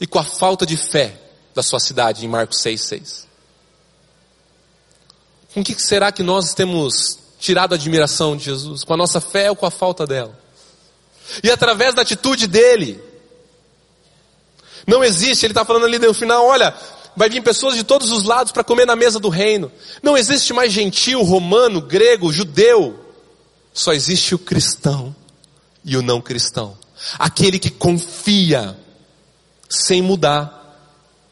e 0.00 0.06
com 0.06 0.18
a 0.18 0.24
falta 0.24 0.64
de 0.64 0.76
fé 0.76 1.20
da 1.54 1.62
sua 1.62 1.78
cidade, 1.78 2.24
em 2.24 2.28
Marcos 2.28 2.58
6,6. 2.58 3.26
Com 5.52 5.60
o 5.60 5.64
que 5.64 5.80
será 5.80 6.10
que 6.10 6.22
nós 6.22 6.54
temos 6.54 7.18
tirado 7.38 7.72
a 7.72 7.76
admiração 7.76 8.36
de 8.36 8.44
Jesus? 8.44 8.84
Com 8.84 8.94
a 8.94 8.96
nossa 8.96 9.20
fé 9.20 9.50
ou 9.50 9.56
com 9.56 9.66
a 9.66 9.70
falta 9.70 10.06
dela? 10.06 10.39
E 11.42 11.50
através 11.50 11.94
da 11.94 12.02
atitude 12.02 12.46
dele, 12.46 13.00
não 14.86 15.04
existe, 15.04 15.46
ele 15.46 15.52
está 15.52 15.64
falando 15.64 15.86
ali 15.86 15.98
no 15.98 16.14
final, 16.14 16.46
olha, 16.46 16.74
vai 17.16 17.28
vir 17.28 17.42
pessoas 17.42 17.76
de 17.76 17.84
todos 17.84 18.10
os 18.10 18.24
lados 18.24 18.52
para 18.52 18.64
comer 18.64 18.86
na 18.86 18.96
mesa 18.96 19.18
do 19.18 19.28
reino. 19.28 19.70
Não 20.02 20.16
existe 20.16 20.52
mais 20.52 20.72
gentil, 20.72 21.22
romano, 21.22 21.80
grego, 21.80 22.32
judeu. 22.32 22.98
Só 23.72 23.92
existe 23.92 24.34
o 24.34 24.38
cristão 24.38 25.14
e 25.84 25.96
o 25.96 26.02
não 26.02 26.20
cristão. 26.20 26.76
Aquele 27.18 27.58
que 27.58 27.70
confia 27.70 28.76
sem 29.68 30.02
mudar 30.02 30.58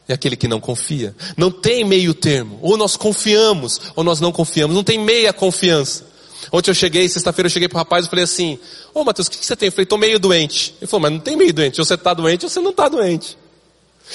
e 0.07 0.13
aquele 0.13 0.35
que 0.35 0.47
não 0.47 0.59
confia. 0.59 1.15
Não 1.37 1.51
tem 1.51 1.83
meio 1.83 2.13
termo. 2.13 2.57
Ou 2.61 2.77
nós 2.77 2.95
confiamos 2.95 3.79
ou 3.95 4.03
nós 4.03 4.19
não 4.19 4.31
confiamos. 4.31 4.75
Não 4.75 4.83
tem 4.83 4.97
meia 4.97 5.31
confiança. 5.31 6.08
Ontem 6.51 6.71
eu 6.71 6.75
cheguei, 6.75 7.07
sexta-feira 7.07 7.47
eu 7.47 7.51
cheguei 7.51 7.67
pro 7.67 7.77
rapaz 7.77 8.05
e 8.05 8.09
falei 8.09 8.23
assim, 8.23 8.59
ô 8.93 9.03
Matheus, 9.03 9.27
o 9.27 9.31
que, 9.31 9.37
que 9.37 9.45
você 9.45 9.55
tem? 9.55 9.67
Eu 9.67 9.71
falei, 9.71 9.85
tô 9.85 9.97
meio 9.97 10.19
doente. 10.19 10.75
Ele 10.79 10.87
falou, 10.87 11.01
mas 11.01 11.11
não 11.11 11.19
tem 11.19 11.35
meio 11.35 11.53
doente. 11.53 11.79
Ou 11.79 11.85
você 11.85 11.93
está 11.93 12.13
doente 12.13 12.45
ou 12.45 12.49
você 12.49 12.59
não 12.59 12.71
está 12.71 12.87
doente. 12.87 13.37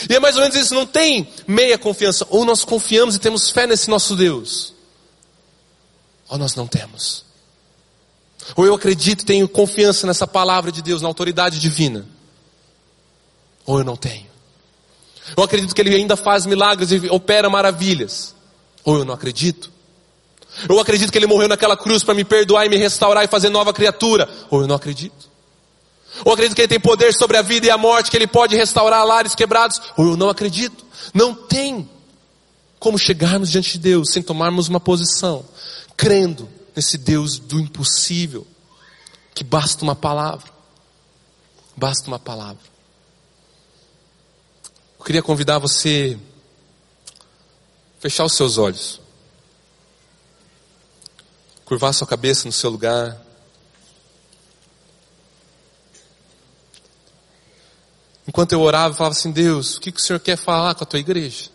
E 0.08 0.14
é 0.14 0.18
mais 0.18 0.34
ou 0.36 0.42
menos 0.42 0.56
isso, 0.56 0.74
não 0.74 0.86
tem 0.86 1.28
meia 1.46 1.78
confiança. 1.78 2.26
Ou 2.30 2.44
nós 2.44 2.64
confiamos 2.64 3.14
e 3.14 3.18
temos 3.18 3.50
fé 3.50 3.66
nesse 3.66 3.88
nosso 3.88 4.16
Deus. 4.16 4.74
Ou 6.28 6.38
nós 6.38 6.54
não 6.54 6.66
temos. 6.66 7.24
Ou 8.56 8.66
eu 8.66 8.74
acredito, 8.74 9.24
tenho 9.24 9.48
confiança 9.48 10.06
nessa 10.06 10.26
palavra 10.26 10.72
de 10.72 10.82
Deus, 10.82 11.00
na 11.00 11.08
autoridade 11.08 11.60
divina. 11.60 12.06
Ou 13.64 13.78
eu 13.78 13.84
não 13.84 13.96
tenho. 13.96 14.26
Eu 15.36 15.42
acredito 15.42 15.74
que 15.74 15.80
Ele 15.80 15.94
ainda 15.94 16.16
faz 16.16 16.44
milagres 16.44 16.90
e 16.90 17.08
opera 17.08 17.48
maravilhas. 17.48 18.34
Ou 18.84 18.98
eu 18.98 19.04
não 19.04 19.14
acredito. 19.14 19.72
Eu 20.68 20.78
acredito 20.78 21.10
que 21.10 21.18
Ele 21.18 21.26
morreu 21.26 21.48
naquela 21.48 21.76
cruz 21.76 22.02
para 22.02 22.14
me 22.14 22.24
perdoar 22.24 22.66
e 22.66 22.68
me 22.68 22.76
restaurar 22.76 23.24
e 23.24 23.28
fazer 23.28 23.48
nova 23.48 23.72
criatura. 23.72 24.28
Ou 24.50 24.62
eu 24.62 24.66
não 24.66 24.76
acredito. 24.76 25.28
Ou 26.24 26.32
acredito 26.32 26.54
que 26.54 26.62
Ele 26.62 26.68
tem 26.68 26.80
poder 26.80 27.12
sobre 27.12 27.36
a 27.36 27.42
vida 27.42 27.66
e 27.66 27.70
a 27.70 27.78
morte, 27.78 28.10
que 28.10 28.16
Ele 28.16 28.26
pode 28.26 28.54
restaurar 28.56 29.04
lares 29.04 29.34
quebrados. 29.34 29.80
Ou 29.96 30.10
eu 30.10 30.16
não 30.16 30.28
acredito. 30.28 30.84
Não 31.12 31.34
tem 31.34 31.88
como 32.78 32.98
chegarmos 32.98 33.50
diante 33.50 33.72
de 33.72 33.78
Deus 33.78 34.10
sem 34.12 34.22
tomarmos 34.22 34.68
uma 34.68 34.78
posição, 34.78 35.44
crendo 35.96 36.48
nesse 36.76 36.98
Deus 36.98 37.38
do 37.38 37.58
impossível, 37.58 38.46
que 39.34 39.42
basta 39.42 39.82
uma 39.82 39.96
palavra. 39.96 40.52
Basta 41.76 42.06
uma 42.06 42.18
palavra. 42.18 42.62
Eu 44.98 45.04
queria 45.04 45.22
convidar 45.22 45.58
você 45.58 46.18
a 47.98 48.00
fechar 48.00 48.24
os 48.24 48.34
seus 48.34 48.58
olhos, 48.58 49.00
curvar 51.64 51.92
sua 51.92 52.06
cabeça 52.06 52.46
no 52.46 52.52
seu 52.52 52.70
lugar. 52.70 53.20
Enquanto 58.26 58.52
eu 58.52 58.60
orava, 58.60 58.94
eu 58.94 58.96
falava 58.96 59.14
assim: 59.14 59.30
Deus, 59.30 59.76
o 59.76 59.80
que, 59.80 59.92
que 59.92 60.00
o 60.00 60.02
Senhor 60.02 60.20
quer 60.20 60.36
falar 60.36 60.74
com 60.74 60.84
a 60.84 60.86
tua 60.86 60.98
igreja? 60.98 61.50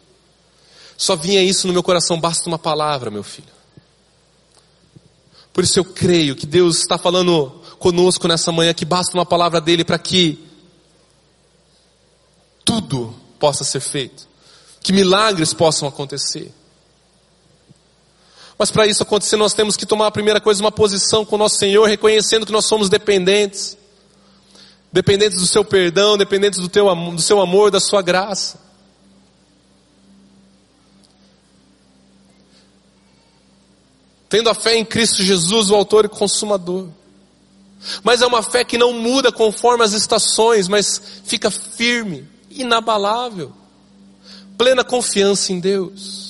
Só 0.97 1.15
vinha 1.15 1.41
isso 1.41 1.65
no 1.67 1.73
meu 1.73 1.81
coração, 1.81 2.19
basta 2.19 2.47
uma 2.47 2.59
palavra, 2.59 3.09
meu 3.09 3.23
filho. 3.23 3.47
Por 5.53 5.63
isso 5.63 5.79
eu 5.79 5.85
creio 5.85 6.35
que 6.35 6.45
Deus 6.45 6.77
está 6.79 6.97
falando 6.97 7.61
conosco 7.79 8.27
nessa 8.27 8.51
manhã, 8.51 8.73
que 8.73 8.85
basta 8.85 9.17
uma 9.17 9.25
palavra 9.25 9.59
dele 9.59 9.83
para 9.83 9.97
que 9.97 10.45
tudo 12.63 13.15
possa 13.39 13.63
ser 13.63 13.79
feito, 13.79 14.27
que 14.81 14.93
milagres 14.93 15.53
possam 15.53 15.87
acontecer. 15.87 16.53
Mas 18.59 18.69
para 18.69 18.85
isso 18.85 19.01
acontecer, 19.01 19.37
nós 19.37 19.53
temos 19.53 19.77
que 19.77 19.85
tomar 19.85 20.07
a 20.07 20.11
primeira 20.11 20.41
coisa, 20.41 20.61
uma 20.61 20.71
posição 20.71 21.23
com 21.23 21.35
o 21.35 21.39
nosso 21.39 21.57
Senhor, 21.57 21.87
reconhecendo 21.87 22.45
que 22.45 22.51
nós 22.51 22.65
somos 22.65 22.89
dependentes 22.89 23.79
dependentes 24.91 25.39
do 25.39 25.45
seu 25.45 25.63
perdão, 25.63 26.17
dependentes 26.17 26.59
do, 26.59 26.67
teu, 26.67 26.93
do 27.13 27.21
seu 27.21 27.39
amor, 27.39 27.71
da 27.71 27.79
sua 27.79 28.01
graça. 28.01 28.59
Tendo 34.27 34.49
a 34.49 34.53
fé 34.53 34.75
em 34.75 34.85
Cristo 34.85 35.23
Jesus, 35.23 35.69
o 35.69 35.75
autor 35.75 36.05
e 36.05 36.09
consumador. 36.09 36.87
Mas 38.03 38.21
é 38.21 38.27
uma 38.27 38.43
fé 38.43 38.63
que 38.63 38.77
não 38.77 38.93
muda 38.93 39.31
conforme 39.31 39.83
as 39.83 39.93
estações, 39.93 40.67
mas 40.67 41.01
fica 41.23 41.49
firme, 41.49 42.27
inabalável, 42.49 43.53
plena 44.57 44.83
confiança 44.83 45.53
em 45.53 45.59
Deus. 45.59 46.28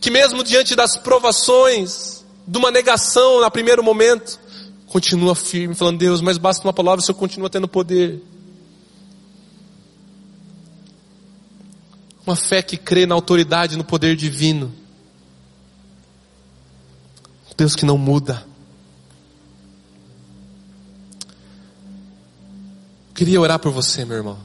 Que 0.00 0.10
mesmo 0.10 0.44
diante 0.44 0.74
das 0.74 0.96
provações, 0.96 2.24
de 2.46 2.58
uma 2.58 2.70
negação 2.70 3.40
no 3.40 3.50
primeiro 3.50 3.82
momento, 3.82 4.38
continua 4.86 5.34
firme, 5.34 5.74
falando, 5.74 5.98
Deus, 5.98 6.20
mas 6.20 6.38
basta 6.38 6.66
uma 6.66 6.72
palavra, 6.72 7.00
o 7.00 7.04
Senhor 7.04 7.18
continua 7.18 7.50
tendo 7.50 7.66
poder. 7.66 8.22
Uma 12.26 12.36
fé 12.36 12.62
que 12.62 12.76
crê 12.76 13.06
na 13.06 13.14
autoridade, 13.14 13.76
no 13.76 13.84
poder 13.84 14.16
divino. 14.16 14.72
Deus 17.56 17.74
que 17.74 17.86
não 17.86 17.96
muda. 17.96 18.46
Queria 23.14 23.40
orar 23.40 23.58
por 23.58 23.72
você, 23.72 24.04
meu 24.04 24.18
irmão. 24.18 24.38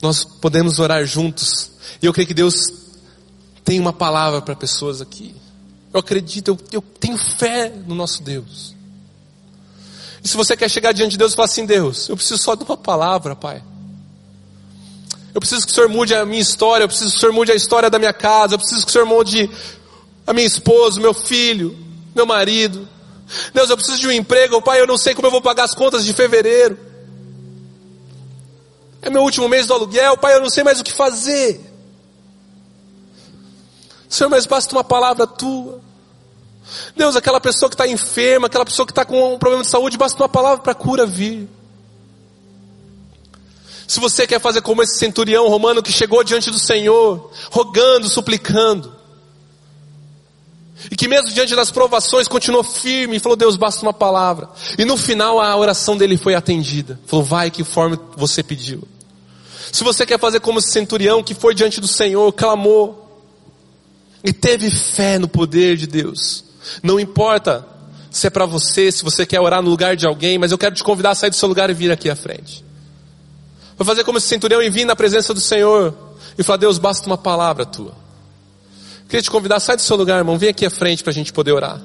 Nós 0.00 0.24
podemos 0.24 0.78
orar 0.78 1.04
juntos. 1.04 1.72
E 2.00 2.06
eu 2.06 2.12
creio 2.12 2.28
que 2.28 2.34
Deus 2.34 2.79
tem 3.64 3.78
uma 3.78 3.92
palavra 3.92 4.40
para 4.42 4.54
pessoas 4.56 5.00
aqui. 5.00 5.34
Eu 5.92 6.00
acredito, 6.00 6.48
eu, 6.48 6.58
eu 6.72 6.82
tenho 6.82 7.16
fé 7.16 7.72
no 7.86 7.94
nosso 7.94 8.22
Deus. 8.22 8.74
E 10.22 10.28
se 10.28 10.36
você 10.36 10.56
quer 10.56 10.68
chegar 10.68 10.92
diante 10.92 11.12
de 11.12 11.18
Deus 11.18 11.32
e 11.32 11.36
falar 11.36 11.46
assim, 11.46 11.66
Deus, 11.66 12.08
eu 12.08 12.16
preciso 12.16 12.40
só 12.42 12.54
de 12.54 12.62
uma 12.62 12.76
palavra, 12.76 13.34
Pai. 13.34 13.62
Eu 15.34 15.40
preciso 15.40 15.64
que 15.64 15.72
o 15.72 15.74
Senhor 15.74 15.88
mude 15.88 16.14
a 16.14 16.24
minha 16.26 16.40
história, 16.40 16.84
eu 16.84 16.88
preciso 16.88 17.10
que 17.10 17.16
o 17.16 17.20
Senhor 17.20 17.32
mude 17.32 17.52
a 17.52 17.54
história 17.54 17.88
da 17.88 17.98
minha 17.98 18.12
casa, 18.12 18.54
eu 18.54 18.58
preciso 18.58 18.84
que 18.84 18.90
o 18.90 18.92
Senhor 18.92 19.06
mude 19.06 19.50
a 20.26 20.32
minha 20.32 20.46
esposa, 20.46 21.00
meu 21.00 21.14
filho, 21.14 21.76
meu 22.14 22.26
marido. 22.26 22.88
Deus, 23.54 23.70
eu 23.70 23.76
preciso 23.76 23.98
de 23.98 24.08
um 24.08 24.12
emprego, 24.12 24.60
Pai, 24.60 24.80
eu 24.80 24.86
não 24.86 24.98
sei 24.98 25.14
como 25.14 25.28
eu 25.28 25.30
vou 25.30 25.40
pagar 25.40 25.64
as 25.64 25.74
contas 25.74 26.04
de 26.04 26.12
fevereiro. 26.12 26.78
É 29.00 29.08
meu 29.08 29.22
último 29.22 29.48
mês 29.48 29.66
do 29.66 29.72
aluguel, 29.72 30.16
Pai, 30.16 30.34
eu 30.34 30.40
não 30.40 30.50
sei 30.50 30.64
mais 30.64 30.80
o 30.80 30.84
que 30.84 30.92
fazer. 30.92 31.69
Senhor, 34.10 34.28
mas 34.28 34.44
basta 34.44 34.74
uma 34.74 34.82
palavra 34.82 35.24
tua. 35.24 35.80
Deus, 36.96 37.14
aquela 37.14 37.40
pessoa 37.40 37.70
que 37.70 37.74
está 37.74 37.86
enferma, 37.86 38.48
aquela 38.48 38.64
pessoa 38.64 38.84
que 38.84 38.92
está 38.92 39.04
com 39.04 39.34
um 39.34 39.38
problema 39.38 39.62
de 39.62 39.70
saúde, 39.70 39.96
basta 39.96 40.20
uma 40.20 40.28
palavra 40.28 40.58
para 40.58 40.72
a 40.72 40.74
cura 40.74 41.06
vir. 41.06 41.48
Se 43.86 44.00
você 44.00 44.26
quer 44.26 44.40
fazer 44.40 44.62
como 44.62 44.82
esse 44.82 44.98
centurião 44.98 45.48
romano 45.48 45.82
que 45.82 45.92
chegou 45.92 46.22
diante 46.24 46.50
do 46.50 46.58
Senhor, 46.58 47.30
rogando, 47.50 48.08
suplicando, 48.08 48.94
e 50.90 50.96
que 50.96 51.06
mesmo 51.06 51.30
diante 51.32 51.54
das 51.54 51.70
provações 51.70 52.26
continuou 52.26 52.64
firme 52.64 53.16
e 53.16 53.20
falou: 53.20 53.36
Deus, 53.36 53.56
basta 53.56 53.82
uma 53.82 53.92
palavra. 53.92 54.48
E 54.78 54.84
no 54.84 54.96
final 54.96 55.40
a 55.40 55.56
oração 55.56 55.96
dele 55.96 56.16
foi 56.16 56.34
atendida. 56.34 56.98
Falou: 57.06 57.24
Vai 57.24 57.50
que 57.50 57.62
forma 57.62 58.00
você 58.16 58.42
pediu. 58.42 58.82
Se 59.72 59.84
você 59.84 60.04
quer 60.04 60.18
fazer 60.18 60.40
como 60.40 60.58
esse 60.58 60.72
centurião 60.72 61.22
que 61.22 61.34
foi 61.34 61.54
diante 61.54 61.80
do 61.80 61.86
Senhor, 61.86 62.32
clamou, 62.32 62.99
e 64.22 64.32
teve 64.32 64.70
fé 64.70 65.18
no 65.18 65.28
poder 65.28 65.76
de 65.76 65.86
Deus. 65.86 66.44
Não 66.82 67.00
importa 67.00 67.66
se 68.10 68.26
é 68.26 68.30
para 68.30 68.44
você, 68.44 68.90
se 68.90 69.04
você 69.04 69.24
quer 69.24 69.40
orar 69.40 69.62
no 69.62 69.70
lugar 69.70 69.96
de 69.96 70.06
alguém, 70.06 70.38
mas 70.38 70.52
eu 70.52 70.58
quero 70.58 70.74
te 70.74 70.82
convidar 70.82 71.10
a 71.10 71.14
sair 71.14 71.30
do 71.30 71.36
seu 71.36 71.48
lugar 71.48 71.70
e 71.70 71.74
vir 71.74 71.90
aqui 71.90 72.10
à 72.10 72.16
frente. 72.16 72.64
Vou 73.76 73.86
fazer 73.86 74.04
como 74.04 74.18
esse 74.18 74.26
centurião 74.26 74.62
e 74.62 74.68
vir 74.68 74.84
na 74.84 74.94
presença 74.94 75.32
do 75.32 75.40
Senhor 75.40 75.94
e 76.36 76.42
falar: 76.42 76.58
Deus, 76.58 76.78
basta 76.78 77.06
uma 77.06 77.16
palavra 77.16 77.64
tua. 77.64 77.94
Queria 79.08 79.22
te 79.22 79.30
convidar, 79.30 79.58
sai 79.58 79.76
do 79.76 79.82
seu 79.82 79.96
lugar, 79.96 80.18
irmão, 80.18 80.38
vem 80.38 80.50
aqui 80.50 80.66
à 80.66 80.70
frente 80.70 81.02
para 81.02 81.10
a 81.10 81.14
gente 81.14 81.32
poder 81.32 81.52
orar. 81.52 81.80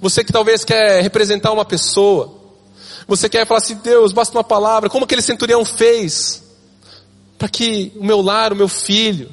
Você 0.00 0.22
que 0.22 0.32
talvez 0.32 0.64
quer 0.64 1.02
representar 1.02 1.52
uma 1.52 1.64
pessoa, 1.64 2.34
você 3.08 3.28
quer 3.28 3.46
falar 3.46 3.58
assim: 3.58 3.76
Deus, 3.76 4.12
basta 4.12 4.36
uma 4.36 4.44
palavra, 4.44 4.88
como 4.88 5.04
aquele 5.04 5.22
centurião 5.22 5.64
fez, 5.64 6.42
para 7.38 7.48
que 7.48 7.92
o 7.96 8.04
meu 8.04 8.20
lar, 8.20 8.52
o 8.52 8.56
meu 8.56 8.68
filho, 8.68 9.30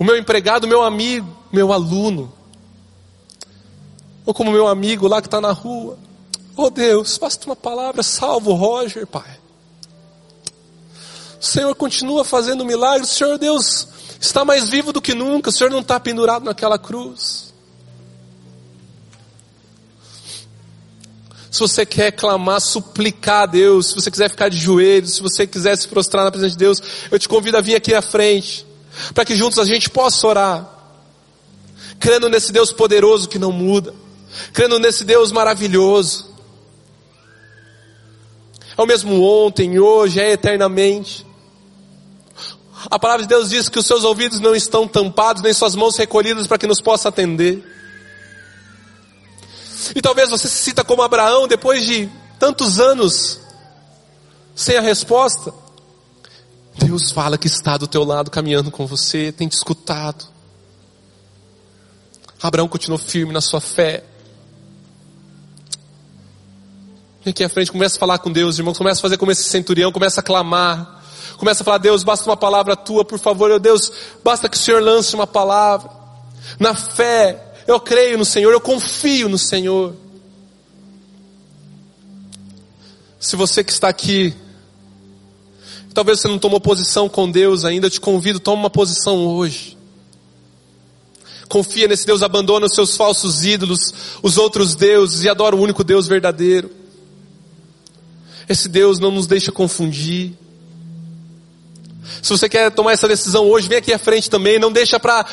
o 0.00 0.04
meu 0.04 0.16
empregado, 0.16 0.66
meu 0.66 0.82
amigo, 0.82 1.28
meu 1.52 1.74
aluno, 1.74 2.32
ou 4.24 4.32
como 4.32 4.50
meu 4.50 4.66
amigo 4.66 5.06
lá 5.06 5.20
que 5.20 5.26
está 5.26 5.42
na 5.42 5.52
rua. 5.52 5.98
Oh 6.56 6.70
Deus, 6.70 7.18
basta 7.18 7.44
uma 7.44 7.54
palavra, 7.54 8.02
salvo 8.02 8.54
Roger, 8.54 9.06
Pai. 9.06 9.38
O 11.38 11.44
Senhor 11.44 11.74
continua 11.74 12.24
fazendo 12.24 12.64
milagres, 12.64 13.12
o 13.12 13.14
Senhor 13.14 13.36
Deus 13.36 13.88
está 14.18 14.42
mais 14.42 14.70
vivo 14.70 14.90
do 14.90 15.02
que 15.02 15.12
nunca, 15.12 15.50
o 15.50 15.52
Senhor 15.52 15.68
não 15.68 15.80
está 15.80 16.00
pendurado 16.00 16.46
naquela 16.46 16.78
cruz. 16.78 17.52
Se 21.50 21.60
você 21.60 21.84
quer 21.84 22.12
clamar, 22.12 22.62
suplicar 22.62 23.42
a 23.42 23.46
Deus, 23.46 23.88
se 23.88 23.94
você 23.96 24.10
quiser 24.10 24.30
ficar 24.30 24.48
de 24.48 24.56
joelhos, 24.56 25.16
se 25.16 25.20
você 25.20 25.46
quiser 25.46 25.76
se 25.76 25.86
prostrar 25.86 26.24
na 26.24 26.30
presença 26.30 26.52
de 26.52 26.58
Deus, 26.58 26.82
eu 27.10 27.18
te 27.18 27.28
convido 27.28 27.58
a 27.58 27.60
vir 27.60 27.74
aqui 27.74 27.92
à 27.92 28.00
frente, 28.00 28.69
para 29.14 29.24
que 29.24 29.36
juntos 29.36 29.58
a 29.58 29.64
gente 29.64 29.88
possa 29.88 30.26
orar, 30.26 30.68
crendo 31.98 32.28
nesse 32.28 32.52
Deus 32.52 32.72
poderoso 32.72 33.28
que 33.28 33.38
não 33.38 33.52
muda, 33.52 33.94
crendo 34.52 34.78
nesse 34.78 35.04
Deus 35.04 35.32
maravilhoso. 35.32 36.30
É 38.76 38.82
o 38.82 38.86
mesmo 38.86 39.22
ontem, 39.22 39.78
hoje, 39.78 40.20
é 40.20 40.32
eternamente. 40.32 41.26
A 42.90 42.98
palavra 42.98 43.22
de 43.22 43.28
Deus 43.28 43.50
diz 43.50 43.68
que 43.68 43.78
os 43.78 43.84
seus 43.84 44.04
ouvidos 44.04 44.40
não 44.40 44.54
estão 44.54 44.88
tampados, 44.88 45.42
nem 45.42 45.52
suas 45.52 45.74
mãos 45.74 45.96
recolhidas 45.96 46.46
para 46.46 46.56
que 46.56 46.66
nos 46.66 46.80
possa 46.80 47.10
atender. 47.10 47.62
E 49.94 50.00
talvez 50.00 50.30
você 50.30 50.48
se 50.48 50.64
sinta 50.64 50.84
como 50.84 51.02
Abraão 51.02 51.46
depois 51.46 51.84
de 51.84 52.08
tantos 52.38 52.80
anos 52.80 53.40
sem 54.54 54.76
a 54.76 54.80
resposta. 54.80 55.52
Deus 56.84 57.10
fala 57.12 57.38
que 57.38 57.46
está 57.46 57.76
do 57.76 57.86
teu 57.86 58.04
lado 58.04 58.30
caminhando 58.30 58.70
com 58.70 58.86
você, 58.86 59.30
tem 59.30 59.46
te 59.46 59.52
escutado. 59.52 60.24
Abraão 62.42 62.66
continuou 62.66 62.98
firme 62.98 63.32
na 63.32 63.40
sua 63.40 63.60
fé. 63.60 64.02
Vem 67.22 67.32
aqui 67.32 67.44
à 67.44 67.48
frente, 67.48 67.70
começa 67.70 67.96
a 67.96 68.00
falar 68.00 68.18
com 68.18 68.32
Deus, 68.32 68.58
irmão, 68.58 68.72
começa 68.72 69.00
a 69.00 69.02
fazer 69.02 69.18
como 69.18 69.30
esse 69.30 69.44
centurião, 69.44 69.92
começa 69.92 70.20
a 70.20 70.22
clamar. 70.22 71.02
Começa 71.36 71.62
a 71.62 71.64
falar, 71.64 71.78
Deus, 71.78 72.02
basta 72.02 72.28
uma 72.28 72.36
palavra 72.36 72.74
tua, 72.76 73.04
por 73.04 73.18
favor, 73.18 73.48
meu 73.48 73.58
Deus, 73.58 73.92
basta 74.24 74.48
que 74.48 74.56
o 74.56 74.60
Senhor 74.60 74.82
lance 74.82 75.14
uma 75.14 75.26
palavra. 75.26 75.90
Na 76.58 76.74
fé, 76.74 77.52
eu 77.66 77.78
creio 77.78 78.18
no 78.18 78.24
Senhor, 78.24 78.52
eu 78.52 78.60
confio 78.60 79.28
no 79.28 79.38
Senhor. 79.38 79.94
Se 83.18 83.36
você 83.36 83.62
que 83.62 83.70
está 83.70 83.88
aqui, 83.88 84.34
talvez 85.94 86.20
você 86.20 86.28
não 86.28 86.38
tomou 86.38 86.60
posição 86.60 87.08
com 87.08 87.30
Deus 87.30 87.64
ainda, 87.64 87.86
eu 87.86 87.90
te 87.90 88.00
convido, 88.00 88.40
toma 88.40 88.62
uma 88.62 88.70
posição 88.70 89.26
hoje. 89.26 89.76
Confia 91.48 91.88
nesse 91.88 92.06
Deus, 92.06 92.22
abandona 92.22 92.66
os 92.66 92.74
seus 92.74 92.96
falsos 92.96 93.44
ídolos, 93.44 93.92
os 94.22 94.38
outros 94.38 94.74
deuses 94.76 95.24
e 95.24 95.28
adora 95.28 95.56
o 95.56 95.60
único 95.60 95.82
Deus 95.82 96.06
verdadeiro. 96.06 96.70
Esse 98.48 98.68
Deus 98.68 98.98
não 98.98 99.10
nos 99.10 99.26
deixa 99.26 99.50
confundir. 99.50 100.32
Se 102.22 102.30
você 102.30 102.48
quer 102.48 102.70
tomar 102.70 102.92
essa 102.92 103.08
decisão 103.08 103.48
hoje, 103.48 103.68
vem 103.68 103.78
aqui 103.78 103.92
à 103.92 103.98
frente 103.98 104.30
também, 104.30 104.58
não 104.58 104.72
deixa 104.72 104.98
para 104.98 105.26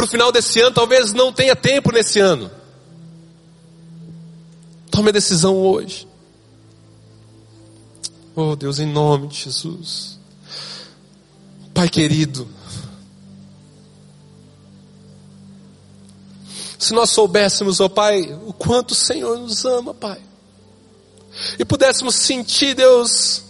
para 0.00 0.06
o 0.06 0.08
final 0.08 0.32
desse 0.32 0.58
ano, 0.60 0.74
talvez 0.74 1.12
não 1.12 1.30
tenha 1.30 1.54
tempo 1.54 1.92
nesse 1.92 2.18
ano. 2.18 2.50
Tome 4.90 5.10
a 5.10 5.12
decisão 5.12 5.58
hoje. 5.58 6.08
Oh 8.42 8.56
Deus, 8.56 8.78
em 8.78 8.86
nome 8.86 9.28
de 9.28 9.36
Jesus. 9.36 10.18
Pai 11.74 11.88
querido, 11.88 12.48
se 16.78 16.92
nós 16.94 17.10
soubéssemos, 17.10 17.80
ó 17.80 17.84
oh 17.84 17.90
Pai, 17.90 18.32
o 18.46 18.52
quanto 18.52 18.92
o 18.92 18.94
Senhor 18.94 19.38
nos 19.38 19.64
ama, 19.64 19.92
Pai, 19.92 20.20
e 21.58 21.64
pudéssemos 21.64 22.14
sentir, 22.14 22.74
Deus, 22.74 23.42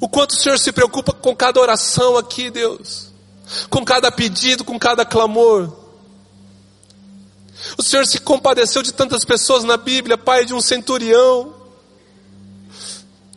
o 0.00 0.08
quanto 0.08 0.32
o 0.32 0.36
Senhor 0.36 0.58
se 0.58 0.72
preocupa 0.72 1.12
com 1.12 1.36
cada 1.36 1.60
oração 1.60 2.16
aqui, 2.16 2.50
Deus 2.50 3.14
com 3.68 3.84
cada 3.84 4.10
pedido, 4.10 4.64
com 4.64 4.78
cada 4.78 5.04
clamor. 5.04 5.70
O 7.76 7.82
Senhor 7.82 8.06
se 8.06 8.18
compadeceu 8.18 8.82
de 8.82 8.92
tantas 8.92 9.24
pessoas 9.24 9.64
na 9.64 9.76
Bíblia, 9.76 10.18
Pai, 10.18 10.44
de 10.44 10.54
um 10.54 10.60
centurião, 10.60 11.54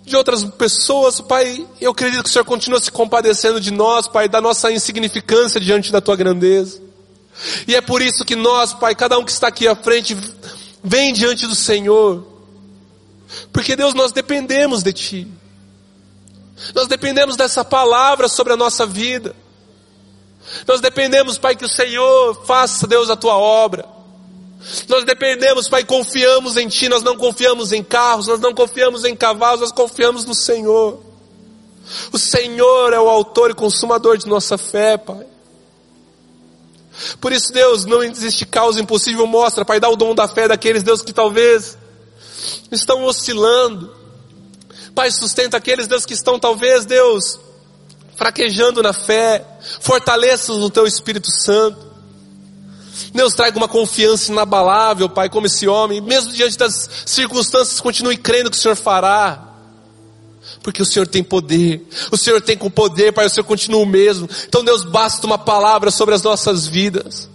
de 0.08 0.16
outras 0.16 0.44
pessoas, 0.44 1.20
Pai. 1.22 1.68
Eu 1.80 1.92
acredito 1.92 2.24
que 2.24 2.30
o 2.30 2.32
Senhor 2.32 2.46
continua 2.46 2.80
se 2.80 2.92
compadecendo 2.92 3.60
de 3.60 3.72
nós, 3.72 4.08
Pai, 4.08 4.30
da 4.30 4.42
nossa 4.42 4.72
insignificância 4.72 5.60
diante 5.60 5.92
da 5.92 6.02
Tua 6.02 6.16
grandeza. 6.16 6.82
E 7.68 7.76
é 7.76 7.82
por 7.82 8.02
isso 8.02 8.26
que 8.26 8.36
nós, 8.36 8.74
Pai, 8.74 8.96
cada 8.96 9.18
um 9.20 9.26
que 9.26 9.32
está 9.32 9.48
aqui 9.48 9.68
à 9.68 9.76
frente, 9.76 10.18
vem 10.84 11.14
diante 11.14 11.46
do 11.46 11.54
Senhor. 11.54 12.26
Porque 13.52 13.76
Deus, 13.76 13.94
nós 13.94 14.12
dependemos 14.12 14.82
de 14.82 14.94
Ti. 14.94 15.28
Nós 16.74 16.88
dependemos 16.88 17.36
dessa 17.36 17.64
palavra 17.64 18.28
sobre 18.28 18.54
a 18.54 18.58
nossa 18.58 18.86
vida. 18.86 19.36
Nós 20.66 20.80
dependemos, 20.80 21.38
Pai, 21.38 21.56
que 21.56 21.66
o 21.66 21.70
Senhor 21.70 22.46
faça, 22.46 22.88
Deus, 22.88 23.10
a 23.10 23.16
tua 23.16 23.36
obra. 23.36 23.97
Nós 24.88 25.06
dependemos, 25.06 25.70
Pai, 25.70 25.84
confiamos 25.84 26.58
em 26.58 26.68
Ti, 26.68 26.90
nós 26.90 27.04
não 27.04 27.16
confiamos 27.16 27.72
em 27.72 27.84
carros, 27.84 28.28
nós 28.28 28.40
não 28.40 28.54
confiamos 28.54 29.06
em 29.06 29.16
cavalos, 29.16 29.62
nós 29.62 29.72
confiamos 29.72 30.26
no 30.26 30.34
Senhor. 30.34 31.00
O 32.12 32.18
Senhor 32.18 32.92
é 32.92 33.00
o 33.00 33.08
autor 33.08 33.52
e 33.52 33.54
consumador 33.54 34.18
de 34.18 34.28
nossa 34.28 34.58
fé, 34.58 34.98
Pai. 34.98 35.26
Por 37.22 37.32
isso, 37.32 37.54
Deus, 37.54 37.86
não 37.86 38.04
existe 38.04 38.46
causa 38.46 38.82
impossível, 38.82 39.28
mostra, 39.28 39.64
Pai, 39.64 39.80
dá 39.80 39.90
o 39.90 39.96
dom 39.96 40.16
da 40.16 40.28
fé 40.28 40.48
daqueles, 40.48 40.84
Deus, 40.84 41.02
que 41.02 41.14
talvez 41.14 41.78
estão 42.72 43.04
oscilando. 43.04 43.96
Pai, 44.96 45.12
sustenta 45.12 45.58
aqueles, 45.58 45.88
Deus, 45.88 46.06
que 46.06 46.14
estão 46.14 46.40
talvez, 46.40 46.86
Deus, 46.86 47.40
fraquejando 48.16 48.82
na 48.82 48.94
fé, 48.94 49.46
fortaleça 49.80 50.52
no 50.54 50.70
teu 50.70 50.88
Espírito 50.88 51.30
Santo. 51.32 51.87
Deus 53.14 53.34
traga 53.34 53.58
uma 53.58 53.68
confiança 53.68 54.32
inabalável, 54.32 55.10
Pai, 55.10 55.30
como 55.30 55.48
esse 55.48 55.68
homem, 55.68 56.02
mesmo 56.02 56.32
diante 56.34 56.58
das 56.58 56.90
circunstâncias, 57.06 57.80
continue 57.80 58.18
crendo 58.18 58.50
que 58.50 58.58
o 58.58 58.60
Senhor 58.60 58.76
fará. 58.76 59.44
Porque 60.64 60.82
o 60.82 60.86
Senhor 60.86 61.08
tem 61.08 61.24
poder, 61.24 61.88
o 62.12 62.18
Senhor 62.18 62.42
tem 62.42 62.58
com 62.58 62.70
poder, 62.70 63.14
Pai, 63.14 63.26
o 63.26 63.30
Senhor 63.30 63.46
continua 63.46 63.82
o 63.82 63.86
mesmo. 63.86 64.30
Então, 64.48 64.64
Deus, 64.64 64.84
basta 64.84 65.26
uma 65.26 65.38
palavra 65.38 65.92
sobre 65.92 66.16
as 66.16 66.22
nossas 66.22 66.68
vidas. 66.68 67.30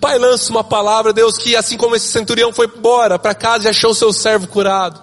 Pai, 0.00 0.18
lança 0.18 0.50
uma 0.50 0.64
palavra, 0.64 1.12
Deus, 1.12 1.38
que 1.38 1.54
assim 1.54 1.76
como 1.76 1.94
esse 1.94 2.08
centurião 2.08 2.52
foi 2.52 2.66
embora 2.66 3.18
para 3.18 3.34
casa 3.34 3.66
e 3.66 3.70
achou 3.70 3.92
o 3.92 3.94
seu 3.94 4.12
servo 4.12 4.48
curado, 4.48 5.00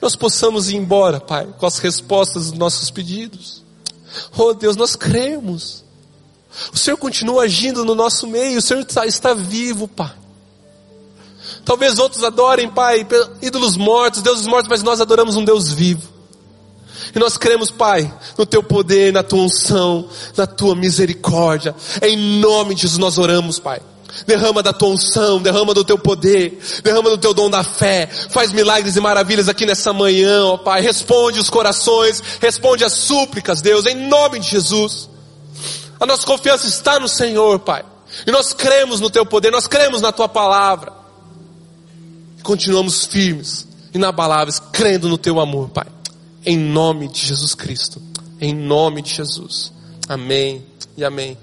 nós 0.00 0.14
possamos 0.14 0.70
ir 0.70 0.76
embora, 0.76 1.18
Pai, 1.20 1.48
com 1.58 1.66
as 1.66 1.78
respostas 1.78 2.50
dos 2.50 2.58
nossos 2.58 2.90
pedidos. 2.90 3.64
Oh 4.36 4.52
Deus, 4.52 4.76
nós 4.76 4.96
cremos. 4.96 5.84
O 6.72 6.76
Senhor 6.76 6.96
continua 6.96 7.44
agindo 7.44 7.84
no 7.84 7.94
nosso 7.94 8.26
meio, 8.26 8.58
o 8.58 8.62
Senhor 8.62 8.80
está, 8.80 9.06
está 9.06 9.34
vivo, 9.34 9.86
Pai. 9.86 10.12
Talvez 11.64 11.98
outros 11.98 12.24
adorem, 12.24 12.68
Pai, 12.68 13.06
ídolos 13.40 13.76
mortos, 13.76 14.22
deuses 14.22 14.46
mortos, 14.46 14.68
mas 14.68 14.82
nós 14.82 15.00
adoramos 15.00 15.36
um 15.36 15.44
Deus 15.44 15.70
vivo. 15.70 16.08
E 17.14 17.18
nós 17.18 17.36
cremos, 17.36 17.70
Pai, 17.70 18.12
no 18.36 18.46
Teu 18.46 18.62
poder, 18.62 19.12
na 19.12 19.22
Tua 19.22 19.42
unção, 19.42 20.08
na 20.36 20.46
Tua 20.46 20.74
misericórdia. 20.74 21.74
Em 22.02 22.16
nome 22.40 22.74
de 22.74 22.82
Jesus 22.82 22.98
nós 22.98 23.18
oramos, 23.18 23.58
Pai. 23.58 23.80
Derrama 24.26 24.60
da 24.62 24.72
tua 24.72 24.88
unção, 24.88 25.40
derrama 25.40 25.72
do 25.72 25.84
teu 25.84 25.96
poder, 25.96 26.58
derrama 26.82 27.10
do 27.10 27.18
teu 27.18 27.32
dom 27.32 27.48
da 27.48 27.62
fé. 27.62 28.08
Faz 28.30 28.52
milagres 28.52 28.96
e 28.96 29.00
maravilhas 29.00 29.48
aqui 29.48 29.64
nessa 29.64 29.92
manhã, 29.92 30.44
ó 30.46 30.56
Pai. 30.56 30.80
Responde 30.80 31.38
os 31.38 31.48
corações, 31.48 32.20
responde 32.40 32.84
as 32.84 32.92
súplicas, 32.92 33.62
Deus, 33.62 33.86
em 33.86 34.08
nome 34.08 34.40
de 34.40 34.48
Jesus. 34.48 35.08
A 36.00 36.06
nossa 36.06 36.26
confiança 36.26 36.66
está 36.66 36.98
no 36.98 37.06
Senhor, 37.06 37.58
Pai. 37.58 37.84
E 38.26 38.30
nós 38.32 38.54
cremos 38.54 39.00
no 39.00 39.10
teu 39.10 39.26
poder, 39.26 39.50
nós 39.50 39.66
cremos 39.66 40.00
na 40.00 40.10
tua 40.10 40.28
palavra. 40.28 40.92
E 42.38 42.42
continuamos 42.42 43.04
firmes, 43.04 43.68
inabaláveis, 43.92 44.58
crendo 44.72 45.08
no 45.08 45.18
teu 45.18 45.38
amor, 45.38 45.68
Pai. 45.68 45.86
Em 46.44 46.56
nome 46.56 47.06
de 47.08 47.26
Jesus 47.26 47.54
Cristo. 47.54 48.00
Em 48.40 48.54
nome 48.54 49.02
de 49.02 49.14
Jesus. 49.14 49.72
Amém 50.08 50.64
e 50.96 51.04
amém. 51.04 51.36